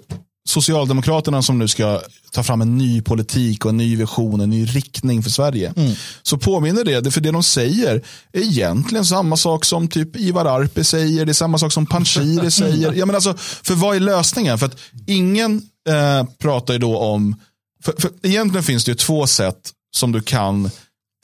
[0.49, 4.65] Socialdemokraterna som nu ska ta fram en ny politik och en ny vision, en ny
[4.65, 5.73] riktning för Sverige.
[5.75, 5.95] Mm.
[6.23, 7.95] Så påminner det, för det de säger
[8.33, 12.51] är egentligen samma sak som typ Ivar Arpi säger, det är samma sak som Panshiri
[12.61, 12.93] säger.
[12.93, 14.59] Ja, men alltså, för vad är lösningen?
[14.59, 14.77] För att
[15.07, 17.35] ingen eh, pratar ju då om,
[17.83, 20.69] för, för egentligen finns det ju två sätt som du kan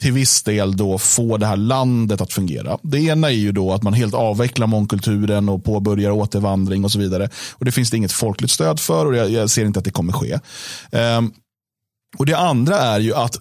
[0.02, 2.78] till viss del då få det här landet att fungera.
[2.82, 6.98] Det ena är ju då att man helt avvecklar mångkulturen och påbörjar återvandring och så
[6.98, 7.28] vidare.
[7.52, 9.90] Och Det finns det inget folkligt stöd för och jag, jag ser inte att det
[9.90, 10.38] kommer ske.
[10.92, 11.32] Um,
[12.18, 13.36] och Det andra är ju att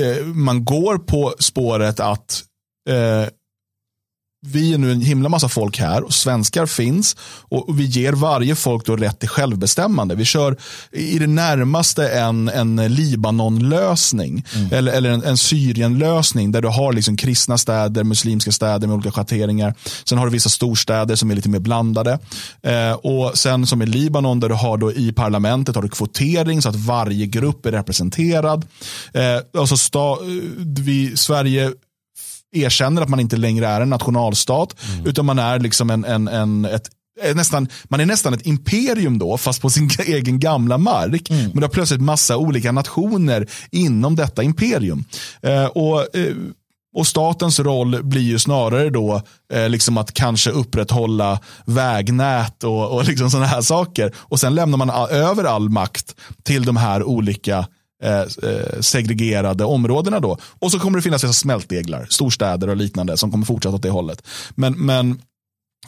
[0.00, 2.42] uh, man går på spåret att
[2.90, 3.28] uh,
[4.42, 7.16] vi är nu en himla massa folk här och svenskar finns
[7.48, 10.14] och vi ger varje folk då rätt till självbestämmande.
[10.14, 10.56] Vi kör
[10.92, 14.72] i det närmaste en, en Libanon-lösning mm.
[14.72, 19.10] eller, eller en, en Syrien-lösning där du har liksom kristna städer, muslimska städer med olika
[19.10, 19.74] schatteringar.
[20.04, 22.18] Sen har du vissa storstäder som är lite mer blandade.
[22.62, 26.62] Eh, och sen som i Libanon där du har då i parlamentet har du kvotering
[26.62, 28.66] så att varje grupp är representerad.
[29.14, 30.18] Eh, alltså sta,
[30.58, 31.72] vi, Sverige
[32.52, 35.06] erkänner att man inte längre är en nationalstat, mm.
[35.06, 36.90] utan man är liksom en, en, en, ett
[37.34, 41.30] nästan, man är nästan ett imperium då, fast på sin egen gamla mark.
[41.30, 45.04] Men det har plötsligt massa olika nationer inom detta imperium.
[45.42, 46.34] Eh, och eh,
[46.92, 49.22] och statens roll blir ju snarare då
[49.52, 54.14] eh, liksom att kanske upprätthålla vägnät och, och liksom sådana här saker.
[54.16, 57.66] Och sen lämnar man över all makt till de här olika
[58.02, 60.38] Eh, eh, segregerade områdena då.
[60.58, 63.90] Och så kommer det finnas dessa smältdeglar, storstäder och liknande som kommer fortsätta åt det
[63.90, 64.22] hållet.
[64.54, 65.22] Men, men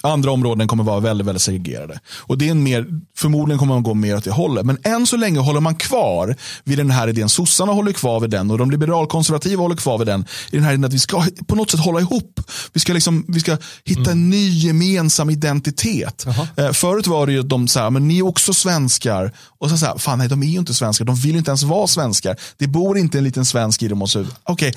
[0.01, 2.01] Andra områden kommer vara väldigt, väldigt segregerade.
[2.19, 2.87] Och det är en mer,
[3.17, 4.67] förmodligen kommer man gå mer åt det hållet.
[4.67, 7.29] Men än så länge håller man kvar vid den här idén.
[7.29, 10.25] Sossarna håller kvar vid den och de liberalkonservativa håller kvar vid den.
[10.51, 12.41] I den här idén att vi ska på något sätt hålla ihop.
[12.73, 16.27] Vi ska, liksom, vi ska hitta en ny gemensam identitet.
[16.57, 19.33] Eh, förut var det ju att de sa, men ni är också svenskar.
[19.59, 21.05] Och så säger fan nej de är ju inte svenskar.
[21.05, 22.37] De vill inte ens vara svenskar.
[22.59, 24.07] Det bor inte en liten svensk i dem.
[24.45, 24.75] Okej,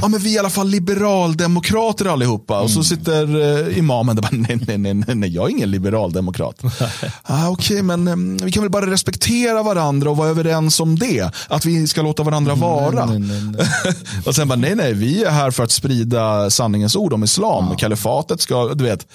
[0.00, 2.60] ja, men vi är i alla fall liberaldemokrater allihopa.
[2.60, 5.70] Och så sitter eh, imamen där bara, nej, nej, nej, nej, nej, jag är ingen
[5.70, 6.62] liberaldemokrat.
[7.22, 11.30] ah, Okej, men eh, vi kan väl bara respektera varandra och vara överens om det.
[11.48, 13.04] Att vi ska låta varandra vara.
[14.26, 17.76] och sen bara, nej, nej, vi är här för att sprida sanningens ord om islam.
[17.76, 19.06] Kalifatet ska, du vet,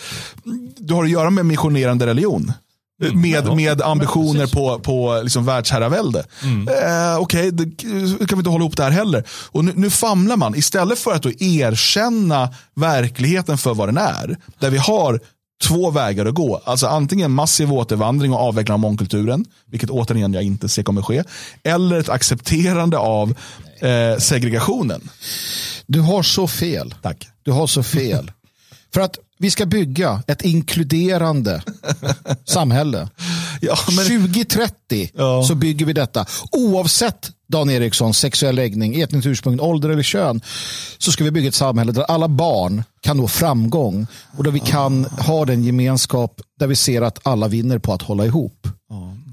[0.78, 2.54] du har att göra med missionerande religion.
[3.14, 6.26] Med, med ambitioner på, på liksom världsherravälde.
[6.43, 7.66] Eh, Okej, det
[8.28, 9.24] kan vi inte hålla ihop det här heller.
[9.52, 14.38] Och nu, nu famlar man, istället för att då erkänna verkligheten för vad den är,
[14.60, 15.20] där vi har
[15.62, 16.62] två vägar att gå.
[16.66, 21.24] Alltså antingen massiv återvandring och avveckling av mångkulturen, vilket återigen jag inte ser kommer ske,
[21.64, 23.38] eller ett accepterande av
[23.80, 25.10] eh, segregationen.
[25.88, 26.95] Du har så fel.
[27.02, 27.28] Tack.
[27.43, 28.32] Du har så fel.
[28.93, 31.64] För att vi ska bygga ett inkluderande
[32.46, 33.10] samhälle.
[33.62, 35.44] Ja, men, 2030 Ja.
[35.48, 36.26] så bygger vi detta.
[36.52, 40.42] Oavsett Dan Eriksson, sexuell läggning, etniskt ursprung, ålder eller kön
[40.98, 44.60] så ska vi bygga ett samhälle där alla barn kan nå framgång och där vi
[44.60, 48.68] kan ha den gemenskap där vi ser att alla vinner på att hålla ihop.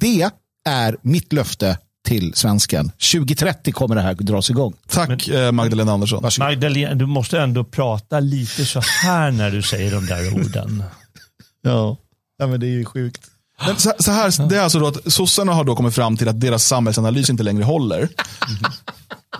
[0.00, 0.30] Det
[0.68, 1.78] är mitt löfte
[2.08, 2.92] till svensken.
[3.12, 4.74] 2030 kommer det här dras igång.
[4.88, 6.30] tack eh, Magdalena Andersson.
[6.38, 10.82] Magdalena, du måste ändå prata lite så här när du säger de där orden.
[11.62, 11.96] Ja,
[12.38, 13.20] ja men det är ju sjukt.
[13.66, 16.28] Men så, så här, det är alltså då att sossarna har då kommit fram till
[16.28, 18.08] att deras samhällsanalys inte längre håller.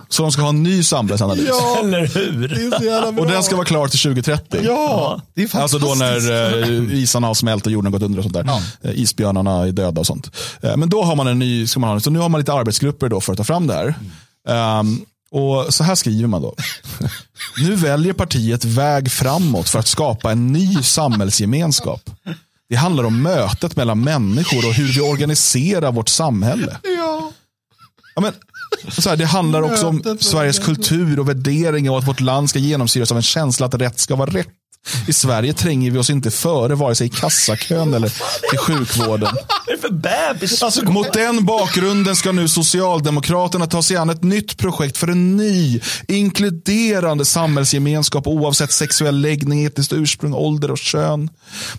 [0.09, 1.49] Så de ska ha en ny samhällsanalys.
[1.79, 3.19] Eller hur?
[3.19, 4.61] Och den ska vara klar till 2030.
[4.63, 5.81] Ja, det är Alltså fantastiskt.
[5.81, 8.61] då när eh, isarna har smält och jorden har gått under och sånt där.
[8.81, 10.31] Eh, isbjörnarna är döda och sånt.
[10.61, 12.53] Eh, men då har man en ny, ska man ha, så nu har man lite
[12.53, 13.95] arbetsgrupper då för att ta fram det här.
[14.49, 16.55] Ehm, och så här skriver man då.
[17.57, 22.09] Nu väljer partiet väg framåt för att skapa en ny samhällsgemenskap.
[22.69, 26.77] Det handlar om mötet mellan människor och hur vi organiserar vårt samhälle.
[26.83, 27.31] Ja.
[28.15, 28.33] Ja, men,
[28.87, 32.59] så här, det handlar också om Sveriges kultur och värderingar och att vårt land ska
[32.59, 34.47] genomsyras av en känsla att rätt ska vara rätt.
[35.07, 38.07] I Sverige tränger vi oss inte före vare sig i kassakön eller
[38.53, 39.29] i sjukvården.
[39.33, 39.89] Vad är det för
[40.33, 40.63] bebis?
[40.63, 45.37] Alltså, mot den bakgrunden ska nu Socialdemokraterna ta sig an ett nytt projekt för en
[45.37, 51.29] ny, inkluderande samhällsgemenskap oavsett sexuell läggning, etniskt ursprung, ålder och kön.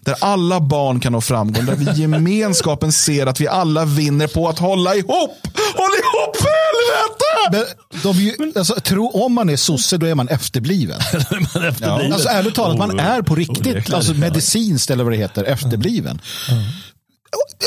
[0.01, 4.49] Där alla barn kan nå framgång, där vi gemenskapen ser att vi alla vinner på
[4.49, 5.39] att hålla ihop.
[5.75, 7.31] Håll ihop för helvete!
[7.51, 7.65] Men
[8.03, 11.01] de är ju, alltså, tro, om man är sosse då är man efterbliven.
[11.13, 12.13] Efterbliven.
[12.13, 13.97] Alltså ärligt talat, man är på oh, riktigt, klart.
[13.97, 16.21] alltså medicinskt eller vad det heter, efterbliven.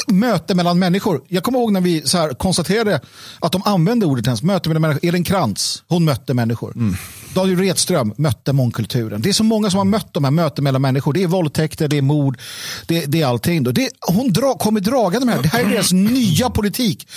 [0.08, 1.22] Möte mellan människor.
[1.28, 3.02] Jag kommer ihåg när vi så här konstaterade
[3.40, 5.08] att de använde ordet ens, möte mellan människor.
[5.08, 6.74] Elin Krantz, hon mötte människor.
[7.34, 9.22] Daniel Redström mötte mångkulturen.
[9.22, 11.14] Det är så många som har mött de här möten mellan människor.
[11.14, 12.38] Det är våldtäkter, det är mord,
[12.86, 13.64] det, det är allting.
[13.64, 13.72] Då.
[13.72, 14.82] Det, hon dra, kommer
[15.26, 15.42] med det här.
[15.42, 17.08] Det här är deras nya politik.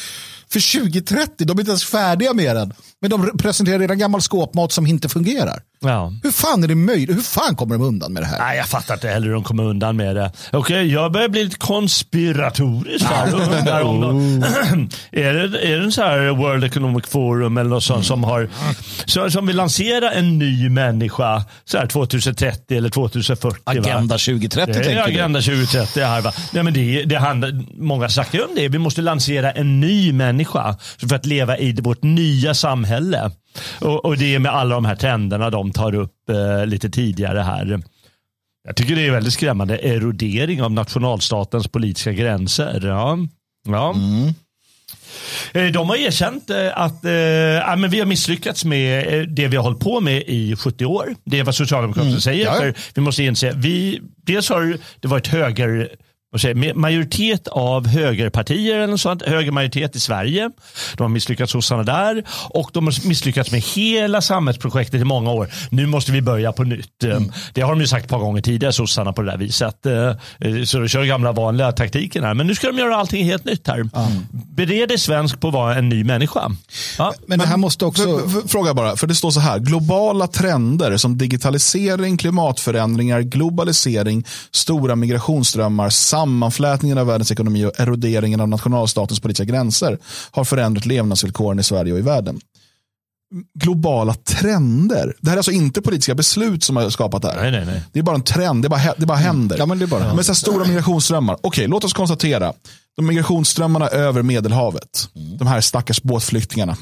[0.53, 2.73] För 2030, de är inte ens färdiga med den.
[3.01, 5.61] Men de presenterar redan gammal skåpmat som inte fungerar.
[5.81, 6.13] Ja.
[6.23, 7.17] Hur fan är det möjligt?
[7.17, 8.39] Hur fan kommer de undan med det här?
[8.39, 10.33] Nej, jag fattar inte heller hur de kommer undan med det.
[10.53, 13.83] Okej, jag börjar bli lite konspiratorisk här.
[13.83, 14.43] om de,
[15.13, 18.49] är, det, är det en så här World Economic Forum eller något sånt som, har,
[19.05, 23.61] som, som vill lansera en ny människa så här 2030 eller 2040?
[23.65, 23.73] va?
[23.73, 26.33] Agenda 2030 Det är tänker Agenda 2030 här va.
[26.53, 28.69] Nej, men det, det handlar, många snackar om det.
[28.69, 30.36] Vi måste lansera en ny människa
[30.99, 33.31] för att leva i vårt nya samhälle.
[33.81, 37.41] Och, och det är med alla de här trenderna de tar upp eh, lite tidigare
[37.41, 37.83] här.
[38.67, 39.79] Jag tycker det är väldigt skrämmande.
[39.79, 42.81] Erodering av nationalstatens politiska gränser.
[42.87, 43.19] Ja.
[43.69, 43.95] Ja.
[45.53, 47.01] Eh, De har erkänt eh, att
[47.67, 51.15] ja, men vi har misslyckats med det vi har hållit på med i 70 år.
[51.25, 52.67] Det är vad Socialdemokraterna säger.
[52.67, 55.89] Ja, vi måste inse, vi, dels har det varit höger
[56.75, 60.51] majoritet av högerpartier eller sånt, högermajoritet i Sverige.
[60.97, 65.49] De har misslyckats sossarna där och de har misslyckats med hela samhällsprojektet i många år.
[65.71, 67.05] Nu måste vi börja på nytt.
[67.05, 67.33] Mm.
[67.53, 69.87] Det har de ju sagt ett par gånger tidigare, sossarna på det där viset.
[69.87, 70.13] Eh,
[70.65, 72.35] Så de kör gamla vanliga taktiken här.
[72.35, 73.89] Men nu ska de göra allting helt nytt här.
[74.55, 76.51] Bered dig svensk på att vara en ny människa.
[76.99, 77.15] Ja.
[77.27, 78.03] Men det här måste också...
[78.03, 79.59] För, för, fråga bara, för det står så här.
[79.59, 85.91] Globala trender som digitalisering, klimatförändringar, globalisering, stora migrationsströmmar,
[86.31, 89.99] sammanflätningen av världens ekonomi och eroderingen av nationalstatens politiska gränser
[90.31, 92.41] har förändrat levnadsvillkoren i Sverige och i världen.
[93.59, 95.15] Globala trender.
[95.21, 97.37] Det här är alltså inte politiska beslut som har skapat det här.
[97.43, 97.83] Nej, nej, nej.
[97.93, 99.59] Det är bara en trend, det bara, det bara händer.
[99.59, 101.37] Ja, men det är bara- Men så stora migrationsströmmar.
[101.43, 102.53] Okej, låt oss konstatera.
[102.97, 105.09] De migrationsströmmarna över Medelhavet.
[105.39, 106.77] De här stackars båtflyktingarna.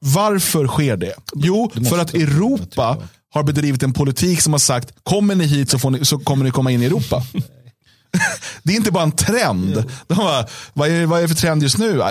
[0.00, 1.14] Varför sker det?
[1.34, 2.96] Jo, för att Europa
[3.36, 6.50] har bedrivit en politik som har sagt, kommer ni hit så, ni, så kommer ni
[6.50, 7.22] komma in i Europa.
[8.62, 9.84] Det är inte bara en trend.
[10.06, 12.02] De bara, vad, är, vad är det för trend just nu?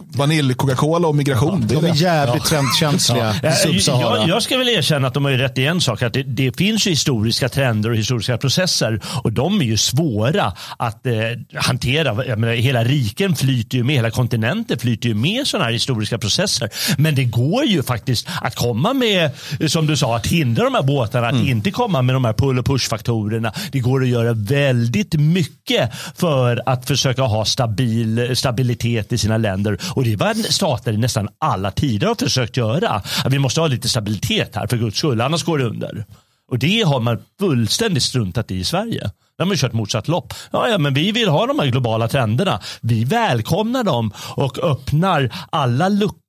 [0.00, 1.66] Ja, Vanilj, Coca-Cola och migration.
[1.66, 4.18] Det är De är jävligt trendkänsliga i Eh, Sub-Sahara.
[4.18, 6.02] Jag, jag ska väl erkänna att de har ju rätt i en sak.
[6.02, 9.00] Att det, det finns ju historiska trender och historiska processer.
[9.22, 11.12] Och de är ju svåra att eh,
[11.54, 12.24] hantera.
[12.26, 16.18] Jag menar, hela riken flyter ju med, hela kontinenten flyter ju med sådana här historiska
[16.18, 16.70] processer.
[16.98, 19.30] Men det går ju faktiskt att komma med,
[19.66, 21.28] som du sa, att hindra de här båtarna.
[21.28, 23.52] Att inte komma med de här pull och push-faktorerna.
[23.72, 29.78] Det går att göra väldigt mycket för att försöka ha stabil, stabilitet i sina länder.
[29.90, 32.90] Och det är vad stater i nästan alla tider har försökt göra.
[33.24, 36.04] Att vi måste ha lite stabilitet här för guds skull, annars går det under.
[36.50, 39.00] Och det har man fullständigt struntat i i Sverige.
[39.00, 40.34] Där har man kört motsatt lopp.
[40.52, 42.60] Ja, ja, men vi vill ha de här globala trenderna.
[42.80, 46.19] Vi välkomnar dem och öppnar alla luckor.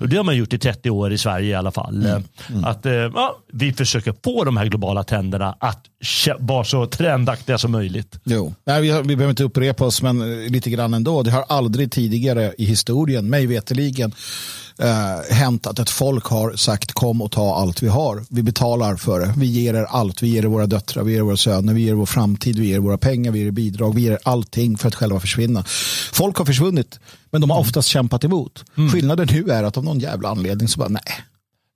[0.00, 2.06] Och det har man gjort i 30 år i Sverige i alla fall.
[2.64, 5.86] Att eh, ja, Vi försöker få de här globala trenderna att
[6.38, 8.18] vara så trendaktiga som möjligt.
[8.24, 8.54] Jo.
[8.66, 11.22] Nej, vi, har, vi behöver inte upprepa oss, men eh, lite grann ändå.
[11.22, 14.14] Det har aldrig tidigare i historien, mig veterligen,
[14.78, 18.24] eh, hänt att ett folk har sagt kom och ta allt vi har.
[18.30, 19.34] Vi betalar för det.
[19.36, 20.22] Vi ger er allt.
[20.22, 22.58] Vi ger er våra döttrar, vi ger er våra söner, vi ger er vår framtid,
[22.58, 24.94] vi ger er våra pengar, vi ger er bidrag, vi ger er allting för att
[24.94, 25.64] själva försvinna.
[26.12, 27.00] Folk har försvunnit,
[27.34, 28.64] men de har oftast kämpat emot.
[28.92, 31.24] Skillnaden nu är att av någon jävla anledning så bara nej.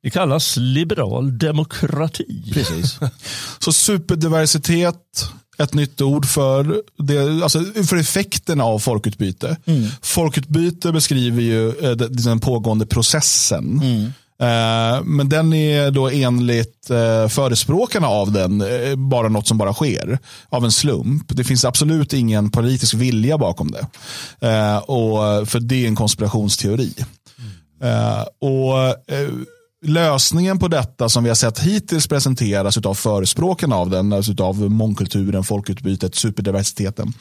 [0.02, 2.51] Det kallas liberal demokrati.
[2.52, 2.98] Precis.
[3.59, 9.56] Så superdiversitet, ett nytt ord för, det, alltså för effekten av folkutbyte.
[10.02, 13.80] Folkutbyte beskriver ju eh, den pågående processen.
[13.82, 14.10] Eh,
[14.43, 19.74] Eh, men den är då enligt eh, förespråkarna av den eh, bara något som bara
[19.74, 21.24] sker av en slump.
[21.28, 23.86] Det finns absolut ingen politisk vilja bakom det.
[24.86, 26.94] Och för det är en konspirationsteori.
[27.81, 28.24] Mm.
[28.40, 28.94] och
[29.82, 34.70] Lösningen på detta som vi har sett hittills presenteras av förespråkarna av den, alltså av
[34.70, 37.12] mångkulturen, folkutbytet, superdiversiteten,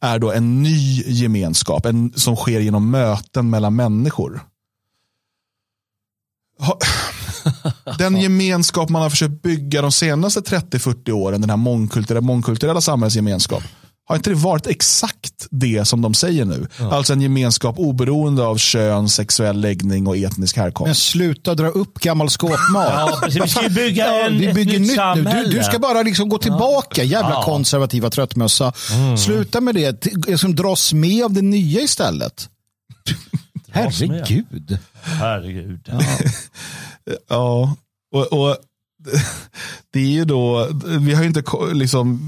[0.00, 4.40] är då en ny gemenskap en, som sker genom möten mellan människor.
[7.98, 13.62] Den gemenskap man har försökt bygga de senaste 30-40 åren, den här mångkulturella, mångkulturella samhällsgemenskap,
[14.08, 16.66] har inte det varit exakt det som de säger nu?
[16.92, 21.02] Alltså en gemenskap oberoende av kön, sexuell läggning och etnisk Men härkomst.
[21.08, 22.58] sluta dra upp gammal skåpmat.
[22.74, 23.42] Ja, precis.
[23.44, 24.94] Vi ska ju bygga Ja, en, vi bygger nytt nytt nu.
[24.96, 25.48] samhälle.
[25.50, 27.42] Du, du ska bara liksom gå tillbaka, jävla Ja.
[27.42, 28.72] konservativa tröttmössa.
[29.18, 32.48] Sluta med det, liksom dras med av det nya istället.
[33.74, 34.78] Herregud.
[35.02, 35.88] Herregud.
[37.28, 37.76] Ja,
[38.12, 38.56] och, och
[39.92, 40.68] det är ju då,
[41.00, 41.42] vi har ju inte
[41.72, 42.20] liksom,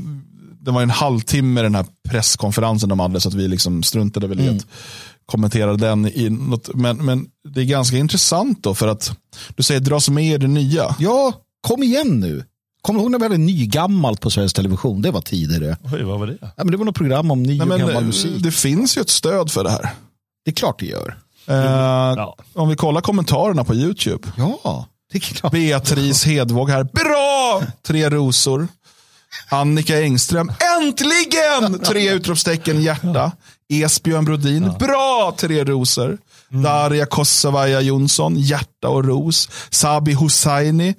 [0.60, 4.40] det var en halvtimme den här presskonferensen de hade så att vi liksom struntade väl
[4.40, 4.66] i att
[5.26, 6.06] kommentera den.
[6.06, 9.18] I något, men, men det är ganska intressant då för att
[9.56, 10.96] du säger dras med i det nya.
[10.98, 12.44] Ja, kom igen nu.
[12.82, 15.02] Kommer du ihåg när vi hade nygammalt på Sveriges Television?
[15.02, 15.76] Det var tidigare.
[15.92, 16.38] Oj, vad var det?
[16.40, 18.42] Ja, men det var något program om ny Nej, och gammal eh, musik.
[18.42, 19.90] det finns ju ett stöd för det här.
[20.44, 21.18] Det är klart det gör.
[21.48, 24.28] Eh, Om vi kollar kommentarerna på YouTube.
[24.36, 25.52] Ja, det är klart.
[25.52, 26.84] Beatrice Hedvåg här.
[26.84, 27.62] Bra!
[27.86, 28.68] Tre rosor.
[29.48, 30.52] Annika Engström.
[30.80, 31.78] Äntligen!
[31.78, 33.32] Tre utropstecken hjärta.
[33.68, 34.72] Esbjörn Brodin.
[34.78, 35.34] Bra!
[35.36, 36.18] Tre rosor.
[36.48, 38.36] Darja Kossavaja Jonsson.
[38.36, 39.48] Hjärta och ros.
[39.70, 40.94] Sabi Hussaini.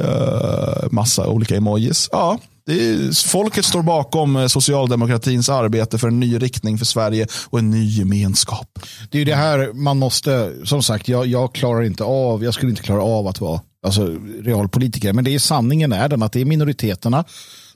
[0.00, 2.08] Uh, massa olika emojis.
[2.12, 7.58] Ja, är, folket står bakom eh, socialdemokratins arbete för en ny riktning för Sverige och
[7.58, 8.78] en ny gemenskap.
[9.10, 12.70] Det är det här man måste, som sagt, jag, jag klarar inte av, jag skulle
[12.70, 15.12] inte klara av att vara alltså, realpolitiker.
[15.12, 17.24] Men det är sanningen är den att det är minoriteterna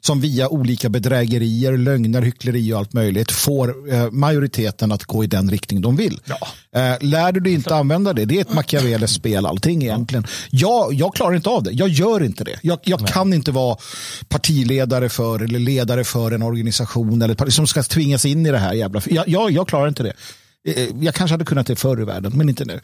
[0.07, 5.27] som via olika bedrägerier, lögner, hyckleri och allt möjligt får eh, majoriteten att gå i
[5.27, 6.21] den riktning de vill.
[6.77, 10.27] Eh, lär du dig inte använda det, det är ett Machiavellis spel allting egentligen.
[10.51, 12.59] Jag, jag klarar inte av det, jag gör inte det.
[12.63, 13.77] Jag, jag kan inte vara
[14.29, 18.73] partiledare för eller ledare för en organisation eller som ska tvingas in i det här
[18.75, 19.03] jävla...
[19.07, 20.13] Jag, jag, jag klarar inte det.
[20.69, 22.81] Eh, Jag kanske hade kunnat det förr i världen, men inte nu.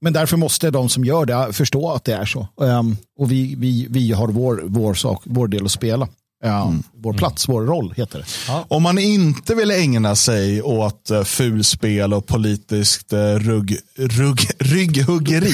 [0.00, 2.48] Men därför måste de som gör det förstå att det är så.
[2.56, 6.08] Um, och vi, vi, vi har vår, vår, sak, vår del att spela.
[6.46, 8.64] Um, Vår plats, vår roll heter det.
[8.68, 15.52] Om man inte vill ägna sig åt uh, fulspel och politiskt uh, rugg, rugg, rygghuggeri.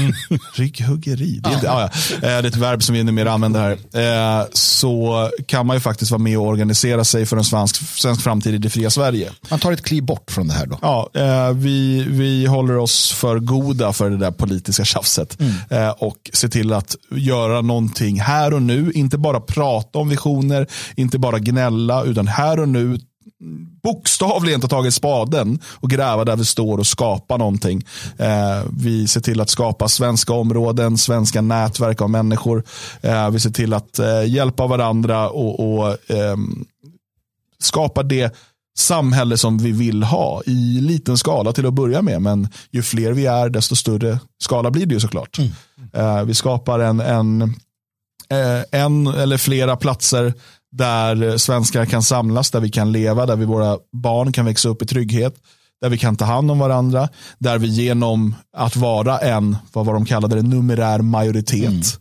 [0.54, 2.16] rygghuggeri, det är, inte, ah, ja.
[2.16, 3.60] Eh, det är ett verb som vi numera använder
[3.92, 4.40] här.
[4.40, 8.22] Eh, så kan man ju faktiskt vara med och organisera sig för en svensk, svensk
[8.22, 9.30] framtid i det fria Sverige.
[9.50, 10.78] Man tar ett kliv bort från det här då.
[10.82, 15.38] Ja, eh, vi, vi håller oss för goda för det där politiska tjafset.
[15.70, 18.92] Eh, och ser till att göra någonting här och nu.
[18.94, 20.31] Inte bara prata om visioner,
[20.96, 22.98] inte bara gnälla, utan här och nu
[23.82, 27.84] bokstavligen ta tag i spaden och gräva där vi står och skapa någonting.
[28.16, 32.64] Eh, vi ser till att skapa svenska områden, svenska nätverk av människor.
[33.00, 36.64] Eh, vi ser till att eh, hjälpa varandra och, och ehm,
[37.58, 38.34] skapa det
[38.78, 42.22] samhälle som vi vill ha i liten skala till att börja med.
[42.22, 45.38] Men ju fler vi är, desto större skala blir det ju såklart.
[45.92, 47.54] Eh, vi skapar en, en,
[48.70, 50.34] en eller flera platser
[50.72, 54.82] där svenskar kan samlas, där vi kan leva, där vi, våra barn kan växa upp
[54.82, 55.34] i trygghet,
[55.80, 59.94] där vi kan ta hand om varandra, där vi genom att vara en, vad var
[59.94, 61.98] de kallade det, numerär majoritet,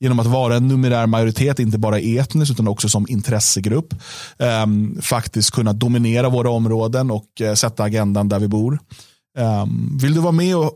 [0.00, 3.94] genom att vara en numerär majoritet, inte bara etniskt utan också som intressegrupp,
[4.38, 8.78] ehm, faktiskt kunna dominera våra områden och eh, sätta agendan där vi bor.
[9.38, 10.72] Ehm, vill du vara med och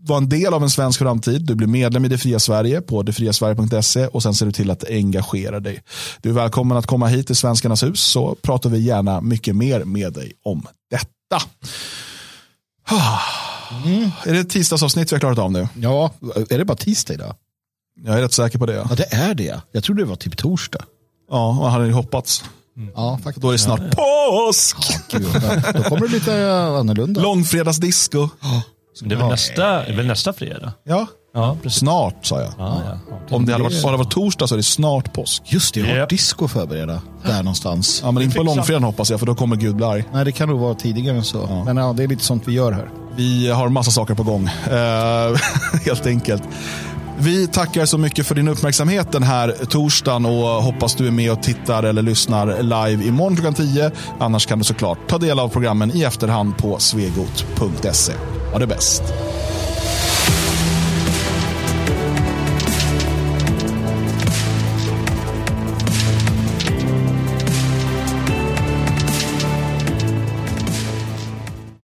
[0.00, 3.02] vara en del av en svensk framtid, du blir medlem i Det Fria Sverige på
[3.02, 5.82] detfriasverige.se och sen ser du till att engagera dig.
[6.22, 9.84] Du är välkommen att komma hit till Svenskarnas hus så pratar vi gärna mycket mer
[9.84, 11.46] med dig om detta.
[12.88, 13.20] Ah.
[14.24, 15.68] Är det ett tisdagsavsnitt vi har klarat av nu?
[15.74, 16.10] Ja,
[16.50, 17.34] är det bara tisdag idag?
[18.04, 18.74] Jag är rätt säker på det.
[18.74, 19.60] Ja, det är det.
[19.72, 20.84] Jag trodde det var typ torsdag.
[21.30, 22.44] Ja, vad hade ni hoppats?
[22.94, 23.42] Ja, faktiskt.
[23.42, 24.76] Då är det snart påsk!
[25.10, 25.22] Gud,
[25.74, 27.20] då kommer det lite annorlunda.
[27.20, 28.28] Långfredagsdisco.
[29.04, 30.72] Det är väl nästa, är väl nästa fredag?
[30.84, 31.78] Ja, Ja, precis.
[31.78, 32.52] snart sa jag.
[32.58, 33.16] Ja, ja.
[33.36, 35.42] Om det hade varit, om det torsdag så är det snart påsk.
[35.46, 36.08] Just det, jag har Japp.
[36.08, 37.02] disco förberedda.
[37.26, 38.00] Där någonstans.
[38.04, 40.04] Ja, men inte på långfredagen hoppas jag, för då kommer Gud bli arg.
[40.12, 41.62] Nej, det kan nog vara tidigare än så.
[41.66, 42.90] Men ja, det är lite sånt vi gör här.
[43.16, 45.36] Vi har massa saker på gång, eh,
[45.84, 46.42] helt enkelt.
[47.20, 50.32] Vi tackar så mycket för din uppmärksamhet den här torsdagen och
[50.62, 53.90] hoppas du är med och tittar eller lyssnar live imorgon klockan 10.
[54.18, 58.12] Annars kan du såklart ta del av programmen i efterhand på svegot.se.
[58.52, 59.02] Ha det bäst.